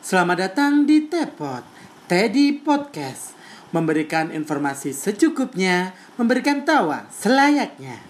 Selamat 0.00 0.48
datang 0.48 0.88
di 0.88 1.12
Tepot, 1.12 1.60
Teddy 2.08 2.56
Podcast. 2.56 3.36
Memberikan 3.68 4.32
informasi 4.32 4.96
secukupnya, 4.96 5.92
memberikan 6.16 6.64
tawa 6.64 7.04
selayaknya. 7.12 8.00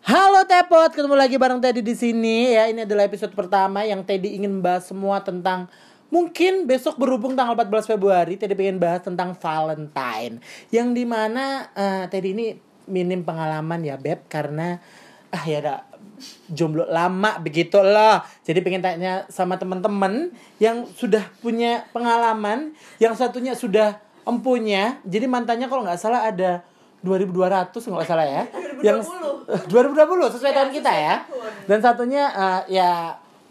Halo 0.00 0.48
Tepot, 0.48 0.96
ketemu 0.96 1.12
lagi 1.12 1.36
bareng 1.36 1.60
Teddy 1.60 1.84
di 1.84 1.92
sini 1.92 2.56
ya. 2.56 2.72
Ini 2.72 2.88
adalah 2.88 3.04
episode 3.04 3.36
pertama 3.36 3.84
yang 3.84 4.00
Teddy 4.00 4.32
ingin 4.32 4.64
bahas 4.64 4.88
semua 4.88 5.20
tentang 5.20 5.68
Mungkin 6.08 6.64
besok 6.64 6.96
berhubung 6.96 7.36
tanggal 7.36 7.52
14 7.52 7.84
Februari 7.84 8.40
Teddy 8.40 8.56
pengen 8.56 8.80
bahas 8.80 9.04
tentang 9.04 9.36
Valentine 9.36 10.40
Yang 10.72 10.88
di 10.92 11.04
mana 11.04 11.68
uh, 11.72 12.04
Teddy 12.08 12.32
ini 12.32 12.46
minim 12.88 13.24
pengalaman 13.24 13.80
ya 13.80 13.96
Beb 14.00 14.28
Karena 14.28 14.76
ah 15.32 15.44
ya 15.48 15.88
jomblo 16.50 16.88
lama 16.88 17.38
begitu 17.42 17.78
loh 17.80 18.22
Jadi 18.42 18.58
pengen 18.62 18.82
tanya 18.82 19.12
sama 19.28 19.58
teman-teman 19.58 20.30
yang 20.62 20.86
sudah 20.96 21.22
punya 21.42 21.86
pengalaman 21.90 22.74
Yang 23.02 23.14
satunya 23.22 23.52
sudah 23.54 23.98
empunya 24.26 24.98
Jadi 25.06 25.26
mantannya 25.26 25.66
kalau 25.66 25.82
nggak 25.86 26.00
salah 26.00 26.28
ada 26.28 26.62
2200 27.02 27.74
kalau 27.74 27.98
nggak 27.98 28.08
salah 28.08 28.26
ya 28.26 28.42
2020. 28.78 28.86
Yang 28.86 28.98
2020 29.68 30.34
sesuai 30.38 30.50
Ya, 30.52 30.56
tahun 30.56 30.70
kita 30.70 30.90
sesuai 30.90 31.02
ya 31.02 31.14
tahun. 31.26 31.52
Dan 31.66 31.78
satunya 31.82 32.24
uh, 32.30 32.62
ya 32.70 32.90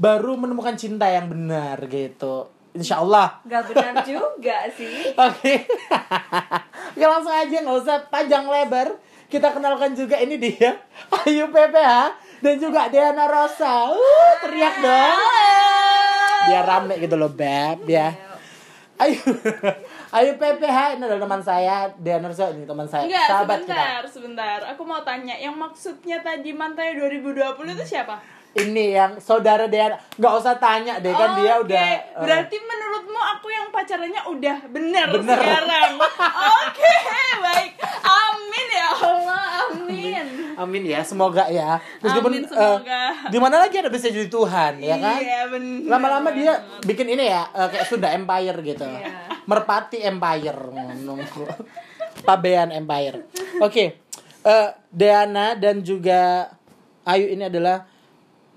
baru 0.02 0.34
menemukan 0.40 0.74
cinta 0.80 1.06
yang 1.06 1.30
benar 1.30 1.78
gitu. 1.86 2.50
Insya 2.72 3.04
Allah. 3.04 3.44
Gak 3.46 3.70
benar 3.70 4.02
juga 4.08 4.66
sih. 4.74 5.12
Oke. 5.30 5.68
ya 7.00 7.06
langsung 7.12 7.36
aja 7.36 7.56
nggak 7.62 7.78
usah 7.84 7.98
panjang 8.08 8.48
lebar. 8.48 8.96
Kita 9.32 9.48
kenalkan 9.56 9.96
juga 9.96 10.20
ini 10.20 10.36
dia 10.36 10.76
Ayu 11.24 11.48
PPH 11.48 11.92
dan 12.42 12.56
juga 12.58 12.90
Diana 12.90 13.30
Rosa. 13.30 13.94
Uh, 13.94 14.34
teriak 14.42 14.76
dong. 14.82 15.18
Biar 16.50 16.66
rame 16.66 16.98
gitu 16.98 17.16
loh, 17.16 17.30
Beb, 17.30 17.86
ya. 17.86 18.10
Ayu. 18.98 19.18
Ayu 20.12 20.36
PPH 20.36 21.00
ini 21.00 21.04
adalah 21.08 21.24
teman 21.24 21.42
saya, 21.42 21.90
Diana 21.96 22.28
Rosa 22.28 22.52
ini 22.52 22.66
teman 22.66 22.86
saya. 22.86 23.06
Enggak, 23.08 23.28
sahabat 23.30 23.58
sebentar, 23.64 24.02
sebentar. 24.10 24.58
Aku 24.76 24.84
mau 24.84 25.02
tanya, 25.02 25.38
yang 25.38 25.56
maksudnya 25.56 26.20
tadi 26.22 26.52
mantannya 26.52 27.00
2020 27.00 27.78
itu 27.78 27.86
siapa? 27.98 28.20
Ini 28.52 28.86
yang 28.92 29.12
saudara 29.24 29.72
Diana. 29.72 29.96
nggak 30.20 30.34
usah 30.36 30.60
tanya 30.60 31.00
deh 31.00 31.16
kan 31.16 31.40
dia 31.40 31.56
Oke, 31.56 31.72
udah 31.72 31.86
eh, 31.88 32.00
Berarti 32.20 32.58
menurutmu 32.60 33.16
aku 33.16 33.48
yang 33.48 33.72
pacarannya 33.72 34.22
udah 34.28 34.58
bener, 34.68 35.08
Bener. 35.08 35.40
sekarang. 35.40 35.92
Oke, 36.68 36.94
baik. 37.40 37.72
Amin 40.62 40.84
ya 40.84 41.02
semoga 41.02 41.46
ya. 41.48 41.82
Meskipun 42.00 42.32
Amin, 42.32 42.44
semoga. 42.46 43.02
eh, 43.10 43.14
di 43.28 43.38
mana 43.38 43.56
lagi 43.58 43.76
ada 43.76 43.90
bisa 43.90 44.08
jadi 44.08 44.28
Tuhan, 44.28 44.78
ya 44.78 44.96
kan? 44.96 45.18
Iya, 45.18 45.42
bener. 45.48 45.90
Lama-lama 45.90 46.30
dia 46.30 46.54
bikin 46.82 47.10
ini 47.10 47.26
ya, 47.26 47.50
eh, 47.50 47.68
kayak 47.68 47.86
Sunda 47.86 48.10
Empire 48.10 48.58
gitu. 48.62 48.86
Iya. 48.86 49.42
Merpati 49.44 49.98
Empire. 50.00 50.62
Nunggu. 50.98 51.50
Pabean 52.22 52.70
Empire. 52.70 53.26
Oke. 53.60 53.98
eh, 54.42 54.70
Deana 54.88 55.54
dan 55.54 55.82
juga 55.82 56.50
Ayu 57.02 57.26
ini 57.28 57.44
adalah 57.44 57.86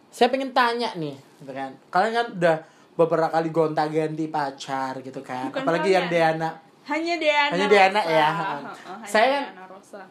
saya 0.08 0.28
pengen 0.28 0.48
tanya 0.50 0.92
nih, 0.94 1.12
gitu 1.39 1.50
kan. 1.50 1.72
Kalian 1.89 2.12
kan 2.14 2.27
udah 2.30 2.56
beberapa 2.94 3.28
kali 3.30 3.48
gonta-ganti 3.48 4.28
pacar 4.28 5.00
gitu 5.00 5.20
kan. 5.20 5.48
Bukan 5.48 5.61
Apalagi 5.61 5.91
yang 5.91 6.06
kalian. 6.06 6.36
Deana 6.36 6.48
Hanya 6.84 7.14
Diana 7.16 7.50
Hanya 7.50 7.66
Rosa. 7.66 7.80
ya. 7.80 8.28
Heeh, 8.28 8.61
hanya 8.61 9.08
Saya- 9.08 9.48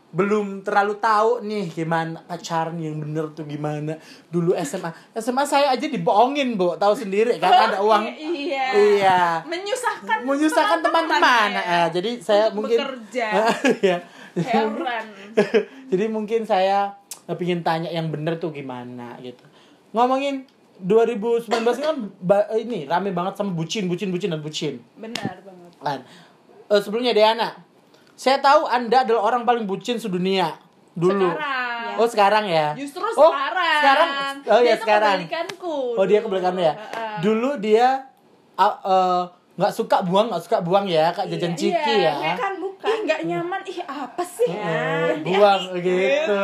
Belum 0.09 0.62
terlalu 0.62 0.95
tahu 0.95 1.42
nih 1.42 1.67
gimana 1.70 2.22
pacaran 2.23 2.76
yang 2.76 2.98
bener 2.98 3.31
tuh 3.31 3.44
gimana 3.44 4.00
dulu 4.28 4.53
SMA 4.58 4.88
SMA 5.14 5.44
saya 5.44 5.70
aja 5.70 5.86
dibohongin 5.86 6.53
bu 6.53 6.75
tahu 6.75 6.94
sendiri 6.94 7.36
kan 7.38 7.72
ada 7.72 7.80
uang 7.80 8.03
Iya. 8.44 8.66
iya 8.74 9.22
Menyusahkan 9.44 10.24
menyusahkan 10.24 10.80
teman-teman 10.80 11.50
ya. 11.52 11.63
Eh, 11.63 11.88
jadi 11.91 12.12
saya 12.19 12.44
Untuk 12.47 12.69
mungkin 12.69 12.78
bekerja. 12.80 13.28
Iya. 13.84 13.97
Heran. 14.34 15.06
jadi 15.91 16.06
mungkin 16.07 16.41
saya 16.44 16.97
pengen 17.30 17.62
tanya 17.62 17.88
yang 17.88 18.09
bener 18.09 18.36
tuh 18.36 18.50
gimana 18.50 19.16
gitu 19.18 19.46
ngomongin 19.90 20.44
2019 20.80 21.47
kan 21.78 21.96
ini 22.56 22.84
rame 22.84 23.09
banget 23.09 23.38
sama 23.38 23.53
bucin 23.53 23.86
bucin 23.86 24.09
bucin 24.09 24.30
dan 24.30 24.41
bucin 24.41 24.81
Benar 24.96 25.38
banget. 25.40 25.72
kan 25.80 26.00
Eh, 26.66 26.81
sebelumnya 26.81 27.13
Diana 27.13 27.53
saya 28.23 28.39
tahu 28.39 28.63
anda 28.66 29.03
adalah 29.03 29.22
orang 29.25 29.44
paling 29.44 29.66
bucin 29.66 29.97
sedunia 29.97 30.56
dulu 30.94 31.28
Sekarang. 31.28 31.95
oh 31.97 32.07
sekarang 32.07 32.45
ya 32.47 32.67
Justru 32.73 33.03
oh, 33.03 33.11
sekarang. 33.11 33.75
sekarang 33.75 34.09
oh 34.45 34.59
Dia 34.61 34.69
ya 34.69 34.75
sekarang 34.78 35.17
kebalikanku 35.19 35.75
oh 35.91 36.06
dia 36.06 36.17
dulu. 36.17 36.25
kebalikannya 36.29 36.63
ya 36.63 36.73
Heeh. 36.73 37.16
dulu 37.19 37.50
dia 37.57 37.88
ah, 38.56 38.73
eh, 38.79 39.22
nggak 39.53 39.69
suka 39.72 39.97
buang 40.01 40.29
nggak 40.29 40.39
suka 40.41 40.57
buang 40.62 40.85
ya 40.85 41.12
kak 41.12 41.28
jajan 41.28 41.51
Iya, 41.51 41.59
ciki 41.59 41.94
iya, 42.00 42.13
ya 42.16 42.33
Kan 42.35 42.53
bukan. 42.57 42.85
Ih 42.85 43.00
nggak 43.03 43.22
nyaman, 43.23 43.62
ih 43.63 43.79
apa 43.81 44.23
sih? 44.23 44.50
Eh, 44.50 44.57
Dan 44.57 45.19
dia- 45.22 45.33
buang 45.35 45.62
gitu 45.78 46.39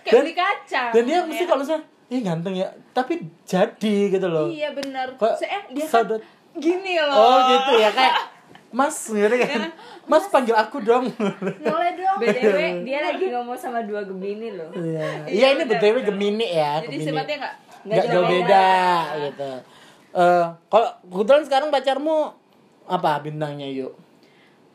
Kayak 0.00 0.10
Dan- 0.10 0.26
kacang. 0.34 0.90
dan 0.90 1.02
dia 1.04 1.18
mesti 1.22 1.38
ya. 1.38 1.46
kalau 1.46 1.60
misalnya 1.60 1.84
ih 2.08 2.20
ganteng 2.20 2.54
ya 2.56 2.68
tapi 2.90 3.12
jadi 3.44 3.94
gitu 4.08 4.26
loh 4.26 4.48
Iya 4.48 4.72
benar. 4.72 5.06
Kok 5.14 5.34
Saya 5.34 5.62
dia 5.68 5.86
kan 5.86 6.06
gini 6.56 6.94
loh. 6.98 7.14
oh 7.14 7.38
gitu 7.48 7.72
ya 7.76 7.90
kayak 7.90 8.14
mas 8.70 8.94
gitu 9.04 9.26
kan 9.34 9.66
mas 10.04 10.24
panggil 10.26 10.54
aku 10.54 10.78
dong 10.80 11.10
Noleh 11.58 11.90
dong. 11.92 12.16
BTW 12.18 12.58
dia 12.82 12.98
lagi 13.04 13.26
ngomong 13.28 13.54
sama 13.54 13.82
dua 13.82 14.02
Gemini 14.02 14.54
loh. 14.54 14.70
Iya, 14.70 15.26
Iya, 15.26 15.26
iya 15.26 15.46
ini 15.52 15.62
btw. 15.64 15.96
Gemini 16.04 16.46
ya, 16.48 16.78
Jadi 16.78 16.86
Gemini. 16.92 17.04
sifatnya 17.04 17.36
nggak 17.36 17.54
nggak 17.82 18.04
jauh 18.06 18.26
beda 18.26 18.68
gitu. 19.20 19.50
Eh, 20.12 20.44
kalau 20.66 20.88
kebetulan 21.04 21.42
sekarang 21.42 21.68
pacarmu 21.68 22.16
apa 22.84 23.10
bintangnya 23.20 23.66
yuk? 23.66 23.94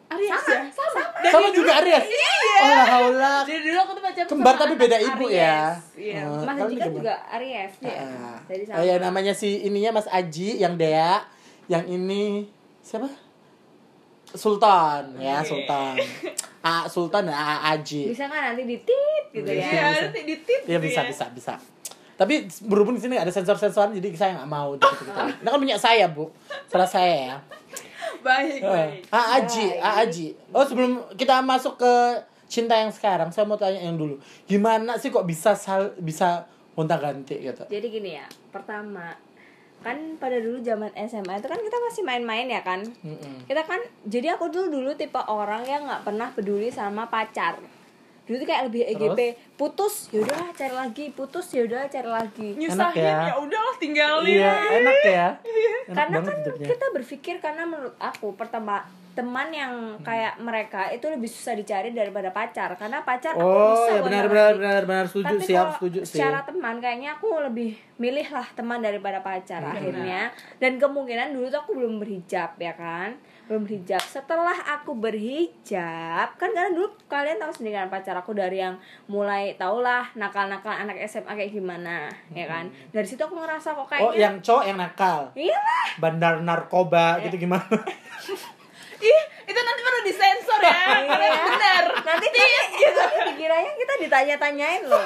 Aries 0.07 0.31
ya. 0.31 0.62
Sama. 0.69 1.01
Dari 1.17 1.31
Sama 1.33 1.47
dulu- 1.47 1.57
juga 1.57 1.72
Aries. 1.77 2.06
Iya. 2.06 2.35
Oh 2.56 2.69
la 2.69 2.85
haula. 2.85 3.33
Dari 3.44 3.59
dulu 3.59 3.77
aku 3.79 3.91
tuh 3.91 4.03
pacar 4.03 4.23
Kembar 4.25 4.53
tapi 4.56 4.73
beda 4.75 4.97
ibu 4.97 5.25
ya. 5.27 5.75
Iya. 5.94 6.22
Oh, 6.25 6.39
Mas 6.41 6.57
Aji 6.57 6.75
kan 6.77 6.91
juga 6.94 7.13
Aries 7.31 7.73
ya. 7.79 7.95
Ah. 7.97 8.38
Jadi 8.45 8.63
sama. 8.66 8.75
Oh 8.75 8.83
ya 8.83 8.95
namanya 8.97 9.31
si 9.31 9.50
ininya 9.62 9.91
Mas 9.94 10.07
Aji 10.07 10.56
yang 10.57 10.75
Dea, 10.75 11.25
yang 11.66 11.83
ini 11.85 12.47
siapa? 12.79 13.09
Sultan 14.35 15.16
ya. 15.18 15.41
Sultan. 15.41 15.96
A 16.66 16.85
Sultan 16.90 17.29
dan 17.29 17.35
A 17.35 17.73
Aji. 17.73 18.12
Bisa 18.12 18.29
kan 18.29 18.53
nanti 18.53 18.63
ditit 18.66 19.23
gitu 19.31 19.46
Bisa, 19.46 19.59
ya. 19.59 19.66
Iya, 19.66 19.84
bisa. 19.90 20.03
nanti 20.07 20.22
ditit. 20.23 20.62
Iya 20.66 20.78
bisa 20.79 21.01
bisa 21.07 21.25
bisa. 21.34 21.53
Tapi 22.16 22.47
berhubung 22.63 22.95
di 22.95 23.03
sini 23.03 23.19
ada 23.19 23.28
sensor-sensoran 23.28 23.91
jadi 23.91 24.07
saya 24.16 24.31
nggak 24.40 24.50
mau 24.50 24.74
gitu 24.79 24.88
gitu. 25.03 25.12
Ini 25.12 25.47
kan 25.51 25.59
punya 25.59 25.75
saya 25.75 26.07
bu, 26.07 26.31
salah 26.72 26.88
saya 26.88 27.16
ya. 27.35 27.38
Baik, 28.24 28.63
baik. 28.63 29.12
Ah 29.12 29.38
Aji, 29.38 29.66
Ah 29.78 30.01
Aji. 30.01 30.34
Oh 30.56 30.63
sebelum 30.63 31.03
kita 31.19 31.44
masuk 31.44 31.75
ke 31.78 31.94
cinta 32.47 32.78
yang 32.79 32.90
sekarang, 32.90 33.29
saya 33.35 33.44
mau 33.44 33.59
tanya 33.59 33.84
yang 33.84 34.00
dulu. 34.00 34.16
Gimana 34.47 34.95
sih 34.95 35.12
kok 35.12 35.28
bisa 35.28 35.53
sal 35.53 35.91
bisa 36.00 36.47
gonta 36.74 36.95
ganti 36.97 37.35
gitu? 37.44 37.68
Jadi 37.68 37.88
gini 37.91 38.16
ya, 38.16 38.25
pertama 38.50 39.12
kan 39.85 40.18
pada 40.18 40.41
dulu 40.41 40.66
zaman 40.66 40.90
SMA 41.06 41.38
itu 41.38 41.46
kan 41.46 41.62
kita 41.62 41.78
masih 41.78 42.01
main-main 42.01 42.50
ya 42.50 42.66
kan. 42.66 42.81
Mm-mm. 42.81 43.46
Kita 43.46 43.62
kan 43.69 43.78
jadi 44.09 44.34
aku 44.34 44.50
dulu 44.50 44.81
dulu 44.81 44.90
tipe 44.97 45.22
orang 45.22 45.62
yang 45.69 45.85
nggak 45.85 46.01
pernah 46.01 46.34
peduli 46.34 46.73
sama 46.73 47.06
pacar. 47.06 47.62
Dulu 48.25 48.41
tuh 48.41 48.47
kayak 48.50 48.74
lebih 48.74 48.90
EGP, 48.90 49.19
putus 49.53 50.09
yaudah 50.09 50.50
cari 50.57 50.74
lagi, 50.74 51.06
putus 51.13 51.45
yaudah 51.53 51.85
cari 51.85 52.09
lagi. 52.09 52.50
Nyusahin 52.57 53.06
ya. 53.06 53.29
ya 53.29 53.34
udahlah 53.38 53.75
tinggalin. 53.78 54.41
Iya 54.41 54.53
enak 54.81 55.00
ya. 55.06 55.28
Enak 55.94 55.94
karena 55.94 56.18
kan 56.25 56.38
hidupnya. 56.41 56.68
kita 56.74 56.85
berpikir 56.90 57.35
karena 57.38 57.63
menurut 57.69 57.94
aku 58.01 58.34
pertama 58.34 58.90
teman 59.15 59.47
yang 59.47 59.95
kayak 60.03 60.35
mereka 60.43 60.91
itu 60.91 61.07
lebih 61.07 61.31
susah 61.31 61.55
dicari 61.55 61.95
daripada 61.95 62.35
pacar. 62.35 62.75
Karena 62.75 62.99
pacar 63.01 63.31
aku 63.31 63.47
Oh 63.47 63.71
bisa 63.71 63.91
ya 63.95 64.01
benar 64.03 64.25
benar 64.27 64.53
benar 64.59 64.83
benar. 64.83 65.06
Setuju 65.07 65.35
tapi 65.39 65.47
siap 65.47 65.63
kalau 65.63 65.75
setuju 65.79 66.00
sih. 66.03 66.19
secara 66.19 66.44
teman 66.44 66.75
kayaknya 66.83 67.15
aku 67.15 67.27
lebih 67.39 67.79
milih 67.95 68.27
lah 68.27 68.44
teman 68.51 68.83
daripada 68.83 69.23
pacar 69.23 69.63
akhirnya. 69.63 70.27
dan 70.59 70.75
kemungkinan 70.75 71.31
dulu 71.31 71.47
tuh 71.47 71.63
aku 71.63 71.71
belum 71.79 72.03
berhijab 72.03 72.59
ya 72.59 72.75
kan? 72.75 73.15
Belum 73.47 73.63
berhijab. 73.63 74.03
Setelah 74.03 74.57
aku 74.75 74.91
berhijab 75.00 76.35
kan 76.35 76.50
karena 76.51 76.75
dulu 76.75 76.91
kalian 77.07 77.39
tahu 77.39 77.56
sendiri 77.56 77.79
kan 77.79 77.88
pacar 77.88 78.19
aku 78.19 78.35
dari 78.35 78.59
yang 78.59 78.75
mulai 79.07 79.56
taulah 79.56 80.11
nakal-nakal 80.19 80.75
anak 80.75 81.00
SMA 81.07 81.31
kayak 81.31 81.56
gimana 81.56 82.11
ya 82.35 82.51
kan? 82.51 82.68
Dari 82.91 83.07
situ 83.07 83.23
aku 83.23 83.39
ngerasa 83.39 83.79
kok 83.79 83.88
kayaknya 83.88 84.03
Oh 84.03 84.11
yang 84.11 84.35
cowok 84.44 84.63
yang 84.68 84.77
nakal, 84.77 85.31
iyalah. 85.39 85.88
Bandar 86.03 86.44
narkoba 86.44 87.23
gitu 87.23 87.39
gimana? 87.39 87.63
Ih, 88.95 89.21
itu 89.44 89.59
nanti 89.59 89.81
baru 89.81 90.00
disensor 90.03 90.59
ya. 90.59 90.81
Kalian 91.09 91.44
benar. 91.45 91.83
nanti 92.06 92.27
nanti, 92.31 92.86
nanti 92.86 93.18
dikiranya 93.33 93.71
kita 93.75 93.94
ditanya-tanyain 94.01 94.83
loh 94.86 95.06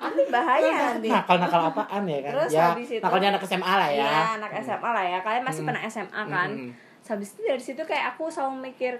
nanti 0.00 0.22
bahaya 0.28 0.72
nanti 0.96 1.08
nakal 1.08 1.36
nakal 1.36 1.60
apaan 1.70 2.02
ya 2.04 2.18
kan? 2.20 2.32
Terus 2.36 2.50
ya 2.52 2.64
habis 2.72 2.88
itu- 2.90 3.02
nakalnya 3.02 3.28
anak 3.32 3.42
SMA 3.44 3.72
lah 3.72 3.88
ya. 3.88 4.04
Iya, 4.04 4.20
anak 4.36 4.50
SMA 4.60 4.90
lah 4.92 5.04
ya. 5.06 5.18
Kalian 5.20 5.44
masih 5.44 5.62
pernah 5.64 5.82
SMA 5.84 6.22
kan? 6.26 6.50
Mm-mm. 6.52 6.70
Terus 6.72 7.08
Habis 7.08 7.28
itu 7.32 7.40
dari 7.42 7.62
situ 7.62 7.82
kayak 7.82 8.04
aku 8.12 8.28
selalu 8.28 8.68
mikir 8.68 8.98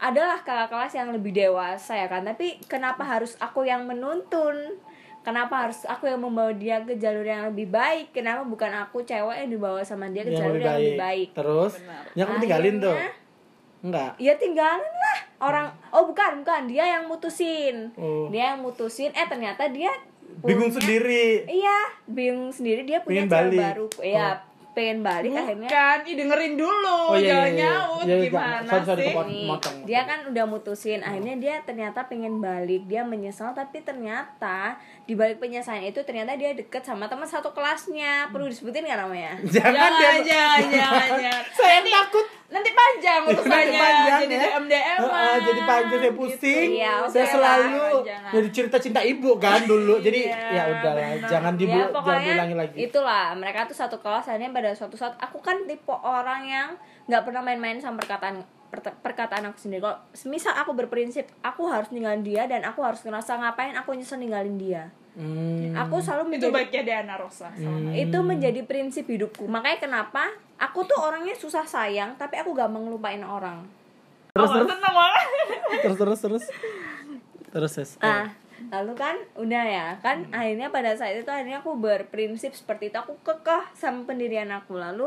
adalah 0.00 0.40
kakak 0.40 0.72
kelas 0.72 0.92
yang 0.96 1.08
lebih 1.12 1.32
dewasa 1.34 1.92
ya 1.92 2.08
kan. 2.08 2.24
Tapi 2.24 2.56
kenapa 2.64 3.04
harus 3.04 3.36
aku 3.36 3.62
yang 3.62 3.84
menuntun? 3.84 4.80
Kenapa 5.28 5.54
harus 5.60 5.84
aku 5.84 6.04
yang 6.04 6.18
membawa 6.18 6.48
dia 6.50 6.80
ke 6.80 6.96
jalur 6.96 7.20
yang 7.22 7.44
lebih 7.44 7.68
baik 7.68 8.10
kenapa 8.10 8.40
bukan 8.42 8.72
aku 8.72 9.02
cewek 9.02 9.36
yang 9.36 9.50
dibawa 9.50 9.80
sama 9.82 10.08
dia 10.08 10.22
ke 10.22 10.32
yang 10.32 10.40
jalur 10.40 10.54
lebih 10.54 10.62
yang 10.62 10.72
baik. 10.72 10.80
lebih 10.80 10.96
baik 10.98 11.28
Terus, 11.34 11.72
Benar. 11.78 12.02
ya 12.10 12.22
kamu 12.24 12.38
tinggalin 12.40 12.76
tuh. 12.78 12.96
Enggak. 13.78 14.10
ya 14.16 14.34
tinggalin 14.34 14.90
lah 14.90 15.18
orang 15.40 15.66
oh 15.90 16.02
bukan 16.04 16.42
bukan 16.42 16.66
dia 16.66 16.84
yang 16.88 17.04
mutusin 17.04 17.94
Oh. 17.94 18.26
dia 18.26 18.50
yang 18.50 18.60
mutusin 18.60 19.12
eh 19.12 19.22
ternyata 19.24 19.68
dia 19.68 19.92
Bingung 20.40 20.66
punya- 20.66 20.76
sendiri. 20.76 21.46
iya 21.46 21.78
bingung 22.04 22.50
sendiri 22.50 22.82
dia 22.82 22.98
punya 23.00 23.22
cewek 23.22 23.30
balik. 23.30 23.60
baru 23.60 23.86
iya 24.00 24.28
pengen 24.78 24.98
balik 25.00 25.32
akhirnya 25.32 25.66
Bukan, 25.68 25.98
ih 26.04 26.14
dengerin 26.16 26.54
dulu, 26.54 26.98
Oh, 27.04 27.16
iya, 27.16 27.26
jangan 27.26 27.42
iya, 27.42 27.50
iya. 27.50 27.66
nyaut 27.66 27.98
Iya, 28.00 28.14
iya, 28.14 28.24
gimana 28.24 28.62
sorry, 28.64 28.86
sorry, 28.86 29.00
sih? 29.00 29.10
kepot- 29.10 29.26
Nih, 29.28 29.44
motong, 29.44 29.76
dia 29.82 30.00
kan 30.04 30.18
udah 30.24 30.44
mutusin 30.46 31.00
akhirnya 31.00 31.34
dia 31.36 31.54
ternyata 31.60 32.00
pengen 32.04 32.34
balik 32.38 32.82
dia 32.84 33.02
menyesal 33.02 33.50
tapi 33.52 33.82
ternyata 33.82 34.78
di 35.02 35.12
balik 35.12 35.36
penyesalan 35.36 35.82
itu 35.84 35.98
ternyata 36.00 36.32
dia 36.32 36.52
deket 36.52 36.80
sama 36.80 37.04
teman 37.04 37.24
satu 37.24 37.50
kelasnya 37.50 38.28
perlu 38.28 38.46
disebutin 38.46 38.84
nggak 38.84 39.00
namanya 39.00 39.32
Jangan 39.44 39.74
Jangan, 39.74 40.18
jangan, 40.22 40.60
jangan, 40.70 41.08
jangan. 41.18 41.42
Saya 41.50 41.78
Nanti- 41.80 41.90
takut. 41.92 42.26
Nanti 42.48 42.70
panjang 42.70 43.20
Nanti 43.22 43.34
urusannya, 43.36 43.76
panjang 43.78 44.18
jadi 44.18 44.34
ya. 44.34 44.40
DM 44.50 44.64
DM 44.66 44.98
Heeh, 44.98 45.34
jadi 45.42 45.60
panjang 45.62 45.98
saya 46.00 46.14
pusing. 46.14 46.68
Iya, 46.74 46.92
oke 46.98 47.10
saya 47.10 47.20
lah. 47.20 47.30
selalu 47.30 47.84
Jangan. 48.02 48.30
jadi 48.30 48.48
cerita 48.50 48.76
cinta 48.78 49.00
ibu 49.02 49.30
kan 49.36 49.60
dulu. 49.62 49.94
Jadi 50.00 50.20
Iya, 50.24 50.48
ya 50.50 50.62
udahlah, 50.70 51.04
jangan 51.26 51.52
dibu 51.54 51.76
ya 51.76 51.86
jangan 51.90 52.20
diulangi 52.22 52.56
lagi. 52.56 52.74
itulah 52.80 53.24
mereka 53.34 53.64
tuh 53.64 53.76
satu 53.76 53.96
kelas 53.98 54.24
akhirnya 54.26 54.48
pada 54.50 54.70
suatu 54.72 54.94
saat 54.94 55.12
aku 55.18 55.38
kan 55.38 55.60
tipe 55.62 55.92
orang 55.92 56.40
yang 56.42 56.68
nggak 57.04 57.22
pernah 57.22 57.42
main-main 57.42 57.76
sama 57.76 57.96
perkataan 57.98 58.40
perkataan 58.98 59.44
aku 59.46 59.56
sendiri 59.58 59.80
kalau 59.82 59.96
misal 60.26 60.52
aku 60.52 60.72
berprinsip 60.74 61.24
aku 61.40 61.64
harus 61.66 61.88
ninggalin 61.88 62.20
dia 62.20 62.44
dan 62.44 62.60
aku 62.62 62.80
harus 62.80 63.00
ngerasa 63.00 63.36
ngapain 63.38 63.72
aku 63.74 63.92
nyesel 63.92 64.16
ninggalin 64.16 64.56
dia 64.56 64.88
Hmm. 65.10 65.74
aku 65.74 65.98
selalu 65.98 66.22
Itu 66.30 66.30
menjadi 66.46 66.54
baiknya 66.54 66.82
Diana 66.84 67.14
Rosa 67.16 67.50
sama. 67.50 67.90
itu 67.90 68.18
menjadi 68.20 68.60
prinsip 68.62 69.02
hidupku 69.04 69.44
makanya 69.44 69.82
kenapa 69.82 70.30
aku 70.58 70.84
tuh 70.84 70.98
orangnya 70.98 71.32
susah 71.38 71.64
sayang 71.64 72.18
tapi 72.18 72.36
aku 72.38 72.52
gampang 72.52 72.84
ngelupain 72.84 73.22
orang. 73.22 73.62
Terus 74.34 74.50
Oh, 74.50 74.54
terus. 74.66 74.70
terus 75.82 75.96
terus 75.98 76.20
terus. 76.20 76.44
Terus 77.48 77.74
ah 78.02 78.28
lalu 78.74 78.98
kan 78.98 79.14
udah 79.38 79.64
ya 79.64 79.86
kan 80.02 80.26
akhirnya 80.34 80.74
pada 80.74 80.90
saat 80.98 81.14
itu 81.14 81.30
akhirnya 81.30 81.62
aku 81.62 81.78
berprinsip 81.78 82.52
seperti 82.52 82.90
itu. 82.90 82.98
Aku 82.98 83.14
kekeh 83.22 83.70
sama 83.78 84.04
pendirian 84.04 84.50
aku. 84.50 84.76
Lalu 84.76 85.06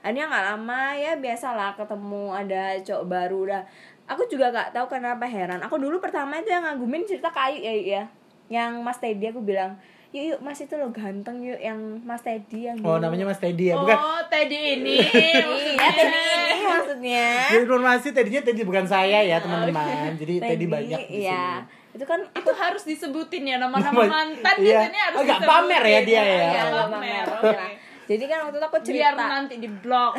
akhirnya 0.00 0.32
nggak 0.32 0.44
lama 0.54 0.82
ya 0.96 1.12
biasalah 1.20 1.76
ketemu 1.76 2.32
ada 2.32 2.62
cowok 2.80 3.04
baru 3.04 3.38
udah. 3.48 3.62
Aku 4.06 4.22
juga 4.30 4.54
gak 4.54 4.70
tahu 4.70 4.86
kenapa 4.86 5.26
heran. 5.26 5.58
Aku 5.66 5.82
dulu 5.82 5.98
pertama 5.98 6.38
itu 6.38 6.46
yang 6.46 6.62
ngagumin 6.62 7.02
cerita 7.02 7.26
kayu 7.34 7.58
ya 7.58 7.74
ya. 7.74 8.02
Yang 8.46 8.72
Mas 8.78 9.02
Teddy 9.02 9.34
aku 9.34 9.42
bilang 9.42 9.82
yuk 10.16 10.24
yuk 10.26 10.40
Mas 10.40 10.56
itu 10.58 10.72
lo 10.72 10.88
ganteng 10.88 11.36
yuk 11.38 11.58
yang 11.58 11.76
Mas 12.00 12.20
Teddy 12.20 12.64
yang 12.64 12.80
Oh, 12.80 12.96
dulu." 12.96 13.04
namanya 13.04 13.24
Mas 13.26 13.36
Teddy 13.36 13.68
ya, 13.68 13.76
bukan? 13.76 13.92
Oh, 13.94 14.22
Teddy 14.26 14.56
ini. 14.74 14.96
iya 15.04 15.44
Teddy 15.76 16.16
ini 16.16 16.60
maksudnya 16.62 17.26
Jadi 17.46 17.56
informasi 17.60 18.08
tadinya 18.10 18.40
Teddy 18.40 18.62
bukan 18.62 18.84
saya 18.84 19.20
ya, 19.20 19.36
teman-teman. 19.38 20.14
Jadi 20.14 20.34
Teddy 20.38 20.66
banyak 20.66 21.00
di 21.02 21.20
iya 21.20 21.60
sini. 21.60 21.94
itu 21.94 22.04
kan 22.04 22.20
itu 22.22 22.52
harus 22.54 22.82
disebutin 22.82 23.44
ya 23.46 23.56
nama-nama 23.58 23.92
Nama- 23.94 24.04
mantan 24.06 24.56
iya. 24.58 24.84
biasanya 24.84 25.00
harus 25.02 25.18
Agak 25.18 25.28
disebutin. 25.38 25.48
pamer 25.50 25.82
ya 25.86 26.00
dia 26.02 26.16
ya. 26.16 26.22
Iya, 26.22 26.62
pamer. 26.64 26.86
pamer. 26.86 27.26
Oke. 27.34 27.48
Nah, 27.50 27.70
jadi 28.06 28.24
kan 28.24 28.38
waktu 28.42 28.56
itu 28.56 28.66
aku 28.66 28.78
cerita 28.80 29.00
Biar 29.10 29.14
nanti 29.18 29.54
di 29.56 29.68
blog 29.72 30.12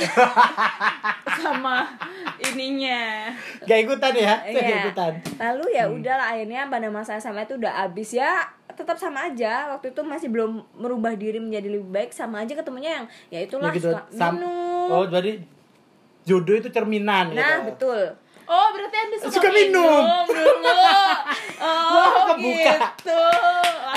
sama 1.40 1.76
ininya. 2.44 3.32
Gak 3.62 3.80
ikutan 3.80 4.14
ya, 4.14 4.34
gak 4.44 4.58
Iya. 4.60 4.78
ikutan. 4.84 5.14
Lalu 5.38 5.66
ya 5.72 5.84
udahlah 5.88 6.28
akhirnya 6.30 6.62
pada 6.66 6.88
masa 6.88 7.16
SMA 7.16 7.46
itu 7.46 7.56
udah 7.56 7.74
habis 7.80 8.10
ya 8.12 8.42
tetap 8.78 8.94
sama 8.96 9.26
aja 9.26 9.68
waktu 9.70 9.90
itu 9.90 10.02
masih 10.02 10.30
belum 10.30 10.52
merubah 10.74 11.12
diri 11.14 11.38
menjadi 11.38 11.68
lebih 11.72 11.90
baik 11.90 12.12
sama 12.12 12.40
aja 12.40 12.54
ketemunya 12.54 13.02
yang 13.02 13.06
ya 13.28 13.40
itulah 13.42 13.68
Ya 13.68 13.76
gitu. 13.76 13.90
Sam- 14.10 14.38
minum 14.38 14.88
Oh, 14.88 15.04
jadi 15.04 15.42
jodoh 16.24 16.56
itu 16.56 16.70
cerminan 16.70 17.34
nah 17.34 17.60
gitu. 17.60 17.68
betul 17.68 18.02
Oh, 18.46 18.72
berarti 18.72 18.96
Anda 18.96 19.16
suka, 19.20 19.34
Suka 19.34 19.50
minum. 19.52 20.08
dulu. 20.24 20.72
Oh, 21.58 21.76
Wah, 21.92 22.32
kebuka. 22.32 22.74
gitu. 22.96 23.22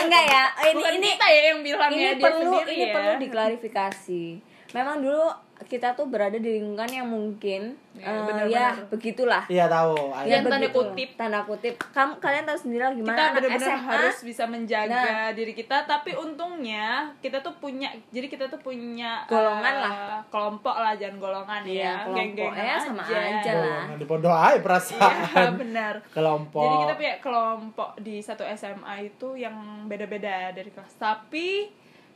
enggak 0.00 0.24
ya 0.26 0.42
ini 0.66 0.74
Bukan 0.74 0.92
ini 0.96 1.06
kita 1.12 1.26
ya 1.28 1.40
yang 1.46 1.60
bilang 1.60 1.90
ini 1.92 2.02
ya, 2.02 2.10
dia 2.10 2.24
perlu 2.24 2.40
sendiri 2.50 2.70
ini 2.72 2.82
ya. 2.82 2.94
perlu 2.96 3.12
diklarifikasi 3.20 4.24
memang 4.72 4.96
dulu 4.98 5.28
kita 5.62 5.92
tuh 5.92 6.06
berada 6.06 6.34
di 6.34 6.50
lingkungan 6.54 6.88
yang 6.88 7.06
mungkin 7.06 7.76
Ya, 7.90 8.06
eh, 8.06 8.46
ya 8.48 8.70
begitulah 8.86 9.42
Iya 9.44 9.66
tahu. 9.66 10.14
Yang 10.22 10.40
Ayo. 10.40 10.48
tanda 10.48 10.62
begitu. 10.62 10.78
kutip. 10.78 11.10
tanda 11.18 11.40
kutip 11.42 11.74
kamu 11.90 12.12
kalian 12.16 12.44
tahu 12.44 12.58
sendiri 12.60 12.80
lah 12.80 12.94
gimana 12.94 13.18
kita 13.18 13.34
benar-benar 13.34 13.76
harus 13.82 14.16
bisa 14.22 14.44
menjaga 14.46 14.94
Nah. 14.94 15.28
diri 15.30 15.52
kita 15.52 15.76
tapi 15.82 16.14
untungnya 16.14 17.10
kita 17.18 17.38
tuh 17.40 17.50
punya 17.54 17.90
jadi 18.08 18.26
kita 18.26 18.46
tuh 18.46 18.56
punya 18.58 19.26
Golongan 19.26 19.74
eh, 19.74 19.82
lah. 19.82 20.22
kelompok 20.24 20.72
lah 20.72 20.94
jangan 20.94 21.18
golongan 21.18 21.60
Iya, 21.62 21.82
ya 21.82 21.92
kelompok. 22.00 22.14
geng-gengan 22.16 22.64
Ya, 22.64 22.76
sama 22.78 23.02
aja 23.02 23.18
lah. 23.52 23.66
Golongan 23.82 23.98
di 23.98 24.06
pondok 24.06 24.32
aja 24.32 24.50
Iya, 24.50 24.62
perasaan. 24.62 25.50
benar 25.62 25.94
Kelompok. 26.08 26.62
jadi 26.62 26.76
kita 26.78 26.94
punya 26.94 27.14
kelompok 27.20 27.90
di 27.98 28.16
satu 28.18 28.44
SMA 28.46 28.94
itu 29.04 29.28
yang 29.34 29.54
beda-beda 29.84 30.54
dari 30.54 30.70
kelas 30.70 30.94
tapi 30.94 31.66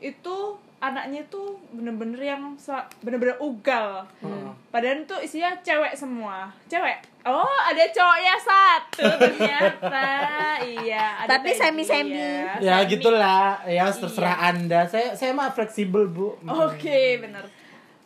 itu 0.04 0.36
anaknya 0.78 1.24
tuh 1.32 1.56
bener-bener 1.72 2.20
yang 2.20 2.52
bener-bener 3.00 3.40
ugal 3.40 4.04
Heeh. 4.20 4.52
Padahal 4.68 5.00
tuh 5.08 5.16
isinya 5.18 5.56
cewek 5.64 5.96
semua 5.96 6.52
Cewek 6.68 7.00
Oh 7.24 7.56
ada 7.64 7.88
cowoknya 7.88 8.36
satu 8.36 9.08
ternyata 9.16 10.04
Iya 10.60 11.24
ada 11.24 11.40
Tapi 11.40 11.56
Teddy, 11.56 11.60
semi-semi. 11.88 12.20
Ya 12.60 12.84
semi. 12.84 12.90
gitulah, 12.92 13.64
ya 13.64 13.88
terserah 13.88 14.36
Iya. 14.36 14.48
Anda. 14.52 14.80
Saya 14.84 15.08
saya 15.16 15.32
mah 15.32 15.48
fleksibel, 15.48 16.04
Bu. 16.04 16.36
Oke 16.44 17.16
bener 17.16 17.48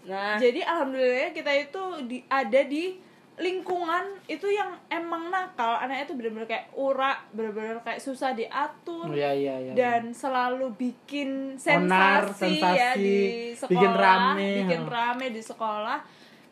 nah 0.07 0.39
Jadi 0.39 0.63
alhamdulillah 0.63 1.35
kita 1.35 1.53
itu 1.53 1.83
di, 2.07 2.23
ada 2.25 2.61
di 2.63 3.08
lingkungan 3.39 4.19
itu 4.27 4.51
yang 4.51 4.75
emang 4.91 5.31
nakal 5.31 5.79
Anaknya 5.79 6.05
tuh 6.11 6.19
bener-bener 6.19 6.51
kayak 6.51 6.75
urak 6.75 7.31
Bener-bener 7.31 7.79
kayak 7.87 8.03
susah 8.03 8.35
diatur 8.35 9.09
Iya, 9.15 9.31
iya, 9.33 9.55
iya. 9.63 9.73
dan 9.73 10.11
selalu 10.11 10.75
bikin 10.75 11.55
Onar, 11.55 12.27
sensasi, 12.35 12.59
ya 12.59 12.93
sensasi, 12.93 13.01
di 13.01 13.19
sekolah, 13.55 13.71
bikin 13.71 13.93
rame, 13.95 14.49
bikin 14.63 14.83
rame 14.85 15.27
di 15.31 15.43
sekolah. 15.43 15.99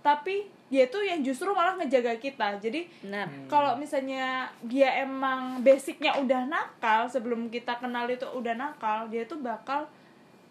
Tapi 0.00 0.36
dia 0.66 0.90
tuh 0.90 1.02
yang 1.02 1.22
justru 1.22 1.50
malah 1.54 1.78
ngejaga 1.78 2.18
kita. 2.18 2.58
Jadi 2.58 2.90
nah 3.06 3.26
kalau 3.46 3.78
misalnya 3.78 4.50
dia 4.62 5.02
emang 5.02 5.62
basicnya 5.62 6.18
udah 6.18 6.46
nakal 6.46 7.06
sebelum 7.06 7.50
kita 7.50 7.78
kenal 7.78 8.06
itu 8.10 8.26
udah 8.26 8.54
nakal, 8.54 9.06
dia 9.10 9.26
tuh 9.26 9.38
bakal 9.42 9.86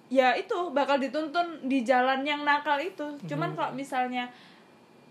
ya 0.08 0.38
itu 0.38 0.70
bakal 0.72 1.02
dituntun 1.02 1.68
di 1.68 1.84
jalan 1.84 2.24
yang 2.24 2.44
nakal 2.48 2.80
itu. 2.80 3.20
Cuman 3.28 3.56
kalau 3.56 3.72
misalnya 3.76 4.32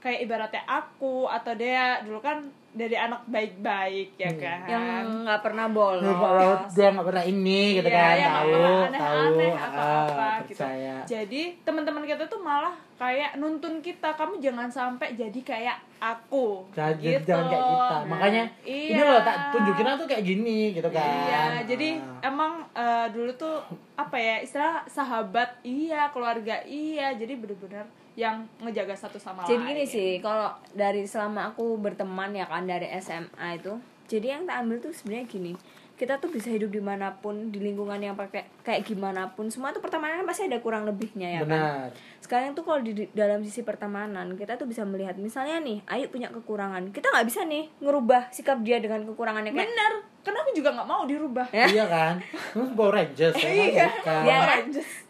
kayak 0.04 0.20
ibaratnya 0.20 0.61
aku 0.62 1.25
atau 1.25 1.56
dia 1.56 2.04
dulu 2.04 2.20
kan 2.20 2.44
dari 2.70 2.92
anak 2.92 3.25
baik-baik 3.25 4.12
ya 4.14 4.34
kan. 4.34 4.61
yang 4.66 4.84
nggak 5.25 5.40
pernah 5.40 5.64
Ya, 5.64 5.73
bolos 5.73 6.04
kalau 6.04 6.50
dia 6.68 6.88
nggak 6.90 7.06
pernah 7.06 7.25
ini 7.25 7.61
gitu 7.73 7.88
Iya, 7.88 7.96
kan, 7.96 8.14
yang 8.14 8.34
tahu, 8.34 8.52
aneh-aneh 8.84 9.50
ah, 9.50 9.64
apa-apa 9.64 10.28
gitu. 10.44 10.61
percaya. 10.61 10.94
Jadi 11.06 11.42
teman-teman 11.62 12.02
kita 12.04 12.25
tuh 12.26 12.40
malah 12.42 12.75
kayak 12.94 13.38
nuntun 13.38 13.80
kita, 13.80 14.12
kamu 14.12 14.38
jangan 14.38 14.68
sampai 14.68 15.14
jadi 15.14 15.40
kayak 15.40 15.76
aku. 16.04 16.68
Jangan, 16.70 16.94
gitu. 16.99 17.25
jangan 17.25 17.44
kayak 17.49 17.64
kita. 17.64 17.96
Nah, 17.96 18.02
Makanya 18.04 18.44
iya. 18.62 18.92
ini 18.92 19.02
loh 19.02 19.20
tak 19.20 19.37
tunjukin 19.50 19.87
tuh 19.94 20.06
kayak 20.06 20.25
gini 20.25 20.58
gitu 20.70 20.88
kan. 20.88 21.08
Iya, 21.08 21.44
jadi 21.64 21.88
Ah. 21.96 22.28
emang 22.28 22.52
eh, 22.73 23.06
dulu 23.08 23.30
tuh 23.34 23.56
apa 23.94 24.16
ya 24.16 24.37
istilah 24.38 24.84
sahabat 24.84 25.62
iya, 25.62 26.11
keluarga 26.11 26.61
iya, 26.64 27.14
jadi 27.14 27.34
bener-bener 27.34 27.87
yang 28.14 28.46
ngejaga 28.58 28.94
satu 28.94 29.18
sama 29.18 29.42
jadi 29.42 29.58
lain. 29.58 29.68
gini 29.75 29.84
sih 29.84 30.11
kalau 30.18 30.46
dari 30.70 31.02
selama 31.02 31.50
aku 31.50 31.75
berteman 31.76 32.30
ya 32.30 32.46
kan 32.46 32.62
dari 32.62 32.87
SMA 32.99 33.58
itu 33.58 33.75
jadi 34.06 34.38
yang 34.38 34.42
tak 34.46 34.62
ambil 34.62 34.78
tuh 34.78 34.94
sebenarnya 34.94 35.26
gini 35.26 35.52
kita 35.94 36.18
tuh 36.18 36.26
bisa 36.26 36.50
hidup 36.50 36.74
di 36.74 36.82
mana 36.82 37.14
pun 37.22 37.54
di 37.54 37.62
lingkungan 37.62 37.98
yang 38.02 38.18
pakai 38.18 38.50
kayak 38.66 38.82
gimana 38.82 39.30
pun. 39.34 39.46
Semua 39.46 39.70
tuh 39.70 39.78
pertemanan 39.78 40.26
pasti 40.26 40.50
ada 40.50 40.58
kurang 40.58 40.86
lebihnya 40.86 41.38
ya 41.38 41.42
kan? 41.46 41.50
Benar. 41.50 41.88
sekarang 42.24 42.56
tuh 42.56 42.64
kalau 42.64 42.80
di 42.80 42.96
di 42.96 43.04
dalam 43.12 43.44
sisi 43.44 43.60
pertemanan 43.60 44.32
kita 44.34 44.56
tuh 44.56 44.64
bisa 44.64 44.80
melihat 44.88 45.14
misalnya 45.20 45.60
nih 45.60 45.84
Ayu 45.86 46.10
punya 46.10 46.32
kekurangan. 46.34 46.90
Kita 46.90 47.14
nggak 47.14 47.26
bisa 47.28 47.46
nih 47.46 47.70
ngerubah 47.78 48.32
sikap 48.34 48.58
dia 48.64 48.80
dengan 48.82 49.06
kekurangannya 49.06 49.52
kayak 49.54 49.70
Bener, 49.70 49.92
karena 50.25 50.40
aku 50.40 50.50
juga 50.52 50.73
nggak 50.73 50.88
mau 50.88 51.04
dirubah. 51.04 51.47
Ya. 51.50 51.66
Iya 51.69 51.85
kan? 51.95 52.14
Terus 52.50 52.71
Power 52.73 52.93
Rangers 52.95 53.37
ya 53.37 53.45
Iya. 53.47 53.88
kan? 54.00 54.25
Ya 54.25 54.37
kan? 54.43 54.62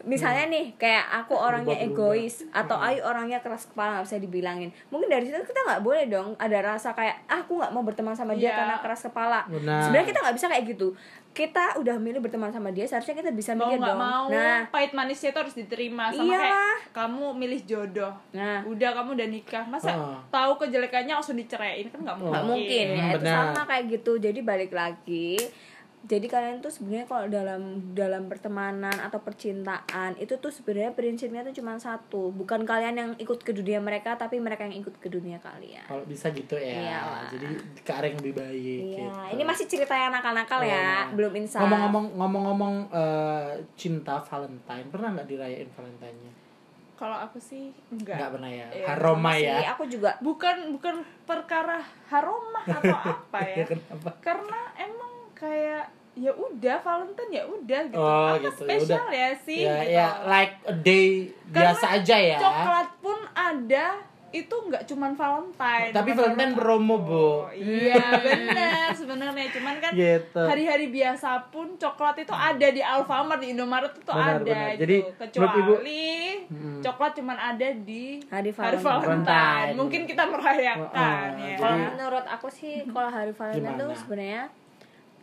Misalnya 0.03 0.45
nih 0.47 0.65
kayak 0.75 1.01
aku 1.17 1.33
orangnya 1.33 1.79
Berubah-berubah. 1.79 2.13
egois 2.13 2.35
atau 2.51 2.75
Ayu 2.77 2.99
orangnya 3.01 3.39
keras 3.39 3.65
kepala 3.65 3.89
nggak 3.95 4.05
bisa 4.05 4.17
dibilangin. 4.19 4.69
Mungkin 4.87 5.07
dari 5.07 5.25
situ 5.25 5.39
kita 5.39 5.61
nggak 5.63 5.81
boleh 5.81 6.05
dong 6.05 6.35
ada 6.35 6.59
rasa 6.61 6.91
kayak 6.91 7.23
ah, 7.25 7.39
aku 7.39 7.55
nggak 7.55 7.71
mau 7.71 7.81
berteman 7.81 8.11
sama 8.11 8.33
dia 8.33 8.51
Iya. 8.51 8.57
karena 8.57 8.75
keras 8.77 9.01
kepala. 9.01 9.39
Benar. 9.47 9.79
Sebenarnya 9.81 10.07
kita 10.07 10.19
nggak 10.19 10.35
bisa 10.35 10.47
kayak 10.47 10.63
gitu. 10.67 10.87
Kita 11.35 11.75
udah 11.75 11.95
milih 11.95 12.17
berteman 12.17 12.47
sama 12.47 12.71
dia, 12.71 12.83
seharusnya 12.85 13.11
kita 13.13 13.29
bisa 13.29 13.51
mau 13.51 13.67
mikir 13.67 13.75
nggak 13.77 13.91
dong. 13.91 13.99
mau 14.01 14.23
Nah, 14.27 14.63
pahit 14.65 14.91
manisnya 14.91 15.29
itu 15.29 15.37
harus 15.37 15.51
diterima 15.53 16.07
sama 16.07 16.23
Iyalah. 16.25 16.39
kayak 16.41 16.75
kamu 16.95 17.25
milih 17.35 17.61
jodoh 17.61 18.13
nah 18.31 18.63
udah 18.63 18.89
kamu 18.93 19.09
udah 19.13 19.27
nikah 19.29 19.63
masa 19.65 19.91
Oh. 19.93 20.15
tahu 20.29 20.55
kejelekannya 20.57 21.11
langsung 21.11 21.35
diceraiin 21.35 21.87
kan 21.87 21.99
nggak 21.99 22.17
mungkin 22.17 22.31
nggak 22.31 22.45
mungkin 22.45 22.85
ya 22.87 22.95
Hmm, 22.97 23.11
itu 23.11 23.19
benar. 23.21 23.35
sama 23.51 23.61
kayak 23.65 23.83
gitu. 23.91 24.11
Jadi 24.17 24.39
balik 24.41 24.71
lagi 24.71 25.35
jadi 26.05 26.21
kalian 26.23 26.57
tuh 26.59 26.69
sebenarnya 26.69 27.05
kalau 27.05 27.25
dalam 27.25 27.61
dalam 27.91 28.23
pertemanan 28.25 28.93
atau 28.95 29.17
percintaan 29.17 30.13
itu 30.15 30.35
tuh 30.35 30.47
sebenarnya 30.47 30.91
prinsipnya 30.91 31.41
tuh 31.41 31.51
cuma 31.51 31.75
satu 31.75 32.29
bukan 32.29 32.61
kalian 32.61 32.93
yang 32.93 33.11
ikut 33.15 33.41
ke 33.41 33.49
dunia 33.51 33.77
mereka 33.79 34.13
tapi 34.13 34.37
mereka 34.37 34.63
yang 34.63 34.77
ikut 34.79 34.93
ke 34.95 35.07
dunia 35.07 35.37
kalian 35.39 35.81
Kalau 35.83 36.05
bisa 36.05 36.29
gitu 36.29 36.53
ya. 36.55 36.77
Iyalah. 36.93 37.27
Jadi 37.27 37.47
ke 37.79 37.89
arah 37.89 38.05
yang 38.05 38.19
lebih 38.19 38.35
baik 38.35 38.53
iya 38.53 39.01
gitu. 39.01 39.33
ini 39.33 39.43
masih 39.43 39.65
cerita 39.65 39.93
yang 39.93 40.09
nakal-nakal 40.09 40.61
Iya. 40.61 40.77
ya 40.77 40.89
belum 41.11 41.33
insaf 41.35 41.59
Ngomong-ngomong 41.59 42.05
ngomong-ngomong 42.13 42.73
eh, 42.87 43.49
cinta 43.73 44.21
Valentine, 44.21 44.85
pernah 44.87 45.09
nggak 45.11 45.25
dirayain 45.25 45.69
Valentine-nya? 45.69 46.33
kalau 46.95 47.17
aku 47.17 47.35
sih 47.35 47.75
enggak 47.89 48.15
Nggak 48.15 48.31
pernah 48.31 48.47
ya. 48.49 48.67
Iya, 48.71 48.85
Haroma 48.87 49.31
Sih, 49.33 49.43
ya. 49.43 49.67
aku 49.69 49.83
juga 49.85 50.15
bukan 50.19 50.71
bukan 50.71 50.95
perkara 51.23 51.83
haromah 52.07 52.63
atau 52.63 52.95
apa 52.95 53.39
ya 53.51 53.55
Ya, 53.57 53.65
kenapa? 53.67 54.09
karena 54.21 54.59
emang 54.77 55.11
kayak 55.35 55.85
ya 56.15 56.31
udah 56.31 56.79
Valentine 56.79 57.31
ya 57.33 57.43
udah 57.45 57.81
gitu 57.85 57.99
Oh, 57.99 58.31
apa 58.31 58.39
gitu, 58.39 58.47
ya 58.47 58.51
spesial 58.55 59.07
ya, 59.11 59.29
sih 59.37 59.61
Ya, 59.61 59.75
gitu. 59.77 59.91
ya 59.93 60.07
like 60.25 60.55
a 60.63 60.73
day 60.73 61.27
Karena 61.45 61.75
biasa 61.75 61.85
aja 61.93 62.15
ya. 62.17 62.37
coklat 62.37 62.87
pun 62.97 63.19
ada 63.29 63.87
itu 64.33 64.51
nggak 64.51 64.83
cuman 64.85 65.11
Valentine 65.13 65.91
Tapi 65.91 66.11
Valentine 66.11 66.51
promo, 66.53 66.99
Bu. 66.99 67.15
Oh, 67.15 67.41
iya 67.51 67.95
benar 68.25 68.91
sebenarnya 68.91 69.47
cuman 69.49 69.75
kan 69.77 69.91
Gitu. 69.91 70.39
hari-hari 70.41 70.87
biasa 70.89 71.29
pun 71.49 71.75
coklat 71.75 72.15
itu 72.17 72.31
ada 72.31 72.67
di 72.69 72.79
Alfamart 72.79 73.39
di 73.39 73.51
Indomaret 73.51 73.91
itu 73.93 74.03
Benar, 74.05 74.27
ada 74.29 74.39
benar. 74.41 74.67
gitu. 74.69 74.79
Jadi, 74.81 74.97
Ibu- 74.97 75.15
kecuali 75.17 76.03
Hmm. 76.45 76.79
coklat 76.79 77.11
cuman 77.13 77.37
ada 77.39 77.67
di 77.77 78.19
Hari 78.25 78.51
hari 78.51 78.51
Valentine. 78.53 78.83
Valentine. 78.83 79.23
Valentine. 79.25 79.71
Mungkin 79.73 80.01
kita 80.05 80.23
merayakan 80.25 80.79
Oh, 80.81 80.99
oh, 81.33 81.41
ya. 81.41 81.55
kalau 81.57 81.71
Jadi- 81.73 81.87
menurut 81.91 82.25
aku 82.25 82.47
sih 82.49 82.73
kalau 82.85 83.09
hari 83.09 83.31
Valentine 83.31 83.67
Gimana? 83.69 83.81
tuh 83.81 83.91
sebenarnya 83.97 84.43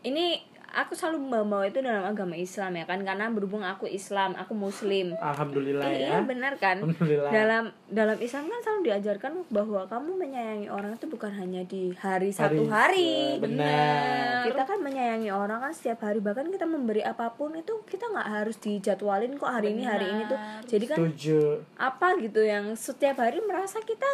ini 0.02 0.52
aku 0.72 0.96
selalu 0.96 1.28
membawa 1.28 1.68
itu 1.68 1.84
dalam 1.84 2.08
agama 2.08 2.32
Islam 2.32 2.72
ya 2.80 2.88
kan 2.88 3.04
karena 3.04 3.28
berhubung 3.28 3.60
aku 3.60 3.84
Islam 3.84 4.32
aku 4.40 4.56
Muslim 4.56 5.12
Alhamdulillah 5.20 5.84
ya. 5.92 6.08
Iya 6.08 6.18
benar 6.24 6.56
kan. 6.56 6.80
Alhamdulillah. 6.80 7.30
Dalam 7.30 7.64
dalam 7.92 8.18
Islam 8.18 8.48
kan 8.48 8.60
selalu 8.64 8.80
diajarkan 8.88 9.32
bahwa 9.52 9.84
kamu 9.84 10.10
menyayangi 10.16 10.68
orang 10.72 10.96
itu 10.96 11.06
bukan 11.12 11.32
hanya 11.36 11.62
di 11.68 11.92
hari 12.00 12.32
satu 12.32 12.64
hari. 12.72 13.36
ya, 13.36 13.44
benar. 13.44 14.40
Kita 14.48 14.62
kan 14.64 14.78
menyayangi 14.80 15.30
orang 15.30 15.60
kan 15.60 15.72
setiap 15.76 16.08
hari 16.08 16.24
bahkan 16.24 16.48
kita 16.48 16.64
memberi 16.64 17.04
apa 17.04 17.36
pun 17.36 17.52
itu 17.52 17.84
kita 17.84 18.08
nggak 18.08 18.28
harus 18.42 18.56
dijadwalin 18.56 19.36
kok 19.36 19.52
hari 19.52 19.76
ini 19.76 19.84
hari 19.84 20.08
ini 20.08 20.22
tuh. 20.24 20.40
Jadi 20.66 20.84
kan 20.88 20.96
Setuju. 20.96 21.60
apa 21.76 22.16
gitu 22.16 22.40
yang 22.40 22.72
setiap 22.72 23.20
hari 23.20 23.44
merasa 23.44 23.78
kita 23.84 24.08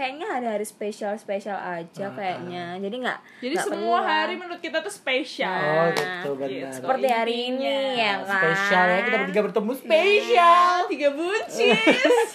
kayaknya 0.00 0.26
hari-hari 0.26 0.64
spesial 0.64 1.12
spesial 1.14 1.54
aja 1.54 2.08
Ah, 2.08 2.16
kayaknya. 2.16 2.80
Jadi 2.80 2.96
nggak 2.98 3.18
Jadi 3.38 3.52
nggak 3.52 3.66
semua 3.68 4.00
perlu 4.00 4.08
hari 4.08 4.34
menurut 4.34 4.58
kita 4.58 4.80
tuh 4.80 4.88
spesial. 4.88 5.52
Oh, 5.52 5.84
Nah, 5.84 5.92
gitu 5.92 6.30
benar. 6.34 6.48
gitu. 6.48 6.72
seperti 6.80 7.06
hari 7.06 7.34
ini 7.46 7.74
ya 7.94 8.24
kan. 8.24 8.40
Spesial 8.40 8.84
ya 8.86 9.00
kita 9.04 9.16
bertiga 9.20 9.40
bertemu 9.44 9.72
spesial. 9.76 10.74
Tiga 10.88 11.08
buncis. 11.12 12.30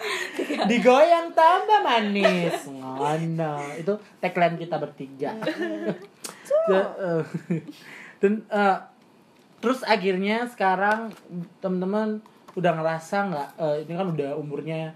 Digoyang 0.70 1.32
tambah 1.32 1.80
manis. 1.80 2.68
Ngono. 2.68 3.54
Itu 3.76 3.92
tagline 4.18 4.56
kita 4.56 4.76
bertiga. 4.76 5.32
Eh, 6.70 7.22
Dan 8.20 8.44
eh, 8.46 8.78
terus 9.58 9.80
akhirnya 9.82 10.44
sekarang 10.46 11.12
teman-teman 11.58 12.20
udah 12.52 12.72
ngerasa 12.74 13.16
nggak 13.28 13.48
eh, 13.56 13.76
ini 13.84 13.92
kan 13.94 14.08
udah 14.08 14.30
umurnya 14.36 14.92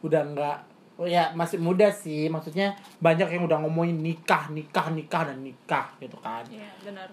udah 0.00 0.22
nggak 0.32 0.58
oh 0.58 0.69
ya 1.02 1.32
masih 1.32 1.56
muda 1.56 1.88
sih 1.88 2.26
maksudnya 2.26 2.72
banyak 2.98 3.28
yang 3.30 3.44
udah 3.44 3.58
ngomongin 3.58 3.96
nikah 3.96 4.48
nikah 4.48 4.88
nikah 4.88 5.22
dan 5.24 5.40
nikah 5.40 5.86
gitu 5.96 6.16
kan 6.16 6.44
Iya, 6.46 6.68
benar. 6.82 7.08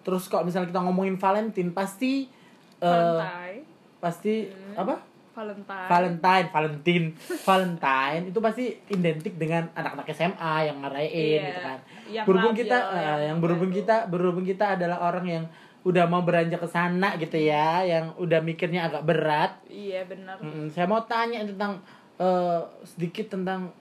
terus 0.00 0.26
kalau 0.26 0.42
misalnya 0.42 0.68
kita 0.68 0.80
ngomongin 0.80 1.14
Valentine 1.14 1.70
pasti 1.70 2.26
eh, 2.76 2.86
Valentine. 2.86 3.60
pasti 3.98 4.34
apa 4.74 4.96
Valentine. 5.30 5.86
Valentine, 5.86 6.46
Valentine, 6.50 7.06
Valentine 7.40 8.22
itu 8.26 8.38
pasti 8.38 8.64
identik 8.88 9.34
dengan 9.34 9.70
anak-anak 9.70 10.10
SMA 10.10 10.54
yang 10.64 10.76
ngerayain 10.80 11.14
Iya, 11.14 11.42
gitu 11.46 11.60
kan. 11.62 11.78
yang 12.10 12.24
berhubung 12.26 12.54
kita 12.54 12.76
yang 12.76 12.98
eh, 13.14 13.20
yang 13.26 13.38
berhubung 13.38 13.70
itu. 13.70 13.78
kita 13.78 13.96
berhubung 14.06 14.44
kita 14.44 14.74
adalah 14.74 14.98
orang 15.00 15.26
yang 15.26 15.44
udah 15.80 16.04
mau 16.04 16.20
beranjak 16.20 16.60
ke 16.60 16.68
sana 16.68 17.16
gitu 17.16 17.40
ya, 17.40 17.80
yang 17.80 18.12
udah 18.16 18.36
mikirnya 18.38 18.84
agak 18.84 19.00
berat. 19.00 19.64
Iya, 19.64 20.04
benar. 20.04 20.36
Mm, 20.36 20.68
saya 20.68 20.84
mau 20.84 21.00
tanya 21.02 21.40
tentang 21.40 21.80
eh, 22.20 22.60
sedikit 22.84 23.32
tentang 23.32 23.72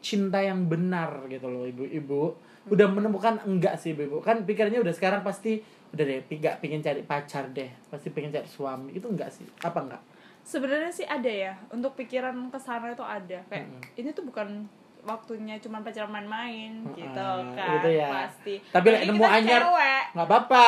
cinta 0.00 0.38
yang 0.38 0.64
benar 0.64 1.26
gitu 1.26 1.44
loh 1.44 1.66
ibu-ibu. 1.66 2.32
Udah 2.66 2.86
menemukan 2.86 3.42
enggak 3.42 3.74
sih 3.74 3.90
ibu-ibu? 3.90 4.20
Kan 4.20 4.44
pikirannya 4.44 4.78
udah 4.78 4.92
sekarang 4.92 5.20
pasti 5.20 5.58
udah 5.90 6.04
deh, 6.04 6.22
enggak 6.24 6.56
pengen 6.58 6.78
cari 6.78 7.02
pacar 7.02 7.50
deh, 7.50 7.68
pasti 7.86 8.08
pengen 8.08 8.30
cari 8.30 8.46
suami. 8.46 8.94
Itu 8.94 9.08
enggak 9.08 9.28
sih? 9.28 9.42
Apa 9.60 9.82
enggak? 9.82 10.02
Sebenarnya 10.40 10.88
sih 10.88 11.04
ada 11.04 11.28
ya, 11.28 11.52
untuk 11.68 11.92
pikiran 11.94 12.32
ke 12.48 12.56
sana 12.56 12.88
itu 12.88 13.02
ada. 13.02 13.42
Kayak 13.44 13.66
Mm-mm. 13.66 13.82
ini 13.94 14.08
tuh 14.10 14.22
bukan 14.22 14.64
waktunya 15.00 15.56
cuma 15.58 15.80
pacaran 15.80 16.08
main-main 16.10 16.84
gitu 16.90 17.08
Mm-mm, 17.08 17.52
kan. 17.54 17.68
gitu 17.74 17.88
ya. 17.90 18.08
Pasti. 18.08 18.54
Tapi 18.62 18.86
lek 18.88 19.02
nemu 19.04 19.20
anyar- 19.20 19.64
nggak 20.10 20.26
apa-apa 20.26 20.64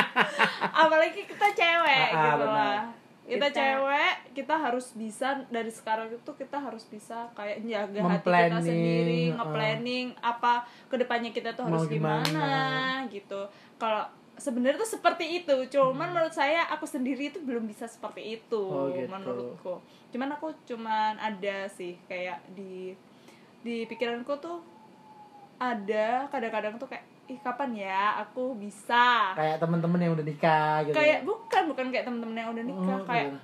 apalagi 0.84 1.22
kita 1.24 1.46
cewek 1.52 2.08
Ah, 2.08 2.14
ah, 2.14 2.24
gitu 2.24 2.36
benar. 2.40 2.54
lah 2.54 2.80
kita, 3.30 3.46
Kita- 3.46 3.56
cewek 3.56 4.14
kita 4.34 4.54
harus 4.54 4.86
bisa 4.92 5.28
dari 5.46 5.70
sekarang 5.70 6.10
itu 6.10 6.30
kita 6.34 6.58
harus 6.58 6.82
bisa 6.84 7.30
kayak 7.32 7.62
jaga 7.62 8.00
hati 8.02 8.26
kita 8.26 8.58
sendiri 8.60 9.22
ah. 9.30 9.34
nge-planning 9.38 10.06
apa 10.18 10.54
ke 10.90 10.96
depannya 10.98 11.30
kita 11.30 11.54
tuh 11.54 11.64
harus 11.64 11.86
gimana. 11.86 12.26
gimana, 12.26 12.50
gitu 13.06 13.40
kalau 13.78 14.02
sebenarnya 14.34 14.80
tuh 14.80 14.90
seperti 14.90 15.44
itu 15.44 15.56
cuman 15.70 16.10
menurut 16.10 16.32
saya 16.32 16.64
aku 16.68 16.84
sendiri 16.84 17.28
itu 17.28 17.38
belum 17.38 17.64
bisa 17.64 17.84
seperti 17.84 18.34
itu 18.34 18.62
Hmm. 18.62 18.82
Oh, 18.82 18.90
gitu. 18.90 19.06
menurutku 19.06 19.74
cuman 20.10 20.28
aku 20.32 20.50
cuman 20.66 21.14
ada 21.14 21.68
sih 21.68 21.94
kayak 22.04 22.40
di 22.50 22.96
di 23.60 23.84
pikiranku 23.84 24.32
tuh 24.40 24.58
ada 25.60 26.24
kadang-kadang 26.32 26.80
tuh 26.80 26.88
kayak 26.88 27.04
ih 27.30 27.38
kapan 27.38 27.70
ya 27.72 28.02
aku 28.18 28.52
bisa? 28.54 29.30
Kayak 29.32 29.58
temen-temen 29.58 29.98
yang 29.98 30.12
udah 30.12 30.26
nikah 30.26 30.82
gitu. 30.82 30.94
Kayak 30.94 31.22
bukan 31.22 31.62
bukan 31.66 31.86
kayak 31.88 32.04
temen-temen 32.04 32.36
yang 32.36 32.50
udah 32.50 32.64
nikah 32.64 32.90
Oh, 32.92 33.04
kayak 33.04 33.26
gimana? 33.28 33.40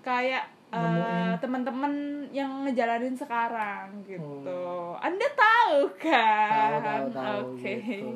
kayak 0.00 0.42
eh, 0.70 0.78
Nemuin. 0.78 1.30
teman-teman 1.38 1.92
yang 2.30 2.50
ngejalanin 2.62 3.12
sekarang 3.12 3.90
gitu. 4.06 4.46
Oh. 4.46 4.94
anda 4.96 5.26
tahu 5.28 5.90
kan? 5.98 6.78
Tahu 6.78 7.06
tahu 7.10 7.38
oke. 7.52 7.72
gitu. 7.74 8.06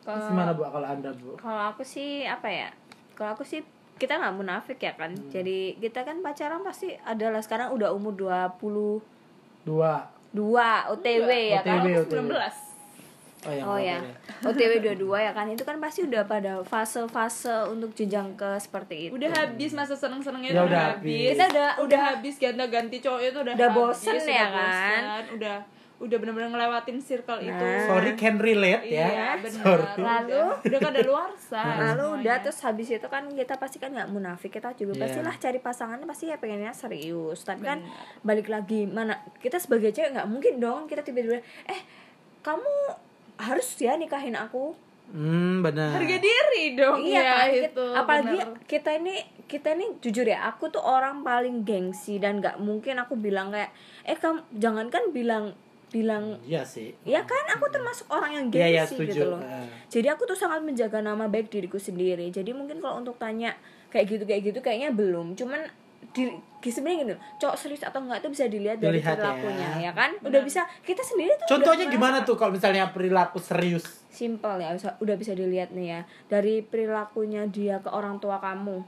Terus 0.00 0.16
Kalau- 0.16 0.30
gimana 0.30 0.50
bu 0.50 0.62
kalau 0.64 0.88
anda 0.88 1.10
bu? 1.12 1.36
kalau 1.36 1.62
aku 1.68 1.82
sih 1.82 2.24
apa 2.24 2.46
ya 2.46 2.68
kalau 3.12 3.34
aku 3.34 3.42
sih 3.42 3.60
kita 3.96 4.16
nggak 4.16 4.34
munafik 4.34 4.78
ya 4.78 4.92
kan? 4.92 5.10
Hmm. 5.10 5.28
jadi 5.28 5.76
kita 5.76 6.00
kan 6.02 6.20
pacaran 6.20 6.60
pasti 6.60 6.96
adalah 7.02 7.40
sekarang 7.40 7.72
udah 7.72 7.92
umur 7.92 8.12
22 8.12 9.04
dua. 10.32 10.84
OTW 10.86 11.28
ya 11.50 11.60
kan? 11.60 11.80
OTW. 11.80 12.06
Aku 12.06 12.12
19 12.24 12.65
oh, 13.46 13.52
yang 13.52 13.66
Oh 13.66 13.78
ya, 13.78 13.98
OTW 14.48 14.72
22 14.96 15.06
ya 15.18 15.32
kan 15.32 15.46
itu 15.46 15.62
kan 15.62 15.76
pasti 15.76 16.00
udah 16.02 16.22
pada 16.24 16.52
fase-fase 16.62 17.46
untuk 17.66 17.90
jenjang 17.92 18.34
ke 18.34 18.58
seperti 18.58 18.94
itu. 19.06 19.12
udah 19.12 19.30
habis 19.32 19.70
masa 19.72 19.94
seneng-senengnya 19.94 20.50
Ya 20.50 20.54
itu 20.54 20.60
udah 20.60 20.66
udah 20.66 20.82
habis. 20.92 21.14
habis 21.16 21.30
Kita 21.32 21.46
udah 21.48 21.68
udah 21.80 22.00
habis 22.04 22.34
ganti-ganti 22.36 22.96
cowok 22.98 23.20
itu 23.22 23.38
udah 23.40 23.54
Udah 23.54 23.68
habis, 23.68 23.78
bosen 23.96 24.14
udah 24.14 24.26
ya 24.28 24.46
kan? 24.46 24.60
bosen, 24.60 25.02
udah 25.34 25.56
udah 25.96 26.12
bener-bener 26.14 26.52
ngelewatin 26.52 27.00
circle 27.00 27.40
itu 27.40 27.56
Nah. 27.56 27.88
sorry 27.88 28.12
can 28.14 28.36
relate 28.36 28.84
ya 28.84 29.08
iya 29.08 29.28
benar 29.34 29.64
sorry 29.80 29.96
Lalu? 29.96 30.28
udah, 30.28 30.68
udah 30.68 30.80
kada 30.82 31.00
luar 31.02 31.30
Lalu 31.88 32.04
udah 32.20 32.36
terus 32.38 32.58
habis 32.60 32.88
itu 32.90 33.06
kan 33.06 33.24
kita 33.26 33.56
pasti 33.56 33.78
kan 33.78 33.88
nggak 33.90 34.04
munafik 34.06 34.52
kita 34.52 34.74
juga 34.74 34.92
Iya. 34.92 35.00
pastilah 35.02 35.34
cari 35.38 35.56
pasangannya 35.58 36.04
pasti 36.04 36.28
ya 36.28 36.36
pengennya 36.36 36.68
serius. 36.70 37.40
Tapi 37.40 37.64
kan 37.64 37.80
balik 38.20 38.44
lagi 38.46 38.84
mana 38.84 39.24
kita 39.38 39.56
sebagai 39.56 39.88
cewek 39.88 40.12
nggak 40.12 40.28
mungkin 40.28 40.54
dong 40.58 40.84
kita 40.84 41.00
tiba-tiba 41.00 41.40
eh 41.64 41.80
kamu 42.42 42.74
harus 43.38 43.68
ya 43.76 43.94
nikahin 43.94 44.34
aku. 44.34 44.72
hmm 45.06 45.62
benar 45.62 45.94
harga 45.94 46.18
diri 46.18 46.74
dong 46.74 46.98
iya 47.00 47.22
ya, 47.22 47.34
kan 47.36 47.48
itu 47.62 47.86
apalagi 47.94 48.36
bener. 48.36 48.58
kita 48.66 48.90
ini 48.92 49.14
kita 49.46 49.68
ini 49.70 49.86
jujur 49.96 50.26
ya 50.26 50.42
aku 50.44 50.66
tuh 50.66 50.82
orang 50.82 51.22
paling 51.22 51.62
gengsi 51.62 52.18
dan 52.18 52.42
nggak 52.42 52.58
mungkin 52.58 52.98
aku 52.98 53.14
bilang 53.14 53.48
kayak 53.48 53.70
eh 54.02 54.14
kamu 54.14 54.42
jangan 54.52 54.90
kan 54.90 55.14
bilang 55.14 55.54
bilang 55.88 56.42
iya 56.42 56.66
sih 56.66 56.90
ya 57.00 57.22
kan 57.22 57.38
aku 57.54 57.70
termasuk 57.70 58.10
orang 58.10 58.34
yang 58.34 58.46
Iya, 58.50 58.66
iya, 58.66 58.82
gengsi 58.82 58.98
setuju. 58.98 59.10
gitu 59.14 59.24
loh 59.30 59.40
Ah. 59.40 59.62
jadi 59.86 60.06
aku 60.10 60.26
tuh 60.26 60.34
sangat 60.34 60.60
menjaga 60.60 60.98
nama 60.98 61.24
baik 61.24 61.48
diriku 61.48 61.78
sendiri 61.78 62.26
jadi 62.28 62.50
mungkin 62.50 62.82
kalau 62.82 62.98
untuk 62.98 63.14
tanya 63.14 63.54
kayak 63.88 64.10
gitu 64.10 64.26
kayak 64.26 64.42
gitu 64.44 64.58
kayaknya 64.58 64.90
belum 64.90 65.38
cuman 65.38 65.70
di, 66.10 66.32
sebenarnya 66.64 66.98
gini 67.04 67.14
cowok 67.38 67.56
serius 67.56 67.84
atau 67.84 68.00
enggak 68.00 68.24
itu 68.24 68.28
bisa 68.32 68.44
dilihat 68.48 68.78
dari 68.80 68.98
Dilihat 68.98 69.06
ya. 69.06 69.14
perilakunya 69.20 69.68
ya. 69.78 69.92
kan 69.92 70.10
udah 70.18 70.40
bisa 70.42 70.64
kita 70.82 71.04
sendiri 71.04 71.36
tuh 71.38 71.46
contohnya 71.56 71.86
udah 71.86 71.94
gimana 71.94 72.16
tuh 72.24 72.34
kalau 72.34 72.56
misalnya 72.56 72.88
perilaku 72.90 73.38
serius 73.38 73.84
simple 74.08 74.56
ya 74.58 74.72
udah 74.74 75.16
bisa 75.16 75.36
dilihat 75.36 75.76
nih 75.76 75.86
ya 75.92 76.00
dari 76.26 76.64
perilakunya 76.64 77.44
dia 77.46 77.78
ke 77.78 77.88
orang 77.88 78.16
tua 78.16 78.40
kamu 78.40 78.80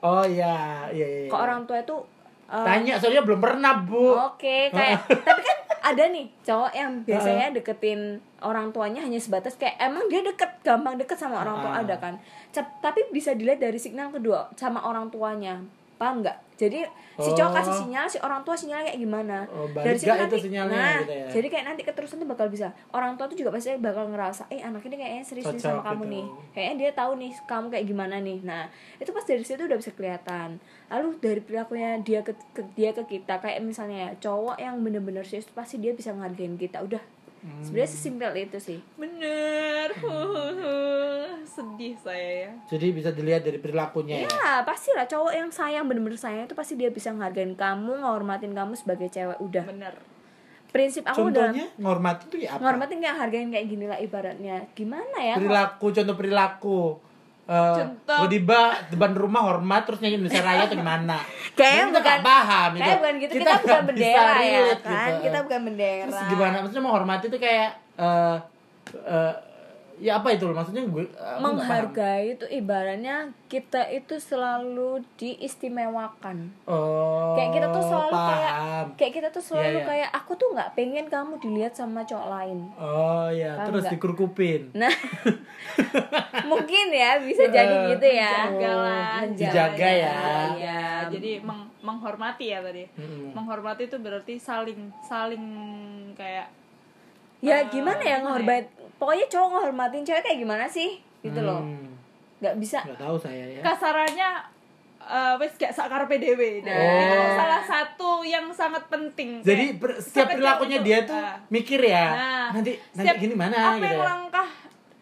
oh 0.00 0.24
iya 0.24 0.86
iya, 0.88 1.26
iya. 1.26 1.28
ke 1.28 1.34
orang 1.34 1.66
tua 1.66 1.82
itu 1.82 1.98
uh, 2.46 2.62
tanya 2.64 2.94
soalnya 2.96 3.26
belum 3.26 3.40
pernah 3.42 3.82
bu 3.82 4.14
Oke, 4.32 4.70
kayak 4.70 5.02
tapi 5.26 5.40
kan 5.42 5.58
ada 5.82 6.04
nih 6.06 6.30
cowok 6.42 6.72
yang 6.72 6.92
biasanya 7.02 7.46
deketin 7.50 8.00
orang 8.38 8.70
tuanya 8.70 9.02
hanya 9.02 9.18
sebatas 9.18 9.58
kayak 9.58 9.74
emang 9.82 10.06
dia 10.06 10.22
deket 10.22 10.62
gampang 10.62 10.94
deket 10.94 11.18
sama 11.18 11.42
orang 11.42 11.58
tua 11.58 11.72
Ah. 11.74 11.82
ada 11.82 11.94
kan 11.98 12.14
Cep- 12.54 12.78
tapi 12.78 13.02
bisa 13.10 13.34
dilihat 13.34 13.58
dari 13.58 13.76
signal 13.76 14.08
kedua 14.08 14.46
sama 14.54 14.78
orang 14.80 15.10
tuanya 15.10 15.58
paham 15.98 16.22
nggak 16.22 16.47
jadi 16.58 16.82
si 17.14 17.30
cowok 17.30 17.48
Oh. 17.48 17.56
kasih 17.56 17.74
sinyal 17.76 18.04
si 18.04 18.18
orang 18.18 18.42
tua 18.42 18.52
sinyalnya 18.52 18.90
kayak 18.90 19.00
gimana 19.00 19.46
Oh, 19.48 19.70
dari 19.72 19.94
situ 19.94 20.10
nanti 20.10 20.38
sinyalnya 20.40 20.74
nah 20.74 20.98
gitu 20.98 21.12
ya? 21.12 21.26
jadi 21.32 21.46
kayak 21.48 21.64
nanti 21.64 21.82
keterusan 21.82 22.16
tuh 22.16 22.26
bakal 22.26 22.46
bisa 22.46 22.66
orang 22.90 23.14
tua 23.14 23.24
tuh 23.24 23.34
juga 23.34 23.50
pasti 23.50 23.74
bakal 23.76 24.06
ngerasa 24.08 24.46
eh 24.48 24.58
anak 24.60 24.82
ini 24.82 24.96
kayaknya 24.96 25.22
serius 25.22 25.46
nih 25.48 25.58
sama 25.60 25.80
kamu 25.80 25.98
gitu. 26.00 26.12
nih 26.12 26.24
kayaknya 26.52 26.74
dia 26.76 26.90
tahu 26.92 27.12
nih 27.16 27.32
kamu 27.42 27.66
kayak 27.68 27.86
gimana 27.86 28.16
nih 28.18 28.38
nah 28.42 28.66
itu 28.96 29.08
pas 29.08 29.22
dari 29.22 29.40
situ 29.40 29.62
udah 29.62 29.74
bisa 29.76 29.90
kelihatan 29.92 30.48
lalu 30.88 31.08
dari 31.16 31.40
perilakunya 31.40 31.90
dia 32.00 32.20
ke, 32.20 32.34
ke- 32.52 32.66
dia 32.72 32.90
ke 32.90 33.02
kita 33.04 33.38
kayak 33.38 33.62
misalnya 33.62 33.98
ya, 34.04 34.20
cowok 34.20 34.56
yang 34.56 34.74
bener-bener 34.80 35.22
serius 35.22 35.46
pasti 35.48 35.76
dia 35.76 35.92
bisa 35.92 36.10
ngehargain 36.10 36.54
kita 36.54 36.80
udah 36.80 37.00
Hmm. 37.38 37.62
sebenarnya 37.62 37.90
sesimpel 37.90 38.32
itu 38.34 38.58
sih. 38.58 38.78
Bener. 38.98 39.94
Sedih 41.54 41.94
saya 42.02 42.30
ya. 42.46 42.52
Jadi 42.66 42.86
bisa 42.90 43.10
dilihat 43.14 43.46
dari 43.46 43.58
perilakunya 43.62 44.26
ya. 44.26 44.28
ya 44.28 44.50
pastilah 44.66 45.06
cowok 45.06 45.32
yang 45.32 45.50
sayang 45.50 45.86
bener-bener 45.86 46.18
sayang 46.18 46.50
itu 46.50 46.54
pasti 46.58 46.74
dia 46.74 46.90
bisa 46.90 47.14
ngehargain 47.14 47.54
kamu 47.54 47.98
ngehormatin 48.02 48.52
kamu 48.52 48.74
sebagai 48.74 49.08
cewek 49.08 49.38
udah. 49.38 49.64
Bener. 49.64 49.94
Prinsip 50.68 51.06
aku 51.08 51.32
udah 51.32 51.48
Contohnya 51.48 51.66
ngormatin 51.80 52.26
tuh 52.28 52.38
ya 52.42 52.48
apa? 52.52 52.60
ngehormatin 52.60 52.98
kayak 53.00 53.16
hargain 53.16 53.48
kayak 53.48 53.66
gini 53.70 53.84
lah 53.88 53.98
ibaratnya. 54.02 54.56
Gimana 54.76 55.18
ya 55.22 55.34
perilaku 55.38 55.86
contoh 55.94 56.16
perilaku 56.18 56.80
Eh, 57.48 57.76
Contoh. 57.80 58.28
tiba 58.28 58.76
depan 58.92 59.16
rumah 59.16 59.40
hormat 59.40 59.88
terus 59.88 60.04
nyanyi 60.04 60.20
Indonesia 60.20 60.44
Raya 60.44 60.68
atau 60.68 60.76
gimana? 60.76 61.16
Kayaknya 61.56 61.80
Kita 61.80 61.96
bukan 61.96 62.18
paham 62.20 62.70
itu. 62.76 62.90
bukan 62.92 63.14
gitu 63.16 63.32
kita, 63.32 63.40
nggak 63.48 63.60
bukan 63.64 63.82
bendera 63.88 64.32
ya 64.36 64.60
kan 64.60 64.68
gitu. 64.68 65.22
kita 65.24 65.38
bukan 65.48 65.60
bendera 65.64 66.04
Terus 66.04 66.20
gimana? 66.28 66.54
Maksudnya 66.60 66.84
menghormati 66.84 67.24
itu 67.26 67.38
kayak 67.40 67.68
eh 67.96 68.36
eh, 69.08 69.32
ya 69.98 70.12
apa 70.16 70.30
itu 70.30 70.42
loh? 70.42 70.54
Maksudnya 70.54 70.84
gue 70.84 71.04
paham. 71.08 71.40
menghargai 71.40 72.32
itu 72.32 72.46
ibaratnya 72.48 73.16
kita 73.46 73.86
itu 73.88 74.14
selalu 74.16 75.00
diistimewakan 75.14 76.52
Oh, 76.64 77.32
kayak 77.32 77.50
kita 77.52 77.66
tuh 77.68 77.82
selalu 77.82 78.14
kayak 78.14 78.52
paham. 78.52 78.86
kayak 78.94 79.12
kita 79.12 79.28
tuh 79.28 79.42
selalu 79.42 79.68
Iya, 79.68 79.76
iya. 79.76 79.88
kayak 79.88 80.10
aku 80.14 80.32
tuh 80.34 80.48
nggak 80.50 80.70
pengen 80.72 81.06
kamu 81.06 81.32
dilihat 81.38 81.72
sama 81.72 82.02
cowok 82.02 82.28
lain 82.30 82.58
Oh 82.76 83.26
ya, 83.28 83.54
Paham 83.54 83.66
terus 83.68 83.84
dikurkupin. 83.88 84.60
nah 84.72 84.92
mungkin 86.44 86.86
ya 86.90 87.18
bisa 87.18 87.44
jadi 87.46 87.74
Eh, 87.78 87.84
gitu 87.90 88.08
ya 88.10 88.32
Jaga 88.46 88.72
lah, 88.74 89.08
Menjaga 89.20 89.46
dijaga 89.74 89.88
ya. 89.90 90.16
iya 90.54 90.80
jadi 91.08 91.30
meng- 91.40 91.70
menghormati 91.80 92.46
ya 92.48 92.60
tadi 92.60 92.84
Mm-mm. 92.90 93.32
menghormati 93.32 93.86
itu 93.86 93.96
berarti 93.96 94.34
saling 94.36 94.78
saling 95.00 95.44
kayak 96.12 96.48
ya 97.38 97.56
Eh, 97.56 97.64
gimana 97.68 98.00
ya 98.00 98.18
gimana 98.18 98.34
ngehormat 98.36 98.64
pokoknya 98.98 99.26
cowok 99.26 99.48
ngehormatin 99.52 100.02
cewek 100.02 100.22
kayak 100.22 100.38
gimana 100.38 100.64
sih 100.66 100.98
gitu 101.18 101.40
loh 101.40 101.60
Hmm, 101.60 101.94
nggak 102.38 102.54
bisa 102.58 102.78
nggak 102.82 103.00
tahu 103.00 103.16
saya 103.16 103.44
ya. 103.48 103.62
kasarannya 103.62 104.30
eh 105.00 105.34
wes 105.36 105.54
gak 105.54 105.72
sakar 105.72 106.04
PDW 106.04 106.60
dan 106.60 106.76
Oh. 106.76 107.00
itu 107.00 107.18
salah 107.32 107.62
satu 107.62 108.10
yang 108.22 108.50
sangat 108.50 108.84
penting 108.86 109.40
Jadi 109.40 109.74
per- 109.74 109.96
setiap 109.96 110.28
perilakunya 110.28 110.78
dia 110.80 110.98
tuh, 111.02 111.16
ah. 111.16 111.38
mikir 111.48 111.80
ya. 111.80 112.06
Nah, 112.10 112.46
nanti 112.52 112.76
nanti 112.92 112.98
setiap 113.00 113.16
gini 113.16 113.32
mana 113.32 113.56
apa 113.56 113.78
gitu. 113.78 113.86
yang 113.86 113.94
ya. 113.94 114.04
langkah 114.04 114.48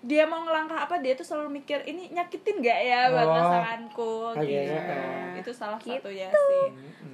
dia 0.00 0.23
mau 0.23 0.41
ngelangkah 0.41 0.79
apa 0.79 0.95
dia 1.00 1.12
tuh 1.12 1.26
selalu 1.26 1.59
mikir 1.59 1.83
ini 1.83 2.12
nyakitin 2.12 2.62
gak 2.62 2.81
ya 2.81 3.00
buat 3.09 3.25
Oh. 3.25 3.35
pasanganku 3.35 4.12
Oke, 4.31 4.47
gitu. 4.47 4.73
oh. 4.79 5.35
itu 5.35 5.50
salah 5.50 5.81
Gitu. 5.81 5.91
satu 5.99 6.11
ya 6.12 6.29
sih 6.31 6.67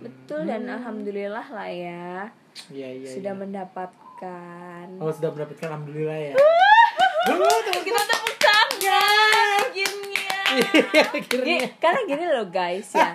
betul 0.03 0.41
dan 0.45 0.63
alhamdulillah 0.69 1.47
lah 1.49 1.69
ya 1.71 2.29
Iya 2.69 2.89
iya. 2.93 3.09
sudah 3.09 3.33
iya. 3.33 3.41
mendapatkan 3.41 4.87
Oh 5.01 5.09
sudah 5.09 5.31
mendapatkan 5.31 5.67
alhamdulillah 5.67 6.19
ya. 6.21 6.35
Kita 7.23 8.01
tepuk 8.03 8.37
tangan 8.37 9.49
akhirnya. 9.61 10.31
Iya, 10.53 11.03
akhirnya. 11.09 11.59
Karena 11.79 12.01
gini 12.05 12.25
loh 12.29 12.47
guys 12.47 12.93
ya. 12.93 13.15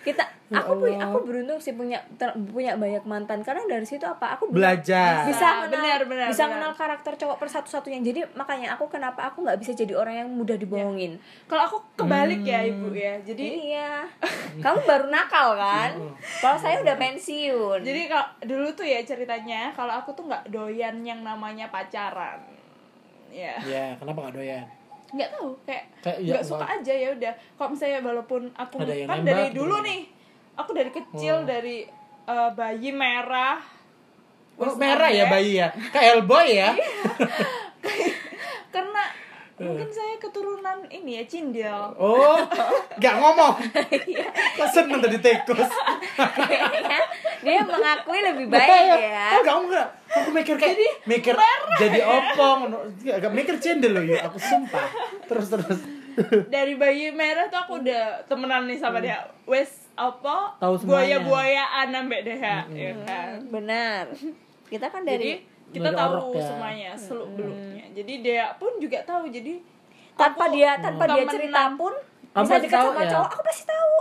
Kita 0.00 0.24
Ya 0.48 0.64
aku 0.64 0.80
punya 0.80 1.04
aku 1.04 1.28
beruntung 1.28 1.60
sih 1.60 1.76
punya 1.76 2.00
ter- 2.16 2.32
punya 2.32 2.72
banyak 2.72 3.04
mantan. 3.04 3.44
Karena 3.44 3.60
dari 3.68 3.84
situ 3.84 4.08
apa? 4.08 4.32
Aku 4.32 4.48
Belajar. 4.48 5.28
bisa 5.28 5.68
kenal 5.68 5.68
benar, 5.68 6.00
benar, 6.08 6.28
bisa 6.32 6.48
benar. 6.48 6.56
kenal 6.56 6.72
karakter 6.72 7.12
cowok 7.20 7.36
persatu-satunya. 7.36 8.00
Jadi 8.00 8.24
makanya 8.32 8.72
aku 8.72 8.88
kenapa 8.88 9.28
aku 9.28 9.44
nggak 9.44 9.60
bisa 9.60 9.76
jadi 9.76 9.92
orang 9.92 10.24
yang 10.24 10.28
mudah 10.32 10.56
dibohongin. 10.56 11.20
Kalau 11.44 11.68
aku 11.68 11.76
kebalik 12.00 12.40
ya 12.40 12.64
Hmm. 12.64 12.70
ibu 12.72 12.88
ya. 12.96 13.20
Jadi 13.20 13.44
iya. 13.68 14.08
Kamu 14.64 14.88
baru 14.88 15.12
nakal 15.12 15.52
kan? 15.52 15.92
Kalau 16.40 16.56
saya 16.56 16.80
udah 16.80 16.96
pensiun. 16.96 17.84
Jadi 17.84 18.08
kalau 18.08 18.26
dulu 18.40 18.72
tuh 18.72 18.88
ya 18.88 19.04
ceritanya 19.04 19.76
kalau 19.76 19.92
aku 19.92 20.16
tuh 20.16 20.24
nggak 20.24 20.48
doyan 20.48 21.04
yang 21.04 21.20
namanya 21.20 21.68
pacaran 21.68 22.40
ya 23.30 23.54
Ya, 23.62 23.84
kenapa 23.94 24.18
gak 24.24 24.34
doyan? 24.34 24.66
nggak 25.08 25.28
tahu 25.30 25.56
kayak 25.62 25.84
Kayak, 25.98 26.18
ya, 26.18 26.30
nggak 26.30 26.44
suka 26.44 26.56
nggak- 26.58 26.74
aja 26.78 26.94
ya 26.94 27.08
udah 27.10 27.32
kalau 27.54 27.68
misalnya 27.72 27.98
walaupun 28.02 28.42
aku 28.52 28.74
Ada 28.76 28.92
kan 29.00 29.16
nembak 29.16 29.24
dari 29.26 29.44
gitu 29.46 29.56
dulu 29.56 29.74
kan? 29.74 29.84
nih 29.84 30.00
aku 30.54 30.70
dari 30.72 30.90
kecil 30.92 31.34
Oh. 31.34 31.44
dari 31.44 31.76
eh, 32.24 32.50
bayi 32.52 32.90
merah 32.90 33.56
Oh, 34.54 34.74
merah 34.74 35.06
ya 35.08 35.24
bayi 35.28 35.54
ya. 35.56 35.70
Kayak 35.70 36.18
Hellboy 36.18 36.48
ya. 36.52 36.74
Mungkin 39.60 39.88
saya 39.88 40.14
keturunan 40.16 40.78
ini 40.86 41.18
ya 41.18 41.24
cindil 41.24 41.94
Oh, 41.94 42.38
gak 42.96 43.14
ngomong. 43.16 43.58
Kok 44.58 44.68
seneng 44.68 44.98
tadi 44.98 45.18
tikus. 45.18 45.70
Dia 47.38 47.62
mengakui 47.62 48.20
lebih 48.20 48.46
baik 48.46 48.68
ya 48.98 49.34
Oh, 49.34 49.40
gak 49.42 49.56
enggak. 49.58 49.88
Aku 50.08 50.28
mikir 50.30 50.54
kayak 50.54 50.76
mikir 51.04 51.34
jadi 51.76 52.00
opong. 52.02 52.70
Gak 53.02 53.32
mikir 53.32 53.54
cendel 53.58 53.92
loh 53.92 54.04
ya. 54.04 54.26
Aku 54.26 54.38
sumpah. 54.38 54.86
Terus 55.24 55.46
terus. 55.48 55.78
dari 56.48 56.74
bayi 56.74 57.14
merah 57.14 57.46
tuh 57.46 57.58
aku 57.60 57.78
udah 57.78 58.26
temenan 58.26 58.66
nih 58.66 58.74
sama 58.74 58.98
dia 58.98 59.22
wes 59.46 59.86
apa 59.94 60.50
Hmm. 60.50 60.58
Tahu 60.58 60.74
semuanya. 60.76 61.22
buaya 61.22 61.62
buayaan 61.62 61.88
ambek 61.94 62.20
deh 62.26 62.34
ya 62.34 62.58
ya 62.68 62.90
kan 63.06 63.38
benar 63.46 64.10
kita 64.66 64.90
kan 64.90 65.06
jadi 65.06 65.38
dari 65.38 65.46
kita 65.70 65.90
tahu 65.90 66.32
ya. 66.32 66.42
semuanya 66.42 66.90
seluk 66.94 67.30
beluknya. 67.32 67.84
Jadi 67.92 68.12
dia 68.20 68.54
pun 68.54 68.72
juga 68.76 68.98
tahu 69.02 69.28
jadi 69.28 69.60
tanpa 70.14 70.44
aku 70.44 70.54
dia 70.54 70.70
tanpa 70.76 71.04
dia 71.06 71.24
cerita 71.24 71.62
pun 71.74 71.94
Kamu 72.28 72.44
bisa 72.44 72.56
dekat 72.60 72.80
sama 72.84 73.00
ya? 73.00 73.10
cowok 73.10 73.28
aku 73.28 73.42
pasti 73.42 73.64
tahu. 73.64 73.94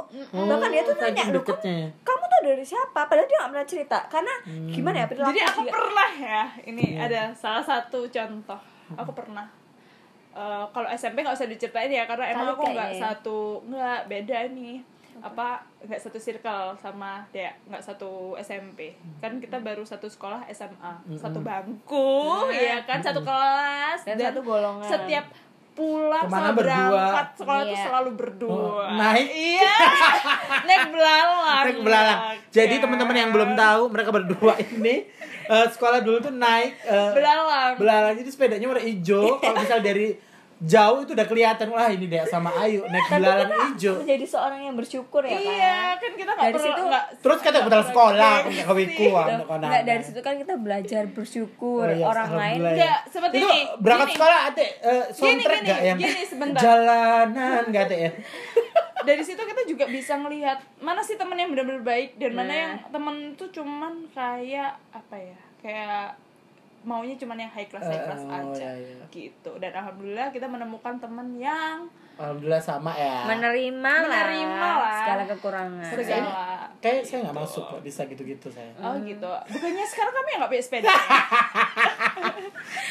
Bahkan 0.46 0.70
dia 0.70 0.82
tuh 0.82 0.96
nanya 0.96 1.24
kamu, 1.24 1.34
deketnya 1.34 1.74
ya. 1.74 1.88
kamu 2.02 2.24
tuh 2.24 2.40
dari 2.44 2.64
siapa? 2.64 3.00
Padahal 3.02 3.26
dia 3.26 3.38
gak 3.38 3.50
pernah 3.50 3.68
cerita 3.68 3.98
karena 4.08 4.34
gimana 4.68 4.96
ya 4.96 5.06
perilaku 5.08 5.32
jadi 5.32 5.42
aku 5.44 5.62
dia- 5.62 5.74
pernah 5.74 6.10
ya 6.14 6.42
ini 6.64 6.84
Iya. 6.88 7.00
ada 7.04 7.22
salah 7.34 7.64
satu 7.64 8.00
contoh. 8.06 8.62
Aku 8.94 9.12
pernah. 9.12 9.48
Eh, 10.32 10.66
kalau 10.70 10.88
SMP 10.88 11.18
nggak 11.20 11.34
usah 11.34 11.46
diceritain 11.46 11.90
ya 11.90 12.06
karena 12.06 12.30
emang 12.30 12.54
aku 12.54 12.64
nggak 12.68 12.92
ya. 12.94 13.00
satu 13.02 13.38
nggak 13.66 14.00
beda 14.06 14.40
nih 14.50 14.78
apa 15.20 15.48
nggak 15.80 15.98
satu 16.00 16.16
circle 16.16 16.76
sama 16.76 17.26
dia 17.28 17.50
nggak 17.64 17.82
satu 17.82 18.10
SMP 18.36 18.94
kan 19.18 19.38
kita 19.38 19.58
baru 19.58 19.82
satu 19.82 20.06
sekolah 20.06 20.46
SMA 20.48 20.94
satu 21.14 21.40
bangku 21.40 22.22
ya 22.50 22.82
kan 22.84 23.00
satu 23.00 23.22
kelas 23.22 24.04
Dan 24.04 24.18
satu 24.24 24.40
golongan. 24.42 24.86
setiap 24.86 25.26
pulang 25.74 26.22
Ke 26.22 26.32
mana 26.32 26.42
sama 26.44 26.52
berdua? 26.56 26.74
berangkat 26.90 27.28
sekolah 27.36 27.62
tuh 27.62 27.70
Iya. 27.72 27.84
selalu 27.84 28.10
berdua 28.16 28.50
Oh, 28.52 28.82
naik? 28.92 29.28
iya 29.30 29.76
naik 30.68 30.86
belalang 30.90 31.64
Naik 31.64 31.80
belalang. 31.80 32.20
Jadi 32.50 32.76
Ya. 32.76 32.82
teman-teman 32.82 33.16
yang 33.16 33.30
belum 33.30 33.52
tahu, 33.54 33.82
mereka 33.88 34.10
berdua 34.10 34.54
ini 34.68 35.06
eh, 35.46 35.68
sekolah 35.68 36.02
dulu 36.02 36.18
tuh 36.20 36.34
naik 36.36 36.82
eh, 36.82 37.12
belalang 37.14 37.74
belalang. 37.76 38.14
Jadi 38.16 38.26
sepedanya 38.28 38.66
warna 38.66 38.82
hijau. 38.82 39.38
Kalau 39.38 39.54
misal 39.56 39.80
dari 39.80 40.18
jauh 40.60 41.00
itu 41.00 41.14
udah 41.14 41.24
kelihatan 41.24 41.70
wah 41.70 41.86
ini 41.86 42.06
deh 42.06 42.26
sama 42.26 42.50
Ayu 42.58 42.82
naik 42.84 43.06
belalang 43.08 43.46
kita 43.46 43.66
hijau. 43.70 43.94
menjadi 44.00 44.26
seorang 44.26 44.62
yang 44.64 44.74
bersyukur 44.74 45.22
ya 45.22 45.38
iya 45.38 45.78
kan 45.94 46.00
kan 46.00 46.12
kita 46.16 46.32
nggak 46.32 46.44
Dari 46.44 46.56
perlu 46.56 46.66
situ- 46.68 46.88
nggak 46.88 47.06
Terus 47.18 47.40
kata 47.40 47.58
betul 47.62 47.84
sekolah, 47.84 48.34
aku 48.36 48.50
nggak 49.48 49.84
dari 49.84 50.02
situ 50.02 50.20
kan 50.20 50.34
kita 50.36 50.54
belajar 50.56 51.04
bersyukur 51.08 51.86
Oh, 51.86 51.94
iya, 51.94 52.06
orang 52.06 52.30
lain 52.32 52.60
ya. 52.60 52.72
Nggak, 52.74 53.00
seperti 53.08 53.36
itu 53.36 53.48
ini, 53.48 53.60
berangkat 53.78 54.08
gini. 54.08 54.16
sekolah 54.16 54.40
ate 54.48 54.66
eh, 54.82 55.04
soundtrack 55.12 55.60
gini, 55.60 55.68
nggak 55.68 55.82
yang 55.84 55.98
gini, 56.00 56.22
sebentar. 56.24 56.60
jalanan 56.60 57.62
nggak 57.68 57.84
ate 57.84 57.98
ya 58.00 58.12
dari 59.08 59.24
situ 59.24 59.40
kita 59.40 59.62
juga 59.64 59.86
bisa 59.86 60.14
ngelihat 60.16 60.58
mana 60.80 61.00
sih 61.00 61.16
temen 61.16 61.36
yang 61.36 61.50
benar-benar 61.50 61.80
baik 61.82 62.18
dan 62.18 62.32
mana 62.34 62.46
Nah. 62.46 62.58
yang 62.58 62.74
temen 62.90 63.16
tuh 63.36 63.50
cuman 63.52 63.94
kayak 64.12 64.74
apa 64.90 65.16
ya 65.16 65.38
kayak 65.60 66.08
maunya 66.88 67.20
cuman 67.20 67.44
yang 67.44 67.52
high 67.52 67.68
class 67.68 67.84
high 67.84 68.04
class 68.08 68.24
oh, 68.24 68.32
aja 68.32 68.70
iya, 68.80 68.96
iya. 68.96 69.06
gitu 69.12 69.52
dan 69.60 69.72
alhamdulillah 69.76 70.32
kita 70.32 70.48
menemukan 70.48 70.96
temen 71.04 71.36
yang 71.36 71.84
alhamdulillah 72.16 72.64
sama 72.64 72.96
ya 72.96 73.28
menerima, 73.28 73.94
Menerima 74.08 74.56
lah 74.58 74.76
lah. 74.80 74.98
segala 75.04 75.24
kekurangan 75.28 75.92
segala 75.92 76.32
kayak 76.80 77.04
saya 77.04 77.28
nggak 77.28 77.38
masuk 77.38 77.64
kok 77.68 77.82
bisa 77.84 78.08
gitu-gitu 78.08 78.48
saya 78.48 78.72
oh 78.80 78.96
gitu 79.04 79.28
bukannya 79.28 79.86
sekarang 79.86 80.14
kami 80.16 80.28
yang 80.32 80.40
nggak 80.40 80.52
punya 80.56 80.64
sepeda 80.64 80.90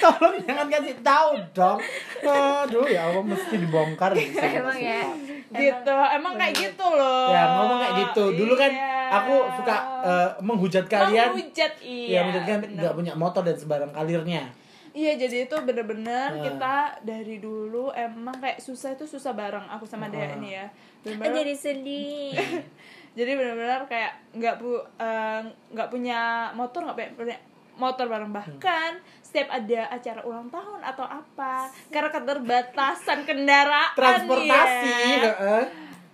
Tolong 0.01 0.37
jangan 0.45 0.67
kasih 0.69 0.97
tahu 1.01 1.31
dong. 1.53 1.79
Aduh 2.25 2.87
ya 2.89 3.09
Allah 3.09 3.25
mesti 3.25 3.55
dibongkar 3.57 4.13
gitu. 4.17 4.39
Emang 4.61 4.79
ya. 4.79 5.03
Gitu 5.49 5.95
emang 6.11 6.35
kayak 6.35 6.55
gitu 6.55 6.87
loh 6.89 7.29
Ya 7.29 7.43
ngomong 7.53 7.79
kayak 7.79 7.95
gitu. 8.03 8.25
Dulu 8.35 8.55
kan 8.55 8.71
Iya. 8.71 9.07
aku 9.13 9.35
suka 9.55 9.77
eh, 10.03 10.31
menghujat 10.41 10.85
kalian. 10.87 11.31
menghujat 11.31 11.73
Ya 11.79 11.87
iya 11.87 12.19
menghujat 12.21 12.43
kalian 12.45 12.61
bener. 12.61 12.77
nggak 12.81 12.95
punya 12.95 13.13
motor 13.15 13.43
dan 13.43 13.55
sebarang 13.55 13.91
kalirnya. 13.91 14.43
Iya 14.91 15.13
jadi 15.15 15.45
itu 15.45 15.57
bener-bener 15.61 16.31
Ah. 16.31 16.41
kita 16.41 16.75
dari 17.03 17.37
dulu 17.37 17.93
emang 17.93 18.35
kayak 18.35 18.59
susah 18.59 18.91
itu 18.91 19.05
susah 19.05 19.31
bareng 19.31 19.67
aku 19.67 19.85
sama 19.85 20.09
Dea 20.09 20.25
Ah. 20.25 20.35
ini 20.35 20.49
ya. 20.53 20.65
Ah, 20.65 20.69
Bener-bener 21.05 21.45
Jadi 21.45 21.55
sedih. 21.55 22.33
jadi 23.17 23.31
benar-benar 23.33 23.87
kayak 23.87 24.13
nggak 24.33 24.57
pu 24.57 24.73
eh, 24.97 25.41
nggak 25.71 25.89
punya 25.89 26.21
motor 26.53 26.83
nggak 26.83 26.97
punya, 26.97 27.11
punya 27.15 27.37
motor 27.77 28.07
bareng 28.07 28.33
bahkan 28.33 28.97
setiap 29.27 29.51
ada 29.51 29.91
acara 29.91 30.23
ulang 30.23 30.47
tahun 30.47 30.81
atau 30.81 31.03
apa 31.03 31.55
karena 31.89 32.11
keterbatasan 32.11 33.19
kendaraan 33.23 33.91
Transportasi. 33.93 34.95
ya, 35.17 35.35
heeh. 35.35 35.65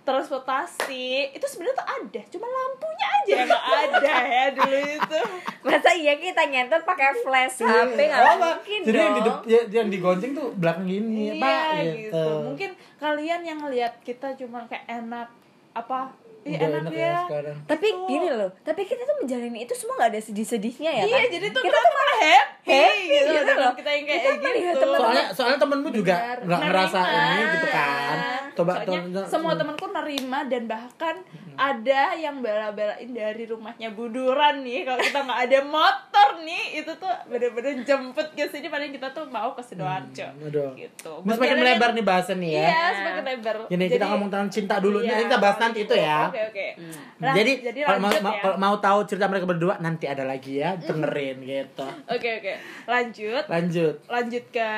transportasi 0.03 1.05
itu 1.31 1.45
sebenarnya 1.45 1.75
tuh 1.75 1.87
ada 1.89 2.21
cuma 2.27 2.43
lampunya 2.45 3.07
aja 3.13 3.31
yang 3.33 3.47
nggak 3.47 3.65
ada 3.87 4.15
ya 4.21 4.45
dulu 4.51 4.77
itu 4.77 5.19
Masa 5.63 5.89
iya 5.91 6.13
kita 6.15 6.43
nyentuh 6.45 6.81
pakai 6.81 7.15
flash 7.17 7.57
HP 7.57 7.95
Iya, 7.95 8.07
nggak 8.09 8.19
apa? 8.21 8.35
mungkin 8.51 8.79
Jadi 8.83 8.97
yang 8.97 9.09
di 9.09 9.21
dong. 9.21 9.27
dep- 9.31 9.45
ya- 9.47 9.67
yang 9.71 9.87
digonceng 9.87 10.31
tuh 10.33 10.51
belakang 10.53 10.85
gini, 10.85 11.39
Pak. 11.39 11.47
iya 11.71 11.79
Gitu. 11.79 12.11
gitu 12.11 12.23
mungkin 12.43 12.69
kalian 12.97 13.41
yang 13.41 13.57
ngelihat 13.57 13.93
kita 14.01 14.35
cuma 14.35 14.65
kayak 14.65 14.83
enak 14.85 15.31
apa 15.71 16.11
Udah 16.43 16.59
enak, 16.59 16.81
enak 16.81 16.91
ya, 16.91 17.03
ya 17.03 17.15
sekarang. 17.23 17.57
Tapi 17.63 17.87
Gitu. 17.87 18.05
gini 18.05 18.27
loh, 18.29 18.49
tapi 18.61 18.81
kita 18.83 19.01
tuh 19.01 19.15
menjalani 19.17 19.59
itu 19.59 19.73
semua 19.73 19.93
gak 19.97 20.11
ada 20.11 20.19
sedih-sedihnya 20.19 20.91
ya 20.93 21.03
iya 21.05 21.17
kan? 21.17 21.31
jadi 21.31 21.47
tuh 21.49 21.61
kita 21.61 21.77
tuh 21.77 21.91
malah 21.93 22.17
happy, 22.19 22.67
happy 22.67 23.03
gitu, 23.05 23.31
gitu 23.33 23.53
loh. 23.53 23.73
kita 23.73 23.89
yang 23.89 24.05
kayak 24.05 24.21
Kita 24.23 24.31
gitu 24.33 24.51
teman-teman 24.73 24.99
Soalnya 24.99 25.25
soalnya 25.31 25.59
temenmu 25.59 25.89
juga 25.89 26.15
nggak 26.41 26.61
ngerasa 26.61 26.99
ini 27.01 27.41
gitu 27.49 27.67
kan. 27.69 28.15
Coba 28.53 28.71
Soalnya 28.77 29.25
semua 29.25 29.53
temanku 29.55 29.85
nerima 29.89 30.39
dan 30.45 30.63
bahkan 30.65 31.15
ada 31.53 32.01
yang 32.13 32.37
bela-belain 32.37 33.09
dari 33.09 33.43
rumahnya 33.45 33.89
buduran 33.89 34.61
nih 34.61 34.83
kalau 34.83 34.99
kita 34.99 35.19
nggak 35.21 35.39
ada 35.43 35.59
motor 35.63 36.29
nih 36.41 36.63
itu 36.75 36.91
tuh 36.93 37.13
bener-bener 37.25 37.81
jemput 37.81 38.27
ke 38.31 38.45
sini 38.45 38.67
padahal 38.67 38.89
kita 38.89 39.09
tuh 39.09 39.25
mau 39.27 39.53
ke 39.53 39.61
sidoarjo 39.63 40.27
Aduh. 40.43 40.73
gitu 40.73 41.13
Ini 41.21 41.31
semakin 41.31 41.57
melebar 41.57 41.89
nih 41.93 42.03
bahasan 42.03 42.37
nih 42.37 42.51
ya. 42.51 42.61
iya 42.63 42.85
semakin 42.91 43.23
lebar 43.23 43.55
Gini 43.65 43.85
kita 43.87 44.05
ngomong 44.07 44.29
tentang 44.29 44.49
cinta 44.49 44.75
dulu. 44.77 44.97
Iya, 44.99 45.15
kita 45.19 45.37
bahas 45.37 45.57
nanti 45.57 45.79
itu 45.81 45.93
ya. 45.93 46.29
Oke 46.33 46.41
oke. 46.49 46.67
Hmm. 46.81 47.35
Jadi, 47.37 47.51
jadi 47.61 47.79
kalau 47.85 48.01
mau, 48.01 48.09
ya. 48.09 48.41
kalau 48.41 48.57
mau 48.57 48.75
tahu 48.81 48.99
cerita 49.05 49.29
mereka 49.29 49.45
berdua 49.45 49.77
nanti 49.77 50.09
ada 50.09 50.25
lagi 50.25 50.57
ya, 50.57 50.73
dengerin 50.73 51.37
gitu. 51.45 51.85
oke 52.09 52.29
oke. 52.41 52.53
Lanjut. 52.89 53.43
Lanjut. 53.45 53.95
lanjut 54.09 54.43
ke 54.49 54.69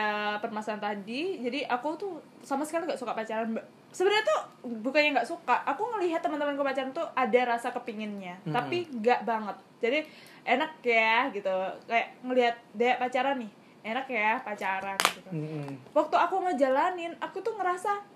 permasalahan 0.44 0.84
tadi. 0.84 1.40
Jadi 1.40 1.64
aku 1.64 1.96
tuh 1.96 2.20
sama 2.44 2.68
sekali 2.68 2.92
nggak 2.92 3.00
suka 3.00 3.16
pacaran 3.16 3.56
sebenarnya 3.96 4.24
tuh 4.28 4.40
bukannya 4.84 5.16
nggak 5.16 5.30
suka. 5.32 5.56
Aku 5.72 5.88
ngelihat 5.96 6.20
teman-temanku 6.20 6.68
pacaran 6.68 6.92
tuh 6.92 7.08
ada 7.16 7.42
rasa 7.48 7.72
kepinginnya 7.72 8.36
Mm-mm. 8.44 8.52
tapi 8.52 8.84
nggak 8.92 9.24
banget. 9.24 9.56
Jadi 9.80 10.00
enak 10.44 10.72
ya 10.84 11.32
gitu. 11.32 11.56
Kayak 11.88 12.08
ngelihat 12.28 12.56
dia 12.76 13.00
pacaran 13.00 13.40
nih. 13.40 13.52
Enak 13.86 14.08
ya 14.12 14.44
pacaran 14.44 14.98
gitu. 15.00 15.30
Mm-mm. 15.32 15.72
waktu 15.96 16.16
aku 16.20 16.36
ngejalanin 16.44 17.16
aku 17.24 17.40
tuh 17.40 17.56
ngerasa 17.56 18.15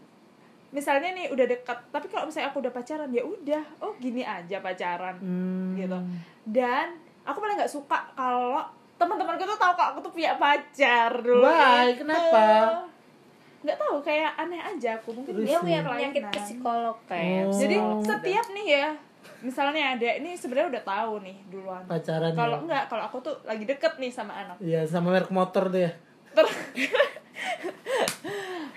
misalnya 0.70 1.10
nih 1.12 1.28
udah 1.28 1.46
dekat 1.46 1.78
tapi 1.90 2.06
kalau 2.06 2.26
misalnya 2.26 2.48
aku 2.48 2.60
udah 2.60 2.70
pacaran 2.70 3.10
ya 3.10 3.22
udah 3.22 3.64
oh 3.80 3.94
gini 3.96 4.22
aja 4.22 4.58
pacaran 4.60 5.18
Hmm. 5.18 5.74
gitu 5.74 5.98
dan 6.46 6.94
aku 7.24 7.38
malah 7.38 7.56
nggak 7.56 7.70
suka 7.72 7.98
kalau 8.12 8.62
teman-temanku 8.96 9.44
tuh 9.44 9.56
tahu 9.56 9.74
kalau 9.74 9.90
aku 9.92 10.00
tuh 10.02 10.14
punya 10.14 10.36
pacar 10.36 11.12
dulu 11.16 11.42
Why? 11.44 11.90
itu. 11.90 12.02
Kenapa? 12.02 12.46
nggak 13.60 13.76
tahu 13.78 13.96
kayak 14.00 14.32
aneh 14.36 14.56
aja 14.58 14.96
aku 14.96 15.12
mungkin 15.12 15.36
Terus 15.36 15.46
Dia 15.46 15.60
punya 15.60 15.80
penyakit 15.82 16.22
kelainan. 16.22 16.40
psikolog 16.40 16.98
kayak. 17.06 17.44
Oh. 17.44 17.52
jadi 17.54 17.76
setiap 18.02 18.46
nih 18.50 18.68
ya 18.70 18.88
misalnya 19.42 19.84
ada 19.94 20.10
ini 20.16 20.32
sebenarnya 20.34 20.70
udah 20.70 20.84
tahu 20.86 21.14
nih 21.20 21.38
duluan 21.46 21.84
Pacaran 21.84 22.32
kalau 22.32 22.56
ya. 22.56 22.62
enggak 22.62 22.84
kalau 22.88 23.04
aku 23.04 23.18
tuh 23.20 23.36
lagi 23.44 23.64
deket 23.64 23.98
nih 23.98 24.08
sama 24.10 24.32
anak 24.38 24.56
Iya, 24.60 24.86
sama 24.86 25.10
merek 25.10 25.28
motor 25.30 25.68
tuh 25.68 25.82
ya. 25.82 25.92
Ter- 26.30 26.56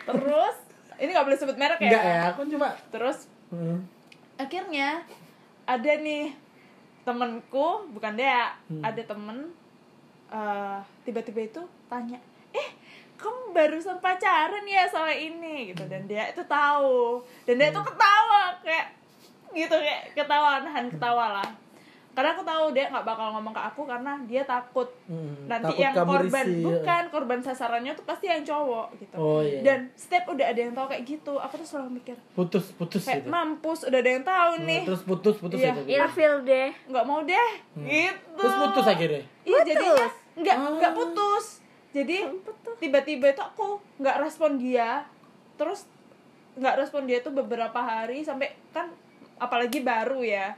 terus 0.05 0.57
ini 1.03 1.11
nggak 1.11 1.27
boleh 1.27 1.39
sebut 1.39 1.57
merek 1.57 1.77
ya? 1.77 1.91
Enggak 1.91 2.05
ya, 2.05 2.21
aku 2.31 2.41
cuma 2.47 2.69
terus 2.89 3.27
Hmm. 3.51 3.85
akhirnya 4.35 5.03
ada 5.65 5.93
nih 5.99 6.33
temenku 7.03 7.69
bukan 7.91 8.15
dia 8.15 8.55
Hmm. 8.67 8.81
ada 8.81 9.03
temen 9.03 9.51
eh, 10.31 10.79
tiba-tiba 11.03 11.45
itu 11.45 11.61
tanya 11.85 12.17
eh 12.51 12.69
kamu 13.15 13.53
barusan 13.53 13.99
pacaran 13.99 14.65
ya 14.65 14.87
sama 14.87 15.13
ini? 15.13 15.71
Gitu. 15.71 15.85
Dan 15.85 16.07
dia 16.07 16.27
itu 16.27 16.43
tahu. 16.43 17.21
Dan 17.45 17.55
dia 17.57 17.71
tuh 17.71 17.85
ketawa 17.85 18.57
kayak 18.59 18.91
gitu 19.53 19.77
kayak 19.77 20.11
ketawa 20.13 20.65
nahan 20.65 20.89
ketawa 20.89 21.39
lah 21.39 21.51
karena 22.13 22.31
aku 22.31 22.43
tahu 22.43 22.65
dia 22.71 22.87
nggak 22.87 23.03
bakal 23.03 23.27
ngomong 23.31 23.51
ke 23.51 23.63
aku 23.65 23.83
karena 23.83 24.13
dia 24.23 24.43
takut 24.43 24.85
Hmm, 25.05 25.49
nanti 25.49 25.65
takut 25.67 25.81
yang 25.81 25.95
korban 25.97 26.45
risih, 26.45 26.53
ya. 26.55 26.65
bukan 26.67 27.03
korban 27.09 27.41
sasarannya 27.41 27.93
tuh 27.93 28.05
pasti 28.05 28.27
yang 28.27 28.43
cowok 28.43 28.87
gitu 28.99 29.15
Oh, 29.15 29.41
iya. 29.41 29.61
dan 29.63 29.79
setiap 29.95 30.29
udah 30.29 30.47
ada 30.47 30.61
yang 30.61 30.73
tahu 30.73 30.87
kayak 30.87 31.05
gitu 31.07 31.33
aku 31.35 31.55
tuh 31.57 31.67
selalu 31.67 31.89
mikir 31.95 32.17
putus 32.33 32.69
putus 32.73 33.03
kayak 33.03 33.23
gitu. 33.23 33.29
mampus 33.29 33.81
udah 33.83 33.99
ada 33.99 34.11
yang 34.11 34.23
tahu 34.23 34.53
Nah, 34.55 34.67
nih 34.67 34.83
terus 34.85 35.03
putus 35.03 35.37
putus 35.37 35.57
Iya. 35.57 35.73
gitu. 35.75 35.89
Ilfil 35.91 36.35
deh. 36.43 36.69
nggak 36.87 37.05
mau 37.05 37.21
deh 37.23 37.51
gitu 37.79 38.37
Terus 38.39 38.55
putus 38.61 38.85
akhirnya. 38.87 39.23
iya 39.43 39.61
jadinya 39.63 40.07
nggak 40.35 40.57
nggak 40.77 40.93
putus 40.95 41.45
jadi 41.91 42.17
tiba-tiba 42.79 43.27
itu 43.31 43.43
aku 43.43 43.67
nggak 43.99 44.17
respon 44.19 44.57
dia 44.57 45.05
terus 45.55 45.85
nggak 46.55 46.77
respon 46.79 47.05
dia 47.05 47.21
tuh 47.21 47.33
beberapa 47.33 47.77
hari 47.77 48.21
sampai 48.21 48.53
kan 48.71 48.93
apalagi 49.37 49.81
baru 49.81 50.21
ya 50.21 50.53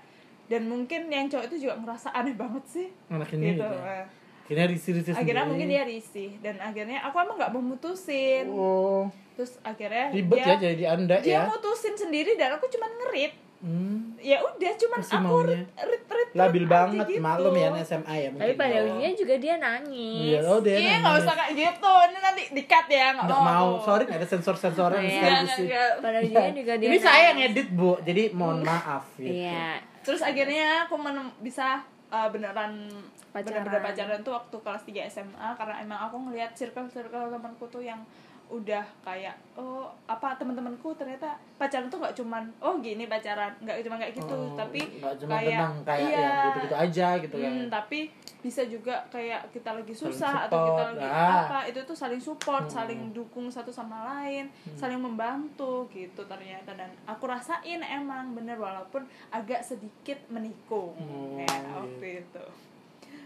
dan 0.47 0.63
mungkin 0.65 1.09
yang 1.09 1.27
cowok 1.27 1.45
itu 1.47 1.57
juga 1.63 1.75
ngerasa 1.77 2.09
aneh 2.11 2.33
banget 2.33 2.65
sih 2.67 2.87
Anak 3.09 3.29
ini 3.31 3.45
gitu 3.51 3.59
gitu. 3.59 3.67
Nah, 3.67 4.05
Akhirnya 4.45 4.67
risih-risih 4.69 5.13
akhirnya 5.15 5.25
sendiri. 5.41 5.49
mungkin 5.49 5.69
dia 5.71 5.83
risih 5.83 6.31
dan 6.39 6.55
akhirnya 6.59 7.01
aku 7.03 7.17
emang 7.17 7.37
nggak 7.39 7.51
mau 7.51 7.63
mutusin 7.65 8.45
Oh, 8.47 9.09
terus 9.35 9.57
akhirnya 9.63 10.11
ribet 10.11 10.37
dia, 10.37 10.45
ya 10.47 10.57
jadi 10.63 10.85
Anda 10.91 11.17
dia 11.19 11.33
ya. 11.35 11.41
mutusin 11.47 11.95
sendiri 11.95 12.33
dan 12.35 12.53
aku 12.53 12.69
cuman 12.69 12.93
ngerit 12.95 13.35
Hmm. 13.65 14.13
ya 14.21 14.37
udah 14.39 14.73
cuman 14.77 15.01
Masih 15.01 15.17
aku 15.17 15.25
maunya. 15.25 15.57
rit 15.57 15.69
rit 15.81 16.05
rit 16.07 16.29
Labil 16.37 16.65
banget, 16.69 17.07
gitu. 17.09 17.25
maklum 17.25 17.55
ya 17.57 17.69
SMA 17.81 18.15
ya 18.15 18.29
mungkin. 18.29 18.45
Tapi 18.45 18.55
pada 18.55 18.75
ya. 18.77 18.81
ujungnya 18.85 19.11
juga 19.17 19.35
dia 19.35 19.49
Iya, 19.49 19.57
nangis. 19.57 20.41
oh 20.45 20.59
dia 20.61 20.77
Iya 20.77 20.95
nggak 21.01 21.15
usah 21.17 21.35
kayak 21.35 21.53
gitu, 21.57 21.93
ini 22.05 22.19
nanti 22.21 22.43
dikat 22.53 22.87
ya 22.91 23.07
nggak 23.11 23.25
Nggak 23.25 23.41
mau. 23.41 23.49
mau, 23.49 23.69
sorry 23.81 24.03
nggak 24.05 24.21
ada 24.21 24.29
sensor-sensoran 24.29 25.01
Iya, 25.01 25.09
sekali 25.09 25.47
sih. 25.49 25.67
Pada 25.97 26.17
ujungnya 26.21 26.53
juga 26.53 26.73
dia 26.77 26.87
Ini 26.87 26.99
saya 27.01 27.23
yang 27.25 27.39
nangis. 27.39 27.53
edit 27.57 27.69
bu, 27.73 27.91
jadi 28.05 28.23
mohon 28.37 28.59
maaf 28.69 29.05
gitu. 29.17 29.33
Iya. 29.33 29.81
Terus 30.05 30.21
akhirnya 30.21 30.85
aku 30.85 30.95
menem- 30.95 31.35
bisa 31.41 31.81
uh, 32.13 32.29
beneran 32.29 32.87
Pacaran. 33.33 33.65
bener-bener 33.65 33.81
pacaran 33.83 34.21
tuh 34.23 34.33
waktu 34.37 34.57
kelas 34.63 34.83
3 34.87 35.11
SMA 35.11 35.49
karena 35.59 35.75
emang 35.83 35.99
aku 36.07 36.17
ngelihat 36.29 36.55
circle-circle 36.55 37.35
temanku 37.35 37.67
tuh 37.67 37.83
yang 37.83 37.99
udah 38.47 38.85
kayak 39.01 39.35
oh 39.55 39.89
apa 40.05 40.37
teman-temanku 40.37 40.93
ternyata 40.93 41.33
pacaran 41.55 41.89
tuh 41.89 41.99
nggak 41.99 42.15
cuman 42.15 42.45
oh 42.59 42.77
gini 42.79 43.05
pacaran 43.05 43.51
nggak 43.59 43.81
cuma 43.81 43.97
kayak 43.97 44.13
gitu 44.13 44.31
Oh, 44.31 44.53
tapi 44.53 44.81
cuma 45.17 45.35
kayak 45.35 45.59
tenang 45.59 45.75
kayak 45.83 46.05
iya, 46.05 46.21
yang 46.21 46.45
gitu-gitu 46.47 46.77
aja 46.77 47.07
gitu 47.19 47.37
kan. 47.37 47.51
Hmm, 47.51 47.67
tapi 47.67 47.99
bisa 48.39 48.61
juga 48.63 49.01
kayak 49.09 49.49
kita 49.49 49.73
lagi 49.73 49.91
susah 49.91 50.45
atau 50.45 50.61
kita 50.69 50.83
support, 50.85 51.01
lagi 51.01 51.07
ah. 51.09 51.49
apa 51.49 51.59
itu 51.65 51.81
tuh 51.83 51.97
saling 51.97 52.21
support, 52.21 52.65
Hmm. 52.65 52.75
saling 52.77 53.01
dukung 53.11 53.49
satu 53.49 53.73
sama 53.73 54.05
lain, 54.13 54.53
saling 54.75 55.01
membantu 55.01 55.89
gitu 55.89 56.21
ternyata 56.23 56.77
dan 56.77 56.93
aku 57.05 57.25
rasain 57.25 57.81
emang 57.81 58.37
bener 58.37 58.55
walaupun 58.55 59.03
agak 59.31 59.61
sedikit 59.61 60.21
menikung 60.29 60.93
Oh, 60.95 61.35
ya 61.35 61.49
iya. 61.49 61.73
waktu 61.73 62.07
itu. 62.21 62.45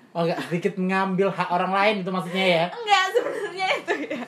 Oh 0.09 0.24
nggak 0.24 0.40
sedikit 0.46 0.72
mengambil 0.78 1.28
hak 1.28 1.48
orang 1.48 1.68
lain 1.68 1.94
itu 2.00 2.09
maksudnya 2.09 2.46
ya. 2.48 2.64
Enggak 2.70 3.04
sebenarnya 3.12 3.66
itu 3.74 3.94
ya. 4.09 4.20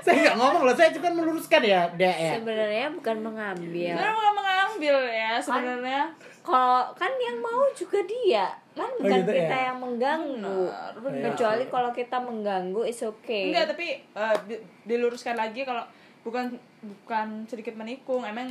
Saya 0.00 0.16
nggak 0.22 0.36
ngomong 0.36 0.62
loh, 0.62 0.74
saya 0.74 0.90
cuma 0.90 1.08
meluruskan 1.10 1.60
ya, 1.60 1.80
dia 1.92 2.08
ya. 2.08 2.32
Sebenarnya 2.34 2.86
bukan 2.90 3.16
mengambil. 3.18 3.90
Sebenarnya 3.90 4.14
bukan 4.14 4.34
mengambil 4.34 4.96
ya 5.04 5.32
sebenarnya. 5.38 6.02
Kalau 6.40 6.82
kan 6.92 7.12
yang 7.18 7.38
mau 7.38 7.60
juga 7.72 8.00
dia, 8.02 8.46
kan 8.72 8.88
Oh, 8.88 8.96
bukan 8.98 9.20
gitu 9.20 9.32
kita 9.34 9.52
ya? 9.54 9.66
yang 9.68 9.78
mengganggu. 9.78 10.62
Benar, 10.64 10.92
benar. 10.98 11.22
Kecuali 11.28 11.64
kalau 11.66 11.90
kita 11.92 12.16
mengganggu 12.18 12.82
is 12.82 13.00
okay. 13.02 13.52
Enggak, 13.52 13.68
tapi 13.68 14.00
di- 14.44 14.62
diluruskan 14.84 15.34
lagi 15.34 15.62
kalau 15.62 15.84
bukan 16.20 16.56
bukan 16.80 17.44
sedikit 17.44 17.74
menikung, 17.74 18.22
emang 18.22 18.48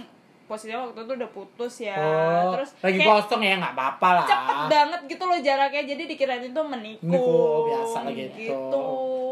posisinya 0.47 0.79
waktu 0.81 1.03
itu 1.03 1.13
udah 1.13 1.29
putus 1.29 1.73
ya. 1.81 1.93
Oh, 1.93 2.55
Terus 2.55 2.69
lagi 2.79 2.97
kayak- 2.97 3.09
kosong 3.19 3.41
ya 3.41 3.53
nggak 3.57 3.73
apa-apa 3.73 4.09
lah. 4.13 4.25
cepet 4.25 4.57
banget 4.67 5.01
gitu 5.05 5.23
loh 5.23 5.37
jaraknya 5.37 5.83
jadi 5.85 6.03
dikirain 6.07 6.43
itu 6.45 6.61
menikung 6.61 7.03
Ini 7.05 7.17
kok 7.19 7.61
biasa 7.65 7.97
lah 7.99 8.13
gitu. 8.15 8.83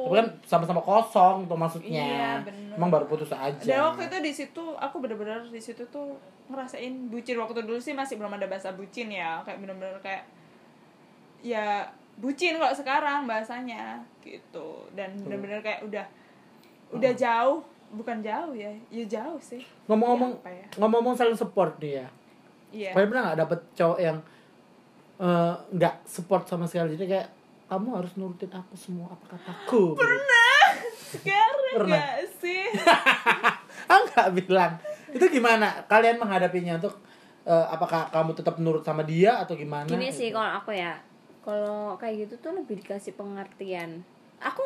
Tapi 0.06 0.13
kan 0.13 0.28
sama-sama 0.43 0.82
kosong 0.82 1.36
tuh 1.45 1.56
maksudnya. 1.56 2.04
Iya, 2.04 2.32
bener. 2.43 2.75
Emang 2.75 2.91
baru 2.91 3.06
putus 3.06 3.32
aja. 3.32 3.56
dan 3.58 3.80
waktu 3.86 4.06
itu 4.06 4.17
di 4.21 4.32
situ 4.34 4.63
aku 4.75 4.95
bener-bener 4.99 5.39
di 5.45 5.58
situ 5.58 5.88
tuh 5.88 6.19
ngerasain 6.45 7.08
bucin 7.08 7.36
waktu 7.36 7.58
dulu 7.58 7.80
sih 7.80 7.91
masih 7.91 8.15
belum 8.15 8.30
ada 8.32 8.45
bahasa 8.45 8.69
bucin 8.69 9.08
ya 9.08 9.39
kayak 9.41 9.58
bener-bener 9.58 9.97
kayak 9.97 10.28
ya 11.41 11.88
bucin 12.15 12.56
kalau 12.56 12.71
sekarang 12.71 13.23
bahasanya 13.23 13.97
gitu 14.19 14.86
dan 14.91 15.15
bener-bener 15.17 15.60
kayak 15.60 15.82
udah 15.82 16.06
udah 16.91 17.12
jauh 17.13 17.60
bukan 17.91 18.17
jauh 18.19 18.52
ya 18.52 18.71
ya 18.89 19.06
jauh 19.06 19.38
sih. 19.38 19.62
Ngomong-ngomong 19.86 20.41
Ya, 20.41 20.52
ya? 20.52 20.65
ngomong-ngomong 20.78 21.15
saling 21.15 21.36
support 21.36 21.78
nih 21.78 22.02
ya 22.02 22.08
iya. 22.71 22.91
Kalian 22.91 23.08
pernah 23.08 23.24
nggak 23.30 23.39
dapet 23.39 23.60
cowok 23.74 24.00
yang 24.00 24.17
eh, 25.17 25.54
nggak 25.71 25.95
support 26.04 26.43
sama 26.43 26.65
sekali. 26.65 26.93
Jadi 26.93 27.06
kayak 27.08 27.30
kamu 27.65 27.88
harus 27.98 28.12
nurutin 28.15 28.52
aku 28.52 28.74
semua 28.76 29.10
apa 29.10 29.26
kataku? 29.32 29.93
Pernah? 30.00 30.65
Sekarang 30.93 31.74
Pernah. 31.74 31.98
gak 31.98 32.19
sih? 32.38 32.65
Ah 33.86 34.02
nggak 34.02 34.30
bilang. 34.36 34.74
Itu 35.13 35.30
gimana? 35.30 35.86
Kalian 35.86 36.17
menghadapinya 36.17 36.82
untuk 36.82 36.98
eh, 37.45 37.65
apakah 37.69 38.10
kamu 38.10 38.34
tetap 38.34 38.58
nurut 38.58 38.82
sama 38.82 39.06
dia 39.06 39.38
atau 39.39 39.54
gimana? 39.54 39.86
Gini 39.86 40.10
sih 40.10 40.34
kalau 40.34 40.58
aku 40.58 40.74
ya. 40.74 40.98
Kalau 41.45 41.93
kayak 41.95 42.26
gitu 42.26 42.41
tuh 42.41 42.58
lebih 42.58 42.82
dikasih 42.82 43.13
pengertian 43.13 44.02
aku 44.45 44.63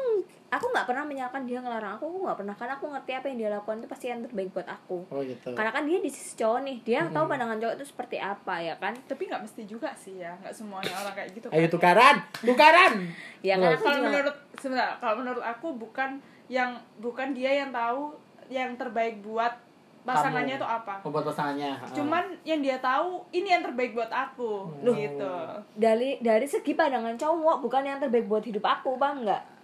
aku 0.49 0.65
nggak 0.73 0.87
pernah 0.89 1.05
menyalahkan 1.05 1.45
dia 1.45 1.61
ngelarang 1.61 1.95
aku 1.95 2.05
aku 2.09 2.19
nggak 2.25 2.37
pernah 2.41 2.55
karena 2.57 2.73
aku 2.75 2.85
ngerti 2.89 3.11
apa 3.15 3.25
yang 3.31 3.37
dia 3.37 3.49
lakukan 3.53 3.77
itu 3.79 3.87
pasti 3.87 4.05
yang 4.11 4.19
terbaik 4.25 4.49
buat 4.51 4.67
aku. 4.67 4.97
Oh 5.07 5.21
gitu. 5.23 5.49
Karena 5.55 5.71
kan 5.71 5.83
dia 5.87 5.97
di 6.01 6.11
sisi 6.11 6.33
cowok 6.35 6.59
nih 6.65 6.77
dia 6.83 6.99
tahu 7.07 7.25
pandangan 7.29 7.57
cowok 7.61 7.73
itu 7.79 7.85
seperti 7.87 8.17
apa 8.19 8.55
ya 8.59 8.75
kan? 8.75 8.93
Tapi 9.07 9.21
nggak 9.29 9.41
mesti 9.45 9.61
juga 9.63 9.89
sih 9.95 10.19
ya 10.19 10.35
nggak 10.43 10.51
semuanya 10.51 10.93
orang 10.99 11.15
kayak 11.15 11.29
gitu 11.31 11.47
ayo 11.53 11.65
kan. 11.69 11.71
tukaran 11.71 12.15
tukaran. 12.43 12.93
Ya 13.39 13.55
kan 13.55 13.71
kalau 13.79 13.95
juga 13.95 14.11
menurut 14.11 14.35
sebentar 14.59 14.99
kalau 14.99 15.15
menurut 15.23 15.39
aku 15.39 15.67
bukan 15.79 16.19
yang 16.51 16.75
bukan 16.99 17.31
dia 17.31 17.63
yang 17.63 17.71
tahu 17.71 18.11
yang 18.51 18.75
terbaik 18.75 19.23
buat 19.23 19.55
pasangannya 20.03 20.57
Kamu. 20.57 20.59
itu 20.59 20.67
apa. 20.67 20.93
Oh, 21.05 21.11
buat 21.13 21.23
pasangannya 21.23 21.71
cuman 21.95 22.23
yang 22.43 22.59
dia 22.59 22.75
tahu 22.83 23.23
ini 23.31 23.47
yang 23.47 23.63
terbaik 23.63 23.95
buat 23.95 24.11
aku 24.11 24.83
Loh. 24.83 24.91
gitu. 24.91 25.31
Dari 25.79 26.19
dari 26.19 26.47
segi 26.49 26.75
pandangan 26.75 27.15
cowok 27.15 27.63
bukan 27.63 27.87
yang 27.87 27.99
terbaik 28.03 28.27
buat 28.27 28.43
hidup 28.43 28.65
aku 28.65 28.99
bang 28.99 29.23
nggak 29.23 29.58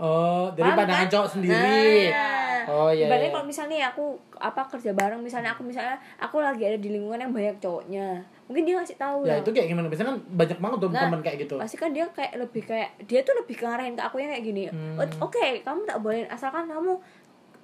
oh 0.00 0.48
dari 0.50 0.64
Paham 0.66 0.78
pandangan 0.78 1.04
kan? 1.04 1.12
cowok 1.12 1.28
sendiri 1.30 2.08
Nah, 2.10 2.76
oh 2.78 2.88
iya, 2.88 3.04
ibaratnya 3.04 3.24
iya. 3.24 3.34
kalau 3.34 3.46
misalnya 3.46 3.76
aku 3.86 4.04
apa 4.38 4.62
kerja 4.66 4.90
bareng 4.92 5.18
misalnya 5.18 5.50
aku 5.50 5.62
misalnya 5.62 5.96
aku 6.16 6.36
lagi 6.38 6.62
ada 6.62 6.76
di 6.76 6.88
lingkungan 6.88 7.18
yang 7.18 7.30
banyak 7.30 7.56
cowoknya 7.58 8.06
mungkin 8.44 8.62
dia 8.64 8.74
ngasih 8.74 8.96
tahu 8.96 9.18
ya 9.22 9.28
lah. 9.30 9.36
itu 9.38 9.50
kayak 9.50 9.66
gimana 9.66 9.86
biasanya 9.86 10.08
kan 10.08 10.18
banyak 10.34 10.58
banget 10.58 10.78
tuh 10.78 10.88
Nah, 10.88 11.00
teman 11.02 11.20
kayak 11.20 11.36
gitu 11.40 11.54
pasti 11.56 11.76
kan 11.76 11.90
dia 11.90 12.04
kayak 12.08 12.32
lebih 12.36 12.62
kayak 12.64 12.88
dia 13.02 13.20
tuh 13.20 13.34
lebih 13.34 13.56
ngarahin 13.56 13.92
ke 13.92 14.02
aku 14.02 14.16
yang 14.16 14.30
kayak 14.30 14.44
gini 14.44 14.62
Hmm. 14.66 14.96
"Oh, 14.96 15.06
oke 15.22 15.44
kamu 15.60 15.80
tak 15.84 15.98
boleh 15.98 16.24
asalkan 16.26 16.64
kamu 16.64 16.92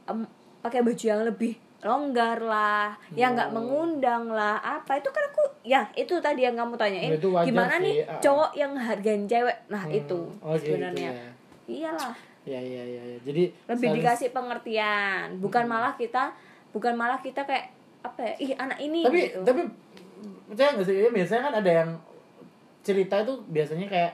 em, 0.07 0.19
pakai 0.61 0.81
baju 0.81 1.05
yang 1.05 1.23
lebih 1.23 1.53
longgar 1.79 2.39
lah 2.41 2.89
yang 3.13 3.33
nggak 3.33 3.49
Oh. 3.49 3.55
mengundang 3.55 4.27
lah 4.29 4.57
apa 4.59 4.97
itu 4.97 5.09
kan 5.09 5.23
aku 5.25 5.45
ya 5.63 5.85
itu 5.93 6.17
tadi 6.19 6.43
yang 6.43 6.57
kamu 6.57 6.75
tanyain 6.75 7.13
Ya, 7.13 7.19
gimana 7.45 7.77
sih, 7.77 7.85
nih 7.85 7.95
ah. 8.03 8.19
cowok 8.19 8.51
yang 8.55 8.73
hargain 8.75 9.23
cewek 9.25 9.57
nah 9.69 9.83
Hmm. 9.83 9.93
itu 9.95 10.19
Oh, 10.41 10.55
gitu 10.55 10.73
sebenarnya 10.73 11.13
ya. 11.13 11.31
Iyalah. 11.67 12.15
Ya 12.47 12.63
ya 12.63 12.83
ya, 12.87 13.03
ya. 13.03 13.19
jadi 13.27 13.51
lebih 13.51 13.89
saling- 13.91 14.03
dikasih 14.03 14.29
pengertian. 14.31 15.27
Bukan 15.43 15.67
malah 15.67 15.99
kita 15.99 16.31
bukan 16.71 16.95
malah 16.95 17.19
kita 17.19 17.43
kayak 17.43 17.75
apa 18.07 18.23
ya 18.23 18.33
ih 18.39 18.53
anak 18.55 18.79
ini 18.79 19.03
tapi 19.03 19.19
gitu. 19.27 19.41
tapi 19.43 19.61
percaya 20.47 20.79
nggak 20.79 20.87
sih? 20.87 20.95
Ya, 20.95 21.11
biasanya 21.11 21.43
kan 21.51 21.55
ada 21.59 21.71
yang 21.83 21.91
cerita 22.87 23.15
itu 23.27 23.35
biasanya 23.51 23.87
kayak 23.91 24.13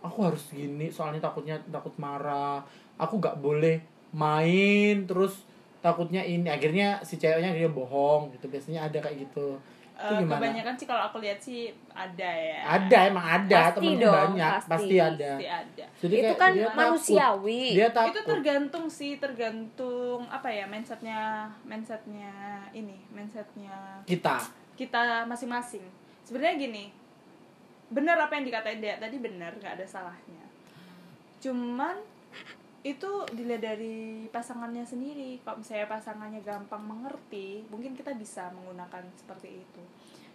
aku 0.00 0.18
harus 0.22 0.42
gini 0.54 0.86
soalnya 0.88 1.18
takutnya 1.18 1.58
takut 1.68 1.92
marah. 1.98 2.62
Aku 2.94 3.18
nggak 3.18 3.42
boleh 3.42 3.82
main 4.14 5.02
terus 5.10 5.42
takutnya 5.82 6.22
ini. 6.22 6.46
Akhirnya 6.46 7.02
si 7.02 7.18
ceweknya 7.18 7.50
dia 7.50 7.66
bohong 7.66 8.30
gitu. 8.38 8.46
Biasanya 8.46 8.86
ada 8.86 9.02
kayak 9.02 9.26
gitu 9.26 9.58
Eh, 10.00 10.24
gimana? 10.24 10.40
kebanyakan 10.40 10.74
sih 10.80 10.86
kalau 10.88 11.02
aku 11.12 11.20
lihat 11.20 11.36
sih 11.36 11.68
ada 11.92 12.30
ya. 12.32 12.60
Ada 12.64 12.98
emang 13.12 13.26
ada. 13.28 13.56
Pasti 13.68 13.76
temen 13.76 14.00
dong, 14.00 14.16
banyak. 14.16 14.52
pasti. 14.56 14.70
pasti 14.72 14.96
ada. 14.96 15.30
Pasti 15.36 15.48
ada. 15.52 15.84
Jadi 16.00 16.14
itu 16.16 16.34
kan 16.40 16.50
dia 16.56 16.64
takut. 16.64 16.78
manusiawi. 16.80 17.62
Dia 17.76 17.88
takut. 17.92 18.08
Itu 18.16 18.20
tergantung 18.24 18.86
sih 18.88 19.12
tergantung 19.20 20.20
apa 20.32 20.48
ya 20.48 20.64
mindsetnya 20.64 21.52
mindsetnya 21.68 22.32
ini 22.72 22.96
mindsetnya 23.12 24.00
kita. 24.08 24.40
kita 24.80 25.28
masing-masing. 25.28 25.84
Sebenarnya 26.24 26.56
gini 26.56 26.84
benar 27.92 28.16
apa 28.16 28.38
yang 28.38 28.48
dikatain 28.48 28.80
dia 28.80 28.96
tadi 28.96 29.20
benar 29.20 29.52
nggak 29.60 29.76
ada 29.76 29.84
salahnya. 29.84 30.44
Cuman 31.44 32.00
itu 32.80 33.10
dilihat 33.36 33.60
dari 33.60 34.24
pasangannya 34.28 34.82
sendiri. 34.82 35.36
Kalau 35.44 35.60
misalnya 35.60 35.84
pasangannya 35.84 36.40
gampang 36.40 36.80
mengerti 36.80 37.60
mungkin 37.68 37.92
kita 37.92 38.16
bisa 38.16 38.48
menggunakan 38.56 39.04
seperti 39.12 39.60
itu. 39.60 39.82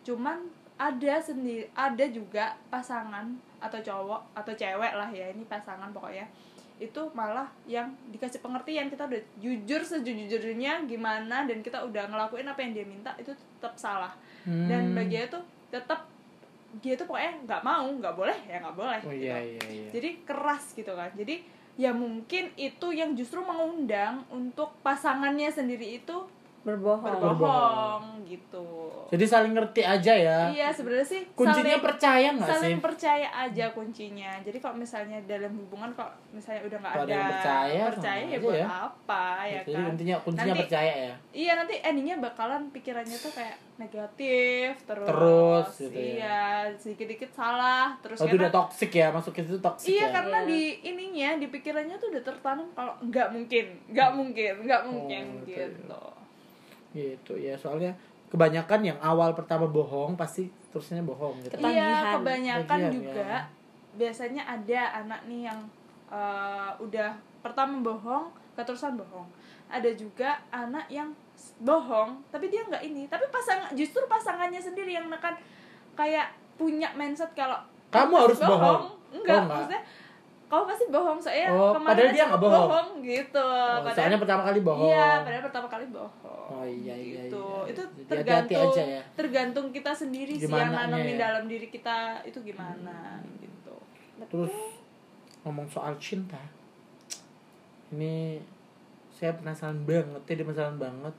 Cuman 0.06 0.46
ada 0.78 1.16
sendiri 1.18 1.66
ada 1.74 2.06
juga 2.06 2.54
pasangan 2.70 3.34
atau 3.58 3.80
cowok 3.82 4.22
atau 4.38 4.54
cewek 4.54 4.94
lah 4.94 5.10
ya 5.10 5.32
ini 5.32 5.42
pasangan 5.48 5.90
pokoknya 5.90 6.28
itu 6.76 7.02
malah 7.16 7.50
yang 7.66 7.90
dikasih 8.14 8.44
pengertian. 8.44 8.94
Kita 8.94 9.10
udah 9.10 9.22
jujur 9.42 9.82
sejujurnya 9.82 10.86
gimana 10.86 11.50
dan 11.50 11.66
kita 11.66 11.82
udah 11.82 12.06
ngelakuin 12.12 12.46
apa 12.46 12.60
yang 12.62 12.72
dia 12.78 12.86
minta 12.86 13.16
itu 13.18 13.34
tetap 13.34 13.74
salah. 13.80 14.14
Dan 14.46 14.94
Hmm. 14.94 14.94
bagi 14.94 15.18
dia 15.18 15.26
tuh 15.26 15.42
tetap 15.74 16.06
dia 16.84 16.94
tuh 16.94 17.08
pokoknya 17.08 17.48
nggak 17.48 17.62
mau 17.64 17.88
nggak 17.88 18.14
boleh 18.14 18.36
ya 18.46 18.60
nggak 18.60 18.76
boleh 18.76 19.00
oh 19.02 19.10
gitu. 19.10 19.24
iya 19.26 19.40
iya 19.40 19.64
iya. 19.66 19.90
Jadi 19.96 20.10
keras 20.28 20.76
gitu 20.76 20.92
kan. 20.94 21.10
Jadi 21.16 21.55
ya 21.76 21.92
mungkin 21.92 22.56
itu 22.56 22.88
yang 22.96 23.16
justru 23.20 23.44
mengundang 23.44 24.24
untuk 24.32 24.72
pasangannya 24.80 25.52
sendiri 25.52 26.00
itu 26.00 26.24
berbohong 26.66 27.22
berbohong 27.22 28.04
gitu 28.26 28.66
jadi 29.06 29.22
saling 29.24 29.54
ngerti 29.54 29.80
aja 29.80 30.12
ya 30.12 30.40
iya 30.50 30.68
sebenarnya 30.68 31.06
sih 31.06 31.22
kuncinya 31.32 31.62
saling- 31.72 31.86
percaya 31.86 32.28
nggak 32.32 32.50
sih 32.50 32.54
saling 32.58 32.82
percaya 32.82 33.28
aja 33.30 33.66
kuncinya 33.70 34.32
jadi 34.42 34.58
kalau 34.58 34.76
misalnya 34.76 35.22
dalam 35.24 35.54
hubungan 35.56 35.94
kok 35.94 36.10
misalnya 36.32 36.66
udah 36.66 36.78
nggak 36.80 36.94
ada 36.96 37.04
ada 37.04 37.14
yang 37.14 37.30
percaya, 37.32 37.82
percaya 37.88 38.24
ya 38.26 38.38
buat 38.40 38.56
ya. 38.56 38.66
apa 38.66 39.24
ya 39.46 39.62
jadi 39.62 39.78
kan 39.78 39.92
intinya 39.92 40.16
kuncinya 40.20 40.46
Nanti- 40.50 40.62
percaya 40.64 40.94
ya 41.00 41.14
iya 41.32 41.52
nanti 41.54 41.74
endingnya 41.80 42.18
bakalan 42.20 42.62
pikirannya 42.70 43.14
tuh 43.16 43.30
kayak 43.32 43.56
negatif 43.78 44.72
terus 44.84 45.06
Terus 45.06 45.68
gitu 45.78 45.94
ya. 45.94 46.08
iya 46.16 46.42
sedikit 46.74 47.08
dikit 47.08 47.30
salah 47.30 47.94
terus 48.00 48.18
Oh, 48.18 48.26
itu 48.26 48.36
udah 48.36 48.48
karena- 48.48 48.58
toxic 48.64 48.90
ya, 48.90 49.08
masuk 49.12 49.32
ke 49.32 49.44
situ 49.44 49.60
toxic 49.60 49.92
iya 49.92 50.02
ya. 50.02 50.16
karena 50.16 50.38
Iya. 50.40 50.48
di 50.48 50.62
ininya 50.84 51.30
di 51.36 51.48
pikirannya 51.48 51.96
tuh 51.96 52.10
udah 52.10 52.24
tertanam 52.24 52.68
kalau 52.72 52.96
nggak 53.02 53.28
mungkin 53.30 53.66
nggak 53.86 54.10
mungkin 54.12 54.54
nggak 54.64 54.82
mungkin 54.84 55.24
Oh, 55.30 55.44
gitu 55.44 55.52
ya. 55.54 55.68
gitu 55.70 56.02
Gitu 56.96 57.36
ya, 57.36 57.54
soalnya 57.54 57.92
kebanyakan 58.26 58.82
yang 58.86 59.00
awal 59.00 59.32
pertama 59.32 59.68
bohong 59.68 60.16
pasti 60.16 60.48
terusnya 60.70 61.00
bohong 61.02 61.40
gitu. 61.42 61.56
Iya 61.58 62.16
kebanyakan 62.16 62.64
Ketagihan, 62.66 62.92
juga 62.92 63.22
ya. 63.22 63.40
biasanya 63.94 64.44
ada 64.44 64.82
anak 64.98 65.22
nih 65.26 65.42
yang 65.46 65.60
eh, 66.08 66.72
udah 66.78 67.12
pertama 67.40 67.80
bohong 67.80 68.28
keterusan 68.54 68.96
bohong 68.96 69.28
ada 69.68 69.88
juga 69.92 70.40
anak 70.50 70.88
yang 70.88 71.12
bohong 71.60 72.16
tapi 72.30 72.48
dia 72.48 72.64
nggak 72.64 72.82
ini 72.82 73.06
tapi 73.06 73.28
pasang 73.30 73.68
justru 73.74 74.04
pasangannya 74.06 74.58
sendiri 74.58 74.94
yang 74.94 75.08
nekan 75.08 75.36
kayak 75.94 76.28
punya 76.56 76.88
mindset 76.94 77.32
kalau 77.34 77.60
Kamu 77.88 78.14
harus 78.18 78.40
bohong. 78.40 78.92
enggak, 79.14 79.32
Oh, 79.32 79.44
enggak. 79.44 79.44
maksudnya 79.46 79.82
kamu 80.46 80.64
pasti 80.64 80.86
bohong 80.88 81.18
soalnya 81.18 81.50
Oh, 81.50 81.74
kemarin 81.74 81.90
padahal 81.90 82.12
dia 82.12 82.24
nggak 82.24 82.38
kamu 82.38 82.46
bohong. 82.48 82.90
gitu 83.02 83.42
Oh, 83.42 83.82
Padahal- 83.82 83.96
soalnya 83.96 84.20
pertama 84.20 84.42
kali 84.44 84.60
bohong. 84.62 84.88
Iya, 84.88 85.10
padahal 85.20 85.44
pertama 85.44 85.68
kali 85.68 85.86
bohong. 85.90 86.46
Oh, 86.46 86.62
iya, 86.64 86.94
iya, 86.96 87.22
gitu. 87.26 87.46
iya. 87.60 87.72
Itu 87.74 87.82
Jadi 87.84 88.06
tergantung 88.06 88.62
aja 88.70 88.84
ya. 88.86 89.02
tergantung 89.14 89.66
kita 89.72 89.92
sendiri 89.92 90.34
sih 90.36 90.46
yang 90.46 90.70
nanemin 90.70 91.16
ya. 91.16 91.22
dalam 91.26 91.44
diri 91.46 91.68
kita 91.68 91.98
itu 92.22 92.38
gimana 92.42 93.18
gitu. 93.38 93.76
Terus 94.28 94.54
ngomong 95.42 95.66
soal 95.66 95.98
cinta. 95.98 96.38
Ini 97.88 98.42
saya 99.10 99.32
penasaran 99.34 99.82
banget, 99.84 100.22
tadi 100.24 100.42
penasaran 100.42 100.76
banget 100.76 101.16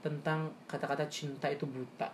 tentang 0.00 0.38
kata-kata 0.66 1.06
cinta 1.06 1.46
itu 1.46 1.64
buta. 1.64 2.08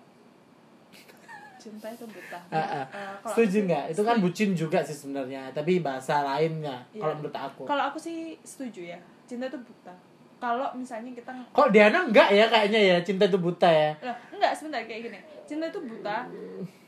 Cinta 1.63 1.87
itu 1.87 2.03
buta. 2.11 2.39
Ah. 2.51 2.83
Eh, 2.83 2.87
kalau 3.23 3.35
Setuju 3.39 3.59
nggak? 3.71 3.85
Itu 3.95 4.03
kan 4.03 4.17
bucin 4.19 4.51
juga 4.53 4.83
sih 4.83 4.97
sebenarnya, 4.99 5.55
tapi 5.55 5.79
bahasa 5.79 6.27
lainnya 6.27 6.83
Iya. 6.91 6.99
kalau 6.99 7.15
menurut 7.23 7.37
aku. 7.39 7.63
Kalau 7.63 7.83
aku 7.87 7.99
sih 8.03 8.35
setuju 8.43 8.91
ya. 8.91 8.99
Cinta 9.31 9.47
itu 9.47 9.59
buta. 9.63 9.95
Kalau 10.43 10.67
misalnya 10.75 11.15
kita 11.15 11.31
Kok 11.55 11.71
Diana 11.71 12.03
enggak 12.03 12.35
ya 12.35 12.51
kayaknya 12.51 12.81
ya 12.83 12.97
cinta 13.07 13.31
itu 13.31 13.39
buta 13.39 13.71
ya. 13.71 13.95
Loh, 14.03 14.17
enggak 14.35 14.53
sebentar 14.59 14.83
kayak 14.83 15.07
gini. 15.07 15.19
Cinta 15.47 15.71
itu 15.71 15.79
buta. 15.79 16.27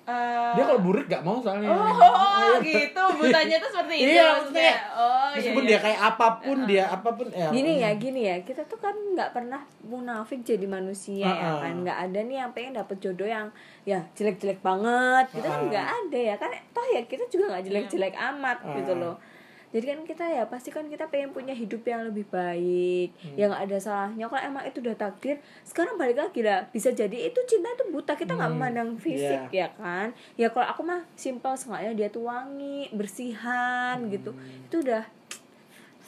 Eh, 0.05 0.53
Dia 0.53 0.65
kalau 0.67 0.81
burik 0.81 1.09
gak 1.09 1.25
mau 1.25 1.41
soalnya. 1.41 1.65
Oh, 1.67 2.61
gitu. 2.67 3.03
Butanya 3.17 3.57
itu 3.61 3.69
seperti 3.69 3.95
itu. 3.99 4.13
Iya, 4.13 4.25
maksudnya. 4.37 4.73
Oh, 4.93 5.27
iya. 5.33 5.35
Meskipun 5.35 5.63
iya. 5.63 5.71
dia 5.71 5.79
kayak 5.81 6.01
apa 6.05 6.27
pun 6.39 6.59
dia 6.65 6.85
apa 6.87 7.09
pun 7.11 7.27
ya. 7.27 7.49
gini 7.49 7.73
ya 7.79 7.91
gini 7.95 8.21
ya 8.23 8.37
kita 8.41 8.63
tuh 8.65 8.77
kan 8.77 8.93
nggak 8.93 9.33
pernah 9.33 9.59
munafik 9.83 10.41
jadi 10.43 10.67
manusia 10.67 11.25
ya 11.25 11.33
Ah, 11.35 11.49
ah. 11.51 11.59
kan 11.63 11.75
nggak 11.81 11.99
ada 12.05 12.19
nih 12.23 12.37
yang 12.39 12.51
pengen 12.53 12.73
dapet 12.75 12.97
jodoh 12.99 13.25
yang 13.25 13.49
ya 13.83 14.05
jelek-jelek 14.13 14.61
banget 14.61 15.27
kita 15.31 15.47
kan 15.47 15.59
Ah. 15.59 15.67
nggak 15.67 15.87
ada 15.89 16.19
ya 16.21 16.35
kan 16.37 16.51
toh 16.71 16.87
ya 16.87 17.01
kita 17.03 17.25
juga 17.27 17.45
nggak 17.51 17.65
jelek-jelek 17.65 18.15
amat 18.15 18.59
Ah. 18.61 18.77
gitu 18.77 18.93
loh 18.95 19.17
jadi 19.75 19.91
kan 19.91 20.07
kita 20.07 20.25
ya 20.31 20.47
pasti 20.47 20.71
kan 20.71 20.87
kita 20.87 21.05
pengen 21.05 21.29
punya 21.29 21.51
hidup 21.51 21.83
yang 21.83 22.07
lebih 22.07 22.23
baik 22.25 23.11
Hmm. 23.17 23.35
yang 23.37 23.51
ada 23.53 23.75
salahnya 23.77 24.25
kalau 24.25 24.39
emang 24.41 24.63
itu 24.63 24.79
udah 24.79 24.95
takdir 24.95 25.37
sekarang 25.63 25.97
balik 25.97 26.15
lagi 26.17 26.41
lah 26.41 26.63
bisa 26.67 26.89
jadi 26.91 27.27
itu 27.27 27.41
cinta 27.45 27.69
itu 27.69 27.91
buta 27.91 28.15
kita 28.15 28.33
nggak 28.33 28.47
Hmm. 28.47 28.57
memandang 28.57 28.91
fisik 28.97 29.51
ya 29.51 29.67
kan 29.73 30.11
ya 30.35 30.47
kalau 30.49 30.67
aku 30.69 30.83
mah 30.85 31.03
simpel 31.15 31.53
sengaja 31.53 31.91
dia 31.93 32.07
tuh 32.07 32.25
wangi 32.25 32.87
bersihan 32.91 33.99
gitu 34.09 34.31
Hmm. 34.31 34.65
itu 34.65 34.77
udah 34.81 35.03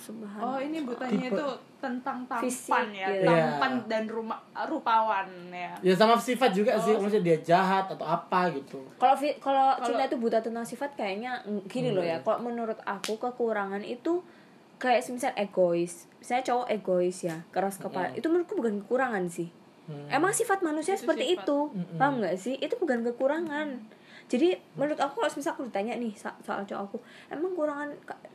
subhanallah 0.07 0.47
Oh 0.49 0.59
ini 0.59 0.79
butanya 0.81 1.19
Tipe. 1.21 1.35
itu 1.35 1.47
tentang 1.77 2.19
tampan 2.25 2.41
Fisik, 2.41 2.85
ya, 2.93 3.09
gitu. 3.09 3.27
tampan 3.27 3.73
Iya. 3.75 3.87
dan 3.87 4.05
rumah 4.07 4.39
rupawan 4.67 5.27
ya. 5.49 5.73
ya 5.81 5.93
sama 5.93 6.15
sifat 6.17 6.51
juga 6.53 6.73
sih 6.77 6.91
Oh. 6.91 7.01
maksudnya 7.01 7.25
dia 7.27 7.39
jahat 7.45 7.87
atau 7.89 8.05
apa 8.05 8.51
gitu 8.51 8.79
kalau 8.97 9.13
kalau 9.37 9.67
cinta 9.81 10.05
itu 10.05 10.17
buta 10.17 10.39
tentang 10.39 10.63
sifat 10.63 10.95
kayaknya 10.95 11.39
gini 11.67 11.91
loh 11.91 12.01
Hmm. 12.01 12.13
ya 12.13 12.19
kalau 12.21 12.39
menurut 12.43 12.79
aku 12.83 13.17
kekurangan 13.17 13.81
itu 13.81 14.23
kayak 14.77 15.03
misal 15.09 15.33
egois 15.35 16.07
misalnya 16.17 16.45
cowok 16.45 16.67
egois 16.71 17.19
ya 17.21 17.37
keras 17.49 17.77
kepala 17.77 18.13
itu 18.13 18.27
menurutku 18.27 18.55
bukan 18.55 18.81
kekurangan 18.81 19.27
sih 19.27 19.49
Hmm. 19.85 20.11
emang 20.11 20.31
sifat 20.31 20.61
manusia 20.61 20.95
Itu 20.95 21.03
seperti 21.03 21.25
sifat. 21.29 21.45
itu 21.45 21.59
Mm-mm. 21.69 21.95
paham 21.95 22.19
nggak 22.19 22.37
sih 22.37 22.55
itu 22.57 22.75
bukan 22.75 23.05
kekurangan 23.05 23.69
jadi 24.27 24.49
menurut 24.75 24.99
aku 24.99 25.15
kalau 25.19 25.31
misal 25.31 25.53
aku 25.53 25.63
ditanya 25.65 25.95
nih 25.95 26.13
so- 26.13 26.39
soal 26.41 26.63
cowok 26.63 26.83
aku 26.85 26.99
emang 27.29 27.51
kekurangan 27.53 27.89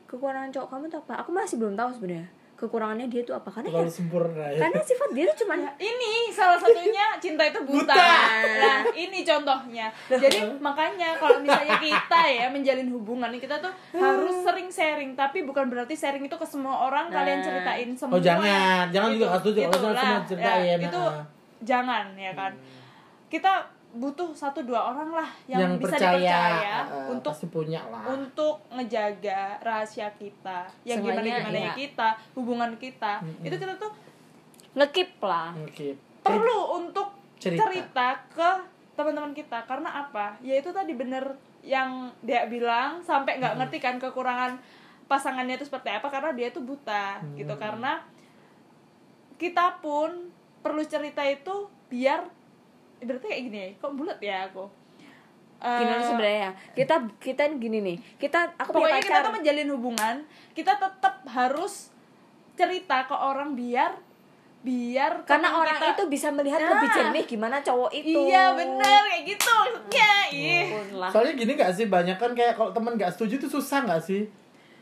kekurangan 0.05 0.49
cowok 0.49 0.67
kamu 0.69 0.83
itu 0.85 0.97
apa 0.99 1.13
aku 1.19 1.29
masih 1.31 1.55
belum 1.57 1.75
tahu 1.75 1.89
sebenarnya 1.91 2.27
kekurangannya 2.53 3.09
dia 3.09 3.25
itu 3.25 3.33
apa 3.33 3.49
karena 3.49 3.73
ya, 3.73 3.89
sempurna 3.89 4.45
ya 4.47 4.61
karena 4.61 4.77
sifat 4.79 5.09
dia 5.09 5.25
itu 5.25 5.35
cuman 5.41 5.57
Ya, 5.57 5.71
ini 5.81 6.29
salah 6.29 6.53
satunya 6.55 7.17
cinta 7.17 7.41
itu 7.41 7.57
buta. 7.59 7.89
Buta. 7.89 8.05
Nah, 8.61 8.79
ini 8.93 9.25
contohnya. 9.25 9.89
Jadi 10.05 10.37
makanya 10.61 11.17
kalau 11.17 11.41
misalnya 11.41 11.81
kita 11.81 12.21
ya 12.21 12.45
menjalin 12.47 12.85
hubungan 12.87 13.33
kita 13.33 13.57
tuh 13.57 13.73
harus 13.91 14.45
sering 14.45 14.69
sharing, 14.69 15.17
tapi 15.17 15.41
bukan 15.41 15.73
berarti 15.73 15.97
sharing 15.97 16.21
itu 16.21 16.37
ke 16.37 16.45
semua 16.45 16.85
orang 16.85 17.09
kalian 17.09 17.41
Nah. 17.41 17.45
ceritain 17.49 17.89
semua. 17.97 18.13
Oh, 18.13 18.21
jangan. 18.21 18.93
Jangan 18.93 19.09
juga 19.09 19.25
nggak 19.27 19.41
setuju 19.41 19.59
kalau 19.59 19.73
Itulah, 19.73 19.97
semua 19.97 20.21
ceritain, 20.23 20.61
ya, 20.61 20.75
itu 20.77 21.01
nah. 21.01 21.25
jangan 21.59 22.05
ya 22.13 22.31
kan. 22.31 22.51
Kita 23.25 23.51
butuh 23.91 24.31
satu 24.31 24.63
dua 24.63 24.95
orang 24.95 25.11
lah 25.11 25.29
yang, 25.51 25.59
yang 25.67 25.73
bisa 25.75 25.99
percaya 25.99 26.15
dipercaya 26.15 26.75
eh, 26.87 27.07
untuk 27.11 27.33
punya 27.51 27.81
lah. 27.91 28.03
untuk 28.07 28.55
ngejaga 28.71 29.59
rahasia 29.59 30.07
kita. 30.15 30.71
Yang 30.87 30.99
gimana 31.03 31.19
Seenggaknya, 31.19 31.43
gimana 31.43 31.59
iya. 31.59 31.73
kita 31.75 32.09
hubungan 32.39 32.71
kita. 32.79 33.13
Mm-mm. 33.19 33.47
itu 33.47 33.55
kita 33.59 33.73
tuh 33.75 33.91
ngekip 34.79 35.11
lah. 35.19 35.51
Perlu 36.23 36.59
untuk 36.79 37.07
Cerita. 37.41 37.67
cerita, 37.67 38.07
ke 38.31 38.49
teman-teman 38.95 39.35
kita. 39.35 39.59
Karena 39.67 40.07
apa? 40.07 40.39
Ya 40.39 40.55
itu 40.55 40.71
tadi 40.71 40.95
bener 40.95 41.35
yang 41.61 42.09
dia 42.23 42.47
bilang 42.47 43.03
sampai 43.03 43.37
nggak 43.43 43.59
ngerti 43.59 43.77
kan 43.83 43.95
kekurangan 43.99 44.57
pasangannya 45.05 45.59
itu 45.59 45.67
seperti 45.67 45.91
apa 45.91 46.07
karena 46.07 46.31
dia 46.31 46.47
tuh 46.55 46.63
buta 46.63 47.19
gitu. 47.35 47.51
Karena 47.59 47.99
kita 49.35 49.83
pun 49.83 50.31
perlu 50.61 50.85
cerita 50.85 51.25
itu 51.25 51.67
biar 51.89 52.40
berarti 53.01 53.25
kayak 53.27 53.43
gini 53.43 53.57
ya 53.57 53.69
kok 53.75 53.91
bulat 53.91 54.19
ya 54.19 54.37
aku? 54.45 54.65
Gini 55.57 55.91
Eh, 55.91 56.01
sebenarnya? 56.01 56.49
Kita 56.73 56.95
kita 57.17 57.43
gini 57.55 57.79
nih. 57.79 57.97
Kita 58.15 58.49
aku 58.55 58.73
pokoknya 58.73 58.97
kita 58.99 59.19
tuh 59.21 59.33
menjalin 59.35 59.69
hubungan. 59.69 60.15
Kita 60.51 60.73
tetap 60.75 61.21
harus 61.27 61.93
cerita 62.53 63.05
ke 63.05 63.13
orang 63.13 63.53
biar 63.53 63.93
biar 64.61 65.25
karena 65.25 65.49
orang 65.51 65.73
kita- 65.75 65.93
itu 65.95 66.03
bisa 66.07 66.29
melihat 66.29 66.57
Nah. 66.59 66.69
lebih 66.71 66.89
jernih 66.91 67.25
gimana 67.25 67.57
cowok 67.59 67.89
itu. 67.91 68.13
iya 68.23 68.53
bener 68.53 69.01
kayak 69.03 69.23
gitu 69.27 69.49
maksudnya. 69.49 70.13
Lah. 70.93 71.09
Soalnya 71.09 71.33
gini 71.35 71.51
gak 71.55 71.73
sih 71.73 71.85
banyak 71.87 72.13
kan 72.15 72.31
kayak 72.31 72.53
kalau 72.53 72.69
temen 72.69 72.93
gak 72.93 73.09
setuju 73.11 73.37
itu 73.37 73.49
susah 73.51 73.81
gak 73.83 73.97
sih? 73.99 74.29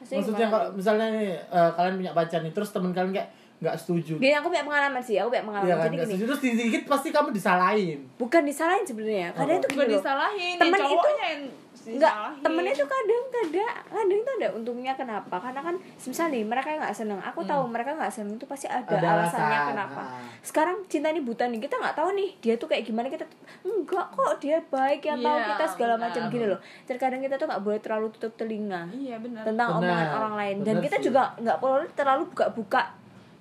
Maksudnya 0.02 0.20
maksudnya 0.22 0.48
kalau 0.50 0.68
misalnya 0.74 1.08
nih 1.10 1.32
eh, 1.40 1.72
kalian 1.74 1.96
punya 1.98 2.12
pacar 2.14 2.40
nih 2.40 2.52
terus 2.52 2.70
temen 2.70 2.92
kalian 2.92 3.12
kayak 3.14 3.30
nggak 3.60 3.76
setuju. 3.76 4.14
Gini 4.16 4.32
aku 4.32 4.48
punya 4.48 4.64
pengalaman 4.64 5.00
sih 5.00 5.16
aku 5.16 5.30
punya 5.30 5.44
pengalaman. 5.44 5.68
Iya 5.68 5.76
kan 5.76 5.84
jadi 5.84 5.92
nggak 5.94 6.06
gini. 6.06 6.16
setuju. 6.16 6.24
Terus 6.30 6.42
dikit 6.58 6.84
pasti 6.86 7.08
kamu 7.10 7.30
disalahin. 7.30 8.00
Bukan 8.16 8.42
disalahin 8.44 8.84
sebenarnya 8.84 9.28
kadang 9.32 9.48
Apa? 9.54 9.60
itu 9.60 9.68
bukan 9.70 9.88
disalahin 9.90 10.56
Temen 10.58 10.74
ya 10.74 10.86
cowoknya 10.86 11.28
yang 11.28 11.44
Enggak, 11.80 12.12
disalahin. 12.12 12.44
temennya 12.44 12.74
tuh 12.76 12.88
kadang 12.88 13.24
kadang 13.30 13.72
kadang 13.88 14.20
itu 14.20 14.32
ada 14.36 14.48
untungnya 14.52 14.94
kenapa? 14.94 15.36
Karena 15.38 15.62
kan 15.62 15.76
misalnya 15.98 16.32
nih 16.32 16.44
mereka 16.46 16.68
nggak 16.74 16.92
seneng. 16.94 17.20
Aku 17.22 17.40
tahu 17.42 17.64
mereka 17.66 17.92
nggak 17.94 18.12
seneng 18.12 18.36
itu 18.36 18.46
pasti 18.46 18.68
ada, 18.68 18.84
Ada 18.86 19.08
alasannya 19.10 19.48
alasan, 19.50 19.70
kenapa. 19.70 20.02
sekarang 20.42 20.78
cinta 20.86 21.08
ini 21.08 21.20
buta 21.20 21.44
nih 21.46 21.58
kita 21.58 21.76
nggak 21.76 21.96
tahu 21.96 22.10
nih 22.14 22.30
dia 22.38 22.54
tuh 22.56 22.68
kayak 22.68 22.84
gimana 22.84 23.08
kita 23.08 23.24
enggak 23.62 24.06
kok 24.10 24.34
dia 24.38 24.60
baik 24.62 25.02
yang 25.04 25.20
tahu 25.20 25.34
Iya, 25.34 25.48
kita 25.50 25.66
segala 25.70 25.94
benar. 25.96 26.06
macam 26.06 26.22
gini 26.30 26.46
loh. 26.46 26.60
Terkadang 26.86 27.22
kita 27.22 27.36
tuh 27.36 27.48
nggak 27.48 27.62
boleh 27.62 27.80
terlalu 27.80 28.08
tutup 28.12 28.34
telinga 28.36 28.82
iya 28.94 29.16
benar 29.18 29.44
tentang 29.44 29.68
Benar, 29.74 29.80
omongan 29.82 30.08
orang 30.14 30.34
lain. 30.38 30.56
Dan 30.60 30.74
benar 30.74 30.86
kita 30.86 30.98
sih. 30.98 31.06
juga 31.06 31.22
nggak 31.38 31.58
boleh 31.58 31.88
terlalu 31.94 32.24
buka-buka 32.30 32.82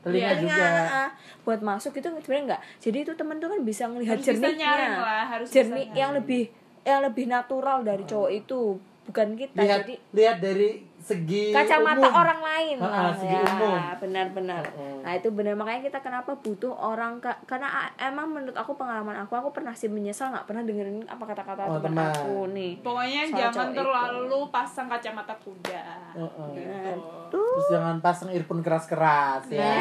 telinga 0.08 0.32
Iya, 0.32 0.40
juga 0.40 0.64
ah, 0.88 1.10
buat 1.44 1.60
masuk 1.60 1.92
itu 2.00 2.08
sebenarnya 2.08 2.44
enggak. 2.48 2.62
Jadi 2.80 2.98
itu 3.04 3.12
teman 3.12 3.36
tuh 3.36 3.48
kan 3.52 3.60
bisa 3.60 3.84
melihat 3.92 4.16
jernihnya 4.24 4.72
lah, 4.96 5.24
harus 5.28 5.48
jernih 5.52 5.92
yang 5.92 6.16
lebih 6.16 6.48
yang 6.88 7.04
lebih 7.04 7.28
natural 7.28 7.84
dari 7.84 8.08
cowok 8.08 8.30
itu 8.32 8.80
bukan 9.04 9.36
kita. 9.36 9.60
Lihat 9.60 9.80
jadi 9.84 9.94
lihat 10.16 10.36
dari 10.40 10.87
segi 11.08 11.44
kacamata 11.50 11.98
umum. 12.02 12.12
orang 12.14 12.40
lain 12.40 12.76
Ah, 12.78 13.08
lah 13.08 13.14
segi 13.14 13.32
ya 13.32 13.48
umum. 13.50 13.78
benar-benar 13.98 14.62
Heeh. 14.62 15.00
nah 15.00 15.12
itu 15.12 15.28
benar 15.30 15.54
makanya 15.54 15.80
kita 15.82 15.98
kenapa 15.98 16.36
butuh 16.36 16.70
orang 16.70 17.16
ka- 17.16 17.40
karena 17.42 17.68
emang 17.96 18.28
menurut 18.28 18.52
aku 18.52 18.72
pengalaman 18.74 19.16
aku 19.18 19.32
aku 19.34 19.50
pernah 19.50 19.72
sih 19.72 19.86
menyesal 19.86 20.28
nggak 20.28 20.44
pernah 20.44 20.62
dengerin 20.62 21.02
apa 21.04 21.24
kata-kata 21.24 21.62
Oh, 21.64 21.78
teman 21.78 22.06
aku 22.06 22.34
nih 22.50 22.72
pokoknya 22.78 23.22
Soal 23.24 23.38
jangan 23.38 23.54
cowok 23.54 23.68
itu. 23.68 23.78
terlalu 23.78 24.40
pasang 24.48 24.86
kacamata 24.86 25.34
kuda 25.38 25.84
Heeh. 26.14 26.50
gitu 26.54 26.92
terus 27.28 27.64
jangan 27.68 27.96
pasang 27.98 28.28
earphone 28.28 28.60
keras-keras 28.60 29.48
ya 29.48 29.58
Nah, 29.58 29.74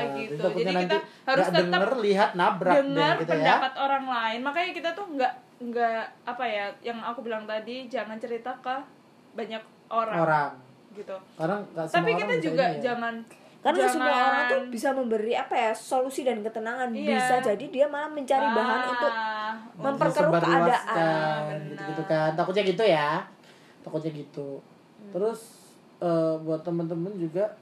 Heeh, 0.00 0.02
gitu. 0.20 0.42
Jadi 0.42 0.62
nanti 0.68 0.86
kita 0.90 0.98
harus 1.26 1.46
tetap 1.46 1.62
denger 1.64 1.92
lihat 2.00 2.30
nabrak 2.32 2.72
deh 2.72 2.82
dengar 2.82 3.14
gitu 3.16 3.32
ya 3.32 3.54
pendapat 3.56 3.72
orang 3.78 4.04
lain 4.04 4.40
makanya 4.40 4.70
kita 4.72 4.90
tuh 4.90 5.06
nggak 5.08 5.32
nggak 5.60 6.00
apa 6.24 6.44
ya 6.46 6.66
yang 6.80 6.98
aku 7.00 7.20
bilang 7.20 7.44
tadi 7.44 7.84
jangan 7.86 8.16
cerita 8.16 8.50
ke 8.58 8.74
banyak 9.32 9.60
orang, 9.90 10.14
orang 10.16 10.50
gitu 10.92 11.16
karena 11.34 11.56
nggak 11.68 11.84
semua 11.84 11.96
tapi 11.96 12.10
kita 12.16 12.34
juga 12.40 12.64
ini 12.64 12.76
ya. 12.76 12.82
jangan 12.86 13.14
karena 13.60 13.76
nggak 13.76 13.84
jangan, 13.84 13.92
semua 14.00 14.14
orang 14.24 14.42
tuh 14.48 14.60
bisa 14.68 14.88
memberi 14.90 15.32
apa 15.34 15.54
ya 15.54 15.70
solusi 15.70 16.20
dan 16.22 16.40
ketenangan 16.40 16.88
Iya. 16.90 17.12
bisa 17.12 17.34
jadi 17.44 17.64
dia 17.66 17.86
malah 17.86 18.08
mencari 18.08 18.46
bahan 18.48 18.78
Ah, 18.78 18.88
untuk 18.88 19.12
bener. 19.12 19.82
memperkeruh 19.82 20.32
keadaan. 20.32 21.44
gitu 21.68 21.82
gitu 21.86 22.02
kan 22.04 22.30
takutnya 22.32 22.62
gitu 22.64 22.82
ya 22.82 23.10
takutnya 23.80 24.10
gitu 24.10 24.48
terus 25.10 25.40
eh, 25.98 26.34
buat 26.38 26.60
temen-temen 26.62 27.12
juga 27.14 27.52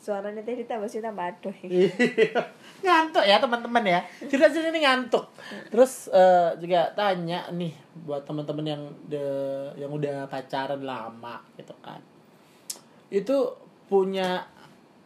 suaranya 0.00 0.40
tadi 0.40 0.64
tambah 0.64 0.88
sih 0.88 1.04
tambah 1.04 1.20
aduh. 1.20 1.52
Ngantuk 2.84 3.24
ya 3.28 3.36
teman-teman 3.36 3.84
ya. 3.84 4.00
Cerita 4.24 4.48
cerita 4.48 4.72
ini 4.72 4.80
ngantuk. 4.80 5.28
Terus 5.68 6.08
eh, 6.08 6.56
juga 6.56 6.88
tanya 6.96 7.44
nih 7.52 7.76
buat 8.08 8.24
teman-teman 8.24 8.64
yang 8.64 8.82
de, 9.04 9.24
yang 9.76 9.92
udah 9.92 10.24
pacaran 10.32 10.80
lama 10.80 11.44
gitu 11.60 11.76
kan. 11.84 12.00
Itu 13.12 13.60
punya 13.92 14.48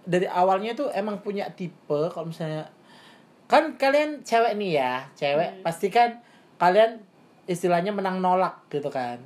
dari 0.06 0.30
awalnya 0.30 0.78
tuh 0.78 0.94
emang 0.94 1.18
punya 1.18 1.50
tipe 1.50 2.12
kalau 2.14 2.30
misalnya 2.30 2.70
kan 3.50 3.74
kalian 3.74 4.22
cewek 4.24 4.56
nih 4.56 4.80
ya 4.80 5.04
cewek 5.16 5.64
pasti 5.64 5.88
kan 5.92 6.20
kalian 6.56 7.00
istilahnya 7.50 7.90
menang 7.90 8.22
nolak 8.22 8.70
gitu 8.70 8.94
kan. 8.94 9.18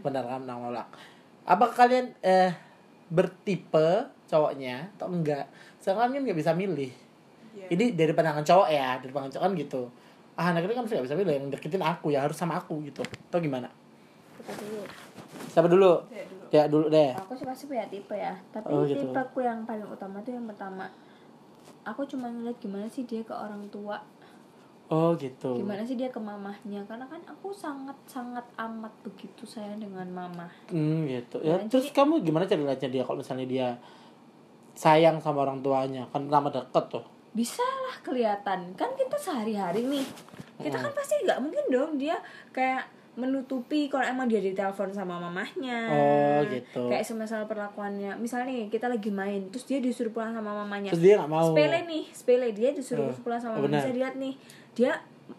Benar 0.00 0.24
kan 0.24 0.40
menang 0.40 0.72
nolak. 0.72 0.88
Apakah 1.44 1.84
kalian 1.84 2.16
eh 2.24 2.56
bertipe 3.12 4.08
cowoknya 4.32 4.88
atau 4.96 5.12
enggak? 5.12 5.44
Sekarang 5.76 6.08
kan 6.08 6.24
nggak 6.24 6.38
bisa 6.40 6.56
milih. 6.56 6.88
Iya. 7.52 7.68
ini 7.68 7.92
dari 7.92 8.16
pandangan 8.16 8.40
cowok 8.40 8.68
ya 8.72 8.96
dari 8.96 9.12
pandangan 9.12 9.32
cowok 9.36 9.44
kan 9.44 9.52
gitu. 9.60 9.82
Ah 10.40 10.56
anak 10.56 10.64
ini 10.64 10.72
kan 10.72 10.88
nggak 10.88 11.04
bisa 11.04 11.12
milih 11.12 11.32
yang 11.36 11.46
deketin 11.52 11.84
aku 11.84 12.08
ya 12.08 12.24
harus 12.24 12.36
sama 12.40 12.56
aku 12.56 12.80
gitu. 12.88 13.04
Atau 13.04 13.44
gimana? 13.44 13.68
Kita 14.40 14.52
dulu. 14.56 14.80
siapa 15.52 15.68
dulu? 15.68 15.92
Ya, 16.48 16.64
dulu. 16.64 16.88
dulu 16.88 16.96
deh. 16.96 17.12
Aku 17.12 17.36
sih 17.36 17.44
pasti 17.44 17.68
punya 17.68 17.84
tipe 17.92 18.16
ya. 18.16 18.32
Tapi 18.48 18.72
Oh, 18.72 18.88
gitu. 18.88 19.04
tipeku 19.04 19.44
yang 19.44 19.68
paling 19.68 19.84
utama 19.84 20.24
tuh 20.24 20.32
yang 20.32 20.48
pertama. 20.48 20.88
Aku 21.84 22.08
cuma 22.08 22.32
ngeliat 22.32 22.56
gimana 22.56 22.88
sih 22.88 23.04
dia 23.04 23.20
ke 23.20 23.36
orang 23.36 23.68
tua. 23.68 24.00
Oh 24.92 25.16
gitu. 25.16 25.56
Gimana 25.56 25.80
sih 25.84 25.96
dia 25.96 26.12
ke 26.12 26.20
mamahnya? 26.20 26.84
Karena 26.84 27.08
kan 27.08 27.20
aku 27.24 27.48
sangat 27.52 27.96
sangat 28.04 28.44
amat 28.60 28.92
begitu 29.00 29.48
sayang 29.48 29.80
dengan 29.80 30.04
mamah. 30.08 30.52
Hmm 30.68 31.08
gitu. 31.08 31.40
Ya 31.40 31.56
Ya, 31.56 31.64
terus 31.68 31.88
kamu 31.92 32.20
gimana 32.20 32.44
cara 32.44 32.60
ngeliatnya 32.60 32.88
dia? 32.92 33.02
Kalau 33.04 33.20
misalnya 33.20 33.48
dia 33.48 33.68
sayang 34.74 35.20
sama 35.20 35.44
orang 35.44 35.60
tuanya. 35.60 36.04
Kan 36.10 36.28
lama 36.28 36.48
deket 36.48 36.84
tuh. 36.88 37.04
Bisa 37.32 37.64
lah 37.64 37.96
kelihatan. 38.04 38.76
Kan 38.76 38.90
kita 38.96 39.16
sehari-hari 39.16 39.84
nih. 39.88 40.06
Kita 40.60 40.78
kan 40.78 40.92
pasti 40.92 41.18
nggak 41.24 41.38
mungkin 41.42 41.64
dong 41.72 41.92
dia 41.98 42.16
kayak 42.54 42.86
menutupi 43.12 43.92
kalau 43.92 44.08
emang 44.08 44.24
dia 44.24 44.40
ditelepon 44.40 44.88
sama 44.88 45.20
mamahnya. 45.20 45.92
Oh, 45.92 46.40
gitu. 46.48 46.88
kayak 46.88 47.04
semisal 47.04 47.44
perlakuannya. 47.44 48.16
Misalnya 48.16 48.48
nih 48.48 48.72
kita 48.72 48.88
lagi 48.88 49.12
main 49.12 49.52
terus 49.52 49.68
dia 49.68 49.84
disuruh 49.84 50.08
pulang 50.08 50.32
sama 50.32 50.64
mamanya 50.64 50.88
terus 50.92 51.04
dia 51.04 51.20
nggak 51.20 51.28
mau. 51.28 51.52
Sepele 51.52 51.78
nih 51.84 52.04
sepele. 52.08 52.48
Dia 52.56 52.70
disuruh 52.72 53.12
Oh, 53.12 53.20
pulang 53.20 53.40
sama 53.40 53.60
oh, 53.60 53.68
mamanya 53.68 53.84
bisa 53.84 53.90
dilihat 53.92 54.14
nih 54.16 54.34
dia 54.72 54.92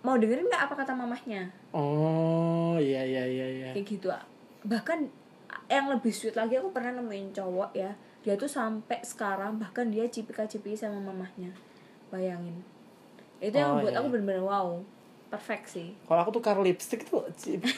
mau 0.06 0.16
dengerin 0.22 0.46
nggak 0.46 0.64
apa 0.70 0.74
kata 0.86 0.94
mamahnya? 0.94 1.50
Oh 1.74 2.78
iya 2.78 3.02
iya 3.02 3.26
iya 3.26 3.48
iya. 3.50 3.70
Kayak 3.74 3.86
gitu. 3.90 4.08
Bahkan 4.70 5.00
yang 5.70 5.90
lebih 5.90 6.14
sweet 6.14 6.38
lagi 6.38 6.62
aku 6.62 6.70
pernah 6.70 6.94
nemuin 7.02 7.34
cowok 7.34 7.72
ya 7.74 7.90
dia 8.24 8.34
tuh 8.34 8.48
sampai 8.48 9.04
sekarang 9.04 9.60
bahkan 9.60 9.88
dia 9.88 10.08
cipika 10.08 10.44
cipiki 10.44 10.76
sama 10.76 10.98
mamahnya 10.98 11.52
bayangin 12.08 12.64
itu 13.38 13.52
yang 13.54 13.76
Oh, 13.76 13.84
buat 13.84 13.92
iya. 13.92 14.00
aku 14.00 14.08
bener-bener 14.10 14.42
wow 14.42 14.80
perfect 15.28 15.66
sih 15.68 15.92
Kalau 16.06 16.20
aku 16.22 16.32
tukar 16.32 16.56
lipstick 16.58 17.04
tuh 17.04 17.26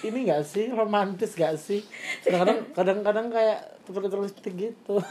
ini 0.03 0.27
gak 0.27 0.43
sih 0.43 0.69
romantis 0.69 1.33
gak 1.33 1.55
sih? 1.55 1.81
Kadang-kadang 2.21 2.59
kadang-kadang 2.77 3.27
kayak 3.31 3.59
tukar-tukar 3.81 4.19
lipstick 4.21 4.53
gitu. 4.53 4.99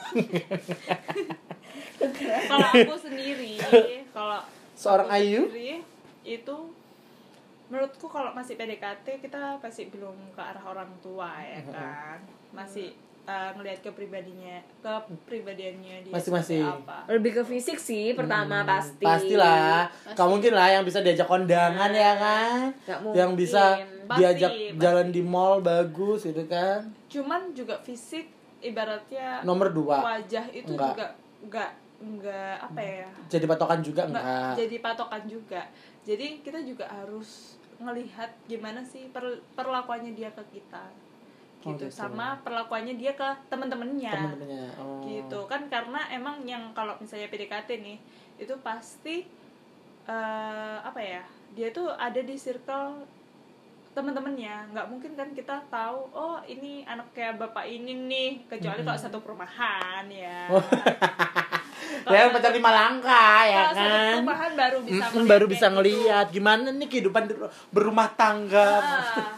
kalau 2.48 2.68
aku 2.68 2.94
sendiri 3.00 3.56
kalau 4.10 4.40
Seorang 4.74 5.06
aku 5.06 5.16
Ayu? 5.16 5.42
sendiri, 5.48 5.80
itu 6.22 6.56
menurutku 7.64 8.06
kalau 8.06 8.34
masih 8.34 8.54
PDKT 8.54 9.06
kita 9.18 9.56
pasti 9.58 9.88
belum 9.88 10.12
ke 10.30 10.42
arah 10.42 10.62
orang 10.68 10.90
tua 11.00 11.30
ya 11.40 11.62
kan 11.64 12.18
masih 12.52 12.92
uh, 13.24 13.50
ngelihat 13.52 13.80
kepribadiannya 13.82 14.60
kepribadiannya 14.78 15.96
dia 16.02 16.12
Masing-masing. 16.12 16.62
apa 16.62 17.08
lebih 17.08 17.30
ke 17.34 17.42
fisik 17.44 17.76
sih 17.76 18.12
pertama 18.12 18.62
pasti 18.62 19.00
Hmm, 19.00 19.10
Pastilah. 19.10 19.88
Gak 20.10 20.28
mungkin 20.28 20.52
lah 20.52 20.68
yang 20.70 20.82
bisa 20.82 21.00
diajak 21.00 21.24
kondangan 21.24 21.90
ya 21.90 22.12
kan? 22.14 22.58
Nggak 22.84 22.98
Yang 23.14 23.30
bisa 23.36 23.62
Pasti, 24.04 24.18
diajak 24.18 24.52
pasti. 24.52 24.76
jalan 24.76 25.08
di 25.08 25.22
mall 25.22 25.60
bagus 25.60 26.20
gitu 26.22 26.44
kan. 26.44 26.84
cuman 27.06 27.40
juga 27.50 27.78
fisik 27.78 28.26
ibaratnya 28.60 29.40
Nomor 29.42 29.70
dua. 29.70 30.02
wajah 30.02 30.44
itu 30.50 30.68
Enggak. 30.68 30.88
juga 30.90 31.06
enggak 31.40 31.70
enggak 31.96 32.54
apa 32.60 32.80
ya 32.80 33.08
Jadi 33.28 33.44
patokan 33.46 33.80
juga 33.80 34.02
enggak 34.04 34.20
enggak? 34.20 34.52
jadi 34.56 34.76
patokan 34.78 35.22
juga 35.24 35.62
jadi 36.02 36.26
kita 36.38 36.58
juga 36.62 36.84
harus 36.86 37.54
ngelihat 37.76 38.28
gimana 38.44 38.80
sih 38.80 39.08
per- 39.08 39.40
perlakuannya 39.52 40.12
dia 40.12 40.28
ke 40.30 40.44
kita 40.50 40.84
gitu 41.64 41.88
gitu. 41.88 41.96
sama 41.96 42.36
perlakuannya 42.44 43.00
dia 43.00 43.16
ke 43.16 43.24
Temen-temennya. 43.48 44.12
Oh. 44.76 45.00
gitu 45.08 45.48
kan 45.48 45.64
karena 45.72 46.04
emang 46.12 46.44
yang 46.44 46.76
kalau 46.76 46.92
misalnya 47.00 47.32
PDKT 47.32 47.80
nih 47.80 47.96
itu 48.36 48.52
pasti 48.60 49.24
eh, 50.04 50.76
apa 50.84 51.00
ya 51.00 51.22
dia 51.56 51.72
tuh 51.72 51.88
ada 51.88 52.20
di 52.20 52.36
circle 52.36 53.06
teman-temannya 53.94 54.74
nggak 54.74 54.86
mungkin 54.90 55.14
kan 55.14 55.30
kita 55.30 55.62
tahu 55.70 56.10
oh 56.10 56.42
ini 56.50 56.82
anak 56.82 57.14
kayak 57.14 57.38
bapak 57.38 57.62
ini 57.62 57.94
nih 57.94 58.30
kecuali 58.50 58.82
kalau 58.82 58.98
satu 58.98 59.22
perumahan 59.22 60.04
ya 60.10 60.50
Oh. 60.50 60.62
Ya 62.04 62.28
pacar 62.28 62.52
lima 62.52 62.68
langkah 62.68 63.44
ya 63.46 63.70
kalau 63.70 63.80
kan? 63.80 64.12
perumahan 64.18 64.52
baru 64.52 64.78
bisa 64.82 65.04
baru 65.24 65.44
bisa 65.46 65.66
gitu. 65.68 65.74
ngelihat 65.78 66.26
gimana 66.28 66.68
nih 66.68 66.88
kehidupan 66.90 67.22
berumah 67.70 68.08
tangga. 68.12 68.82
Ah, 68.82 69.30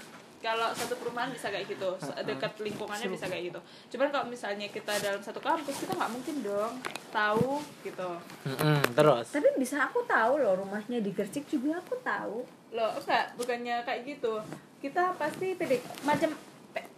kalau 0.46 0.70
satu 0.70 0.94
perumahan 1.02 1.34
bisa 1.34 1.50
kayak 1.50 1.66
gitu 1.66 1.90
dekat 2.22 2.54
lingkungannya 2.62 3.10
bisa 3.10 3.26
kayak 3.26 3.50
gitu. 3.50 3.60
Cuman 3.90 4.14
kalau 4.14 4.30
misalnya 4.30 4.70
kita 4.70 4.94
dalam 5.02 5.18
satu 5.18 5.42
kampus 5.42 5.82
kita 5.82 5.98
nggak 5.98 6.12
mungkin 6.14 6.46
dong 6.46 6.78
tahu 7.10 7.58
gitu. 7.82 8.10
Mm-mm, 8.46 8.94
terus. 8.94 9.26
tapi 9.34 9.50
bisa 9.58 9.82
aku 9.90 10.06
tahu 10.06 10.38
loh 10.38 10.54
rumahnya 10.62 11.02
di 11.02 11.10
Gercik 11.10 11.50
juga 11.50 11.82
aku 11.82 11.98
tahu. 12.06 12.46
Loh 12.70 12.94
enggak 12.94 13.34
bukannya 13.34 13.82
kayak 13.82 14.06
gitu. 14.06 14.38
Kita 14.78 15.18
pasti 15.18 15.58
PD 15.58 15.82
macam 16.06 16.30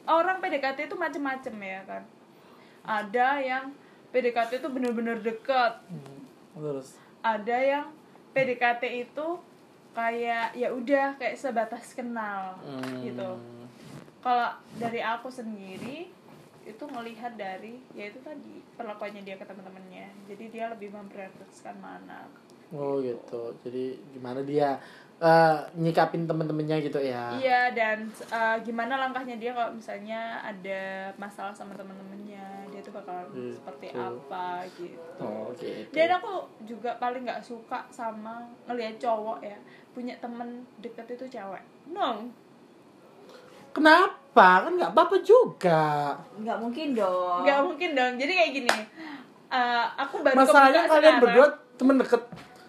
orang 0.04 0.44
PDKT 0.44 0.92
itu 0.92 0.96
macam-macam 1.00 1.54
ya 1.64 1.80
kan. 1.88 2.02
Ada 2.84 3.28
yang 3.40 3.64
PDKT 4.12 4.60
itu 4.60 4.68
bener-bener 4.68 5.16
dekat. 5.24 5.80
Terus. 6.58 6.98
ada 7.22 7.56
yang 7.58 7.86
PDKT 8.34 9.08
itu 9.08 9.26
kayak 9.98 10.54
ya 10.54 10.70
udah 10.70 11.18
kayak 11.18 11.34
sebatas 11.34 11.90
kenal 11.92 12.54
Hmm. 12.62 13.02
gitu 13.02 13.34
kalau 14.18 14.46
dari 14.76 15.02
aku 15.02 15.26
sendiri 15.26 16.06
itu 16.62 16.84
ngelihat 16.84 17.34
dari 17.34 17.82
ya 17.90 18.06
itu 18.06 18.20
tadi 18.20 18.62
perlakuannya 18.72 19.24
dia 19.24 19.34
ke 19.34 19.42
teman-temannya 19.42 20.06
jadi 20.26 20.44
dia 20.46 20.64
lebih 20.70 20.94
memprioritaskan 20.94 21.74
mana 21.78 22.30
Oh 22.68 23.00
gitu. 23.00 23.56
Jadi 23.64 23.96
gimana 24.12 24.44
dia 24.44 24.76
eh, 25.16 25.56
nyikapin 25.72 26.28
temen-temennya 26.28 26.76
gitu 26.84 27.00
ya? 27.00 27.32
iya 27.34 27.72
dan 27.72 28.12
uh, 28.28 28.60
gimana 28.60 29.00
langkahnya 29.00 29.34
dia 29.34 29.56
kalau 29.56 29.72
misalnya 29.72 30.36
ada 30.44 31.08
masalah 31.16 31.50
sama 31.50 31.72
teman-temannya 31.72 32.44
dia 32.78 32.86
tuh 32.86 32.94
bakal 32.94 33.18
Gitu. 33.28 33.50
seperti 33.52 33.86
apa 33.90 34.46
gitu 34.72 35.18
Oh 35.18 35.50
gitu. 35.52 35.90
dan 35.90 36.08
aku 36.14 36.32
juga 36.62 36.94
paling 36.96 37.26
nggak 37.26 37.42
suka 37.42 37.82
sama 37.88 38.38
ngelihat 38.64 38.94
cowok 38.96 39.42
ya 39.42 39.58
punya 39.90 40.14
temen 40.16 40.46
deket 40.78 41.10
itu 41.10 41.26
cewek 41.28 41.60
no 41.88 42.30
Kenapa? 43.68 44.64
Kan 44.64 44.74
nggak 44.74 44.90
apa-apa 44.90 45.16
juga. 45.20 46.14
nggak 46.36 46.56
mungkin 46.56 46.94
dong 46.94 47.42
nggak 47.42 47.60
mungkin 47.60 47.90
dong 47.92 48.12
jadi 48.14 48.32
kayak 48.32 48.52
gini 48.54 48.70
uh, 49.48 49.84
aku 49.96 50.18
baru 50.20 50.34
Masalahnya 50.36 50.82
kalian 50.84 50.88
sekarang. 50.88 51.20
berdua 51.20 51.46
temen 51.74 51.96
deket 51.96 52.22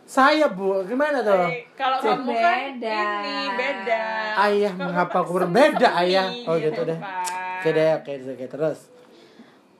saya 0.03 0.49
bu. 0.49 0.82
Gimana 0.84 1.22
tuh? 1.22 1.45
Kalau 1.74 1.97
kamu 1.99 2.34
kan 2.34 2.57
Beda. 2.76 3.01
ini 3.22 3.38
beda 3.53 4.03
Ayah, 4.39 4.72
Kamu 4.72 4.86
mengapa 4.88 5.12
kan 5.12 5.22
aku 5.22 5.32
berbeda, 5.36 5.88
semi-semi 5.88 6.01
ayah? 6.03 6.28
Oh, 6.45 6.55
gitu 6.57 6.82
deh. 6.84 6.97
kan. 6.97 7.57
Oke 7.60 7.70
deh, 7.70 7.89
oke, 7.93 8.12
oke 8.28 8.45
terus. 8.47 8.80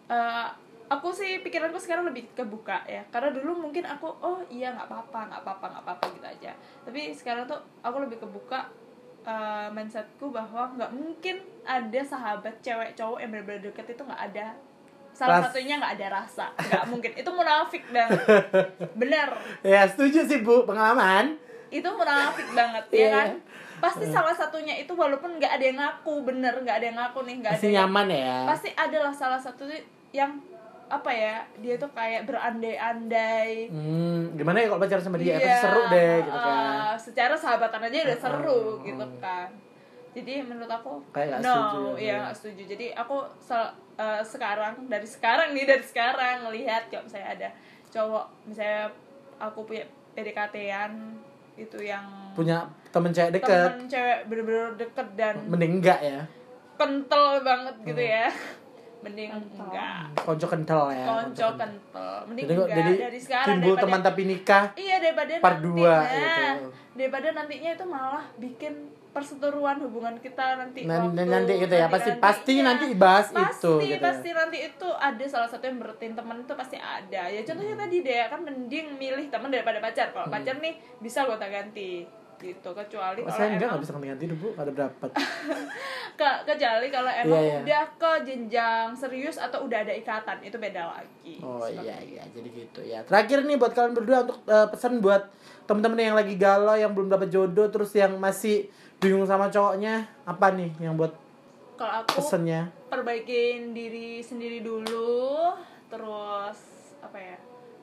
Eh, 0.10 0.48
aku 0.88 1.10
sih 1.10 1.38
pikiranku 1.40 1.78
sekarang 1.78 2.04
lebih 2.04 2.26
kebuka 2.34 2.82
ya. 2.84 3.06
Karena 3.08 3.30
dulu 3.30 3.62
mungkin 3.62 3.86
aku 3.86 4.10
oh 4.20 4.42
iya 4.48 4.74
nggak 4.74 4.86
apa-apa 4.86 5.20
nggak 5.28 5.42
apa-apa 5.44 5.66
nggak 5.70 5.84
apa-apa 5.86 6.06
gitu 6.12 6.26
aja. 6.26 6.52
Tapi 6.82 7.14
sekarang 7.14 7.46
tuh 7.46 7.56
aku 7.80 8.02
lebih 8.02 8.18
kebuka 8.18 8.66
eh, 9.22 9.70
mindsetku 9.70 10.30
bahwa 10.30 10.74
nggak 10.74 10.92
mungkin 10.92 11.38
ada 11.62 12.02
sahabat 12.02 12.58
cewek 12.60 12.94
cowok 12.94 13.20
yang 13.20 13.30
benar-benar 13.30 13.62
deket 13.64 13.86
itu 13.88 14.02
nggak 14.02 14.24
ada. 14.28 14.48
Salah 15.10 15.38
Ras- 15.38 15.52
satunya 15.52 15.78
nggak 15.78 15.94
ada 15.96 16.08
rasa. 16.16 16.48
Nggak 16.56 16.86
mungkin. 16.88 17.12
Itu 17.14 17.30
munafik 17.30 17.84
banget. 17.90 18.22
Bener. 19.02 19.30
Ya 19.62 19.86
setuju 19.86 20.24
sih 20.24 20.40
bu, 20.40 20.64
pengalaman. 20.64 21.38
itu 21.70 21.86
munafik 21.86 22.50
banget 22.50 22.82
Iya, 22.90 22.98
ya 22.98 23.10
kan 23.14 23.28
iya. 23.30 23.38
pasti 23.78 24.02
salah 24.10 24.34
satunya 24.34 24.74
itu 24.74 24.90
walaupun 24.90 25.38
nggak 25.38 25.54
ada 25.54 25.66
yang 25.70 25.78
ngaku 25.78 26.26
bener 26.26 26.50
nggak 26.58 26.82
ada 26.82 26.86
yang 26.90 26.98
ngaku 26.98 27.20
nih 27.24 27.36
nggak 27.38 27.52
ada 27.54 27.62
yang 27.62 27.76
nyaman 27.86 28.08
ya. 28.10 28.38
pasti 28.50 28.70
adalah 28.74 29.14
salah 29.14 29.38
satu 29.38 29.70
yang 30.12 30.32
apa 30.88 31.06
ya 31.08 31.36
dia 31.56 31.76
tuh 31.76 31.86
kayak 31.90 32.26
berandai-andai 32.26 33.70
Hmm, 33.70 34.34
gimana 34.34 34.58
ya 34.58 34.68
kalau 34.68 34.82
pacaran 34.82 35.04
sama 35.04 35.18
dia? 35.18 35.36
Iya, 35.36 35.40
Pasti 35.40 35.62
seru 35.62 35.82
deh 35.88 36.16
gitu 36.20 36.40
kan. 36.40 36.58
uh, 36.66 36.94
secara 36.98 37.36
sahabatan 37.36 37.82
aja 37.84 37.98
udah 38.04 38.20
seru 38.20 38.60
Hmm. 38.74 38.84
gitu 38.84 39.06
kan 39.20 39.50
jadi 40.10 40.34
menurut 40.42 40.72
aku 40.72 40.92
Kayak 41.12 41.38
no 41.40 41.54
setuju 41.54 41.80
ya, 41.92 41.94
iya 41.96 42.16
nggak 42.20 42.36
setuju 42.36 42.62
jadi 42.68 42.86
aku 42.96 43.18
sel- 43.38 43.70
uh, 43.96 44.22
sekarang 44.24 44.74
dari 44.86 45.06
sekarang 45.06 45.54
nih 45.54 45.66
dari 45.68 45.86
sekarang 45.86 46.36
ngelihat 46.44 46.90
kalau 46.90 47.06
misalnya 47.06 47.30
ada 47.32 47.50
cowok 47.88 48.26
misalnya 48.44 48.90
aku 49.38 49.60
punya 49.64 49.86
PDKT-an 50.12 50.92
itu 51.56 51.78
yang 51.80 52.06
Punya 52.32 52.66
temen 52.90 53.12
cewek 53.12 53.36
deket, 53.36 53.70
temen 53.70 53.86
cewek 53.86 54.20
bener-bener 54.26 54.74
deket 54.76 55.08
dan 55.14 55.36
mending 55.46 55.78
enggak 55.78 56.00
ya? 56.00 56.26
kental 56.76 57.44
banget 57.44 57.76
gitu 57.84 58.00
Hmm. 58.00 58.14
ya 58.16 58.28
mending 59.00 59.30
Kental. 59.30 59.64
enggak 59.66 60.02
Konco 60.20 60.46
kental 60.46 60.82
ya. 60.90 61.06
konco 61.06 61.48
kental 61.56 62.16
mending 62.26 62.46
Jadi, 62.46 62.54
enggak 62.54 62.70
jadi 62.76 62.94
dari 63.02 63.20
sekarang 63.20 63.48
timbul 63.50 63.66
daripada- 63.70 63.84
teman 63.86 64.00
tapi 64.02 64.22
nikah. 64.26 64.64
iya 64.76 64.96
daripada 64.98 65.32
part 65.40 65.56
nanti 65.56 65.66
dua 65.66 65.96
gitu. 66.04 66.68
daripada 66.94 67.28
nantinya 67.34 67.70
itu 67.72 67.86
malah 67.86 68.26
bikin 68.36 68.74
perseteruan 69.10 69.78
hubungan 69.80 70.14
kita 70.18 70.46
nanti 70.56 70.86
Nan- 70.86 71.10
waktu 71.10 71.26
nanti 71.26 71.54
gitu 71.58 71.74
ya, 71.74 71.88
pasti- 71.88 72.20
pasti 72.20 72.54
nanti 72.62 72.86
bahas 72.94 73.28
pasti, 73.28 73.66
itu 73.66 73.74
gitu 73.88 73.96
ya. 73.96 74.06
pasti 74.06 74.30
nanti 74.32 74.58
itu 74.64 74.88
ada 74.92 75.26
salah 75.26 75.50
satu 75.50 75.66
yang 75.66 75.78
berarti 75.78 76.06
teman 76.12 76.38
itu 76.40 76.54
pasti 76.54 76.78
ada 76.78 77.24
ya 77.26 77.42
contohnya 77.42 77.76
tadi 77.76 77.98
deh 78.00 78.20
kan 78.28 78.40
mending 78.40 78.86
milih 78.96 79.26
teman 79.28 79.50
daripada 79.50 79.80
pacar 79.80 80.12
kalau 80.12 80.28
pacar 80.28 80.60
nih 80.60 80.78
bisa 81.00 81.26
gonta 81.26 81.48
ganti 81.48 82.06
gitu 82.40 82.70
kecuali 82.72 83.20
Oh, 83.20 83.28
kalau 83.28 83.36
saya 83.36 83.56
enggak 83.56 83.80
bisa 83.80 83.92
ganti 83.94 84.26
dulu 84.26 84.38
bu, 84.40 84.50
ada 84.56 84.72
berapa? 84.72 85.06
ke 86.20 86.30
kecuali 86.46 86.88
kalau 86.88 87.12
emang 87.12 87.40
Iya, 87.40 87.44
iya. 87.46 87.60
udah 87.64 87.84
ke 87.96 88.12
jenjang 88.24 88.88
serius 88.92 89.38
atau 89.38 89.64
udah 89.64 89.84
ada 89.84 89.94
ikatan 89.94 90.38
itu 90.42 90.56
beda 90.56 90.84
lagi 90.90 91.36
Oh 91.40 91.64
iya 91.66 91.96
iya 92.00 92.24
jadi 92.30 92.50
gitu 92.50 92.82
ya. 92.82 93.00
Terakhir 93.04 93.44
nih 93.44 93.56
buat 93.56 93.72
kalian 93.72 93.94
berdua 93.94 94.18
untuk 94.24 94.40
eh, 94.46 94.68
pesan 94.68 95.00
buat 95.00 95.28
temen-temen 95.64 96.00
yang 96.02 96.18
lagi 96.18 96.36
galau 96.36 96.74
yang 96.74 96.92
belum 96.92 97.08
dapat 97.08 97.30
jodoh 97.30 97.68
terus 97.68 97.92
yang 97.94 98.18
masih 98.18 98.68
bingung 98.98 99.24
sama 99.24 99.48
cowoknya 99.48 100.08
apa 100.24 100.52
nih 100.52 100.74
yang 100.80 100.96
buat 100.96 101.14
kalau 101.76 102.04
aku 102.04 102.20
pesennya? 102.20 102.68
perbaikin 102.88 103.72
diri 103.72 104.20
sendiri 104.20 104.60
dulu 104.60 105.56
terus 105.88 106.60
apa 107.00 107.16
ya 107.16 107.38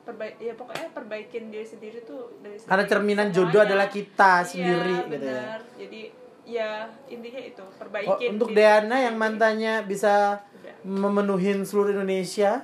perbaik 0.07 0.39
ya 0.39 0.53
pokoknya 0.53 0.87
perbaikin 0.89 1.43
diri 1.47 1.67
sendiri 1.67 1.99
tuh 2.01 2.31
dari 2.39 2.55
Karena 2.57 2.85
cerminan 2.85 3.27
semuanya. 3.27 3.37
jodoh 3.43 3.61
adalah 3.61 3.87
kita 3.87 4.33
Iya, 4.39 4.47
sendiri 4.47 4.93
gitu 5.05 5.27
ya. 5.27 5.43
jadi 5.75 6.01
ya 6.47 6.69
intinya 7.05 7.41
itu 7.43 7.59
Oh, 7.59 7.75
perbaikin 7.75 8.29
untuk 8.33 8.49
diri 8.49 8.57
Deana 8.57 8.97
yang 8.97 9.15
mantannya 9.15 9.83
bisa 9.83 10.39
Udah. 10.55 10.75
memenuhi 10.81 11.51
seluruh 11.61 11.91
Indonesia. 11.93 12.63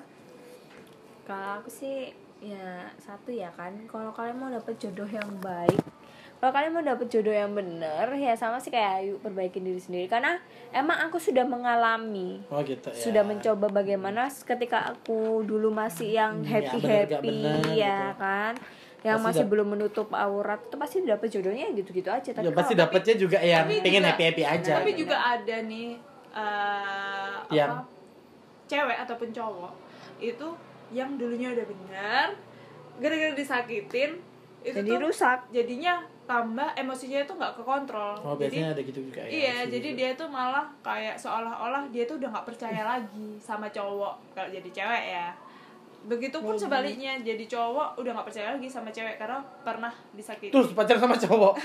Kalau 1.24 1.50
aku 1.58 1.70
sih 1.70 2.12
ya 2.40 2.68
satu 2.98 3.30
ya 3.30 3.48
kan, 3.50 3.72
kalau 3.86 4.12
kalian 4.12 4.36
mau 4.36 4.48
dapet 4.48 4.76
jodoh 4.78 5.08
yang 5.08 5.28
baik, 5.40 5.80
kalau 6.44 6.52
kalian 6.52 6.74
mau 6.74 6.84
dapet 6.84 7.08
jodoh 7.08 7.32
yang 7.32 7.56
bener 7.56 8.04
ya 8.14 8.36
sama 8.36 8.60
sih 8.60 8.68
kayak 8.68 9.00
Ayu 9.00 9.16
perbaikin 9.18 9.64
diri 9.64 9.80
sendiri 9.80 10.12
karena 10.12 10.36
emang 10.70 11.00
aku 11.02 11.16
sudah 11.16 11.48
mengalami 11.48 12.44
Oh 12.46 12.60
gitu 12.60 12.84
ya. 12.84 13.00
sudah 13.00 13.24
mencoba 13.24 13.72
bagaimana 13.72 14.28
ketika 14.28 14.92
aku 14.92 15.40
dulu 15.42 15.72
masih 15.72 16.12
yang 16.12 16.36
Hmm, 16.38 16.52
ya, 16.52 16.68
happy 16.68 16.78
bener 16.78 16.92
gak 17.02 17.12
happy 17.16 17.28
bener 17.32 17.64
ya 17.72 17.96
gitu. 17.96 18.20
kan 18.20 18.54
yang 19.02 19.18
Pasti 19.18 19.28
masih 19.30 19.42
dap- 19.42 19.52
belum 19.52 19.68
menutup 19.70 20.08
aurat 20.12 20.60
itu 20.62 20.76
pasti 20.76 20.96
dapet 21.02 21.28
jodohnya 21.30 21.68
gitu 21.72 21.90
gitu 21.90 22.10
aja 22.10 22.30
tapi 22.30 22.44
Ya 22.44 22.52
pasti 22.52 22.74
dapetnya 22.74 23.16
juga 23.16 23.40
yang 23.40 23.64
pengen 23.80 23.88
juga- 23.98 24.10
happy 24.10 24.24
happy 24.26 24.44
aja. 24.46 24.74
tapi 24.78 24.92
juga 24.94 25.16
ada 25.18 25.56
nih 25.62 25.90
eh, 26.34 27.36
Yang? 27.54 27.72
apa 27.72 27.82
cewek 28.66 28.98
ataupun 29.00 29.30
cowok 29.32 29.72
itu 30.20 30.48
yang 30.90 31.16
dulunya 31.16 31.52
udah 31.52 31.66
benar 31.66 32.28
gara-gara 32.96 33.32
disakitin 33.32 34.20
itu 34.62 34.76
jadi 34.76 34.90
tuh 34.90 35.00
rusak 35.02 35.40
jadinya 35.50 36.04
tambah 36.24 36.72
emosinya 36.80 37.20
itu 37.28 37.34
nggak 37.36 37.54
kekontrol 37.60 38.16
Oh 38.24 38.40
jadi 38.40 38.72
ada 38.72 38.80
gitu 38.80 39.00
juga 39.04 39.22
ya. 39.28 39.30
iya 39.30 39.58
jadi 39.68 39.88
gitu. 39.92 40.00
dia 40.00 40.10
tuh 40.16 40.28
malah 40.32 40.66
kayak 40.80 41.20
seolah-olah 41.20 41.92
dia 41.92 42.08
tuh 42.08 42.16
udah 42.20 42.32
nggak 42.32 42.48
percaya 42.48 42.82
lagi 42.96 43.36
sama 43.44 43.68
cowok 43.70 44.16
kalau 44.32 44.50
jadi 44.52 44.70
cewek 44.72 45.04
ya 45.20 45.28
begitupun 46.04 46.60
sebaliknya 46.60 47.16
jadi 47.24 47.48
cowok 47.48 47.96
udah 48.04 48.12
nggak 48.12 48.28
percaya 48.28 48.48
lagi 48.56 48.68
sama 48.68 48.92
cewek 48.92 49.16
karena 49.16 49.40
pernah 49.64 49.92
disakiti 50.12 50.52
Terus 50.52 50.76
pacar 50.76 51.00
sama 51.00 51.16
cowok. 51.16 51.56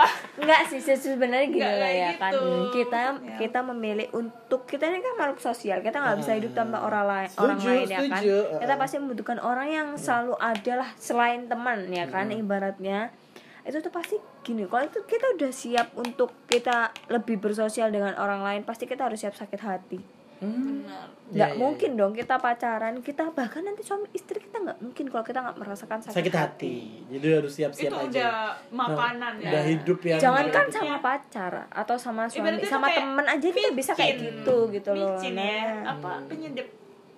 Enggak 0.40 0.60
sih 0.66 0.78
se- 0.78 0.96
sebenarnya 0.96 1.46
gini 1.46 1.60
Nggak 1.60 1.74
lah 1.74 1.84
kayak 1.86 2.00
ya 2.00 2.12
kan. 2.16 2.32
gitu, 2.32 2.48
kita 2.72 3.00
maksudnya. 3.12 3.36
kita 3.36 3.58
memilih 3.62 4.06
untuk 4.12 4.60
kita 4.64 4.84
ini 4.86 4.98
kan 4.98 5.14
makhluk 5.16 5.40
sosial. 5.40 5.78
Kita 5.78 5.96
nggak 5.96 6.16
bisa 6.18 6.32
hidup 6.34 6.52
tanpa 6.52 6.78
orang 6.80 7.04
lain 7.04 7.28
Setuju, 7.28 7.42
orang 7.42 7.58
lain 7.60 7.86
ya 7.86 7.98
kan. 7.98 8.04
setuju. 8.16 8.36
kita 8.58 8.74
pasti 8.76 8.96
membutuhkan 8.96 9.38
orang 9.38 9.68
yang 9.68 9.88
selalu 9.94 10.34
ada 10.36 10.72
lah 10.76 10.90
selain 10.96 11.40
teman 11.44 11.78
ya 11.86 12.04
kan 12.06 12.26
ibaratnya. 12.30 13.12
Itu 13.60 13.78
tuh 13.78 13.90
pasti 13.90 14.16
gini 14.40 14.64
kalau 14.64 14.82
itu 14.82 15.04
kita 15.04 15.36
udah 15.36 15.50
siap 15.50 15.92
untuk 15.94 16.32
kita 16.46 16.76
lebih 17.06 17.36
bersosial 17.38 17.88
dengan 17.88 18.16
orang 18.16 18.40
lain 18.40 18.62
pasti 18.62 18.84
kita 18.84 19.04
harus 19.04 19.20
siap 19.20 19.32
sakit 19.32 19.60
hati 19.60 20.00
Hmm. 20.40 20.82
benar 20.82 21.06
nggak 21.30 21.46
iya, 21.46 21.54
mungkin 21.54 21.90
dong 21.94 22.10
kita 22.10 22.34
pacaran 22.36 22.98
kita 22.98 23.30
bahkan 23.30 23.62
nanti 23.62 23.80
suami 23.80 24.08
istri 24.10 24.40
kita 24.40 24.56
nggak 24.58 24.78
mungkin 24.80 25.04
kalau 25.06 25.22
kita 25.22 25.38
nggak 25.38 25.56
merasakan 25.56 25.98
sakit, 26.00 26.16
Sakit 26.16 26.34
hati. 26.34 26.74
Jadi 27.06 27.26
harus 27.30 27.52
siap-siap 27.52 27.86
itu 27.86 27.94
aja. 27.94 28.08
udah 28.10 28.34
makanan 28.68 29.32
ya 29.38 29.46
Udah 29.46 29.62
hidup 29.64 29.98
yang 30.02 30.18
jangan 30.18 30.44
kan 30.44 30.66
Ibaratnya- 30.66 30.74
sama 30.82 30.96
pacar 30.98 31.52
atau 31.70 31.96
sama 31.96 32.22
suami 32.24 32.40
Ibaratnya 32.50 32.66
sama 32.68 32.86
tuh 32.88 32.96
temen 32.96 33.26
aja 33.28 33.46
kita 33.48 33.70
bisa 33.70 33.92
kayak 33.94 34.14
gitu 34.18 34.56
gitu 34.70 34.90
loh 34.90 35.14
micin 35.14 35.34
ya 35.34 35.54
Nah. 35.78 35.92
apa 35.92 36.10
penyedap 36.26 36.66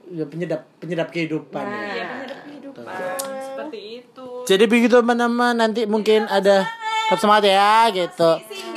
ya 0.04 0.24
penyedap 0.26 0.60
penyedap 0.76 1.08
kehidupan 1.08 1.62
Nah. 1.62 1.72
ya. 1.72 1.94
ya 1.94 2.04
penyedap 2.12 2.38
kehidupan 2.44 3.16
seperti 3.40 3.78
itu 3.96 4.28
Jadi 4.44 4.64
begitu 4.66 4.94
teman-teman 4.94 5.54
nanti 5.54 5.86
mungkin 5.86 6.26
ada 6.26 6.68
tetap 7.06 7.18
semangat 7.18 7.44
ya 7.46 7.72
gitu. 7.88 8.30
single 8.44 8.71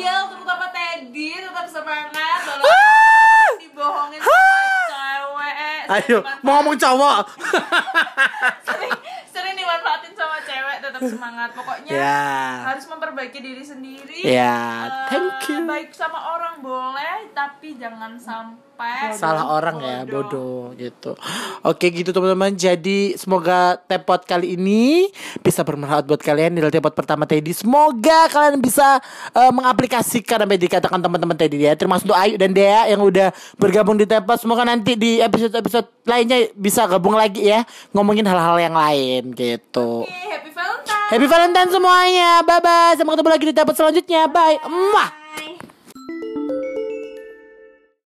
Ayo, 5.86 6.18
mau 6.42 6.62
ngomong 6.62 6.78
cowok. 6.82 7.26
sering 8.68 8.94
sering 9.30 9.56
dimanfaatin 9.56 10.14
sama 10.18 10.38
cewek 10.42 10.78
tetap 10.82 10.95
semangat 11.08 11.50
pokoknya 11.52 11.92
ya. 11.92 12.22
harus 12.66 12.86
memperbaiki 12.86 13.40
diri 13.40 13.62
sendiri 13.62 14.20
Ya, 14.22 14.58
Eh, 14.86 14.90
thank 15.10 15.46
you. 15.48 15.64
baik 15.64 15.92
sama 15.92 16.18
orang 16.32 16.60
boleh 16.60 17.30
tapi 17.32 17.76
jangan 17.76 18.18
sampai 18.18 19.14
Salah 19.14 19.56
orang 19.56 19.80
ya, 19.80 20.04
bodoh 20.04 20.76
gitu. 20.76 21.16
Oke 21.64 21.88
gitu 21.90 22.12
teman-teman. 22.12 22.52
Jadi 22.52 23.16
semoga 23.16 23.80
tepot 23.80 24.20
kali 24.20 24.60
ini 24.60 25.08
bisa 25.40 25.64
bermanfaat 25.64 26.04
buat 26.04 26.20
kalian. 26.20 26.52
Ini 26.52 26.60
adalah 26.60 26.76
tepot 26.76 26.92
pertama 26.92 27.24
Teddy. 27.24 27.56
Semoga 27.56 28.28
kalian 28.28 28.60
bisa 28.60 29.00
eh, 29.32 29.48
mengaplikasikan 29.50 30.44
apa 30.44 30.52
yang 30.52 30.64
dikatakan 30.66 31.00
teman-teman 31.00 31.36
Teddy 31.36 31.58
ya. 31.62 31.72
Terima 31.74 31.96
kasih 31.96 32.06
untuk 32.06 32.20
Ayu 32.20 32.36
dan 32.36 32.52
Dea 32.52 32.82
yang 32.88 33.00
udah 33.00 33.32
bergabung 33.56 33.96
di 33.96 34.04
tepot. 34.04 34.36
Semoga 34.38 34.64
nanti 34.64 34.94
di 34.94 35.20
episode-episode 35.20 35.88
lainnya 36.04 36.52
bisa 36.52 36.84
gabung 36.84 37.16
lagi 37.16 37.48
ya 37.48 37.64
ngomongin 37.92 38.24
hal-hal 38.24 38.60
yang 38.60 38.76
lain 38.76 39.32
gitu. 39.32 40.04
Oke, 40.04 40.12
happy 40.12 40.52
Happy 41.06 41.28
Valentine 41.30 41.70
semuanya. 41.70 42.42
Bye 42.42 42.62
bye. 42.66 42.94
Sampai 42.98 43.14
ketemu 43.14 43.30
lagi 43.30 43.46
di 43.46 43.54
tepot 43.54 43.76
selanjutnya. 43.78 44.26
Bye. 44.26 44.58
Emuah. 44.66 45.25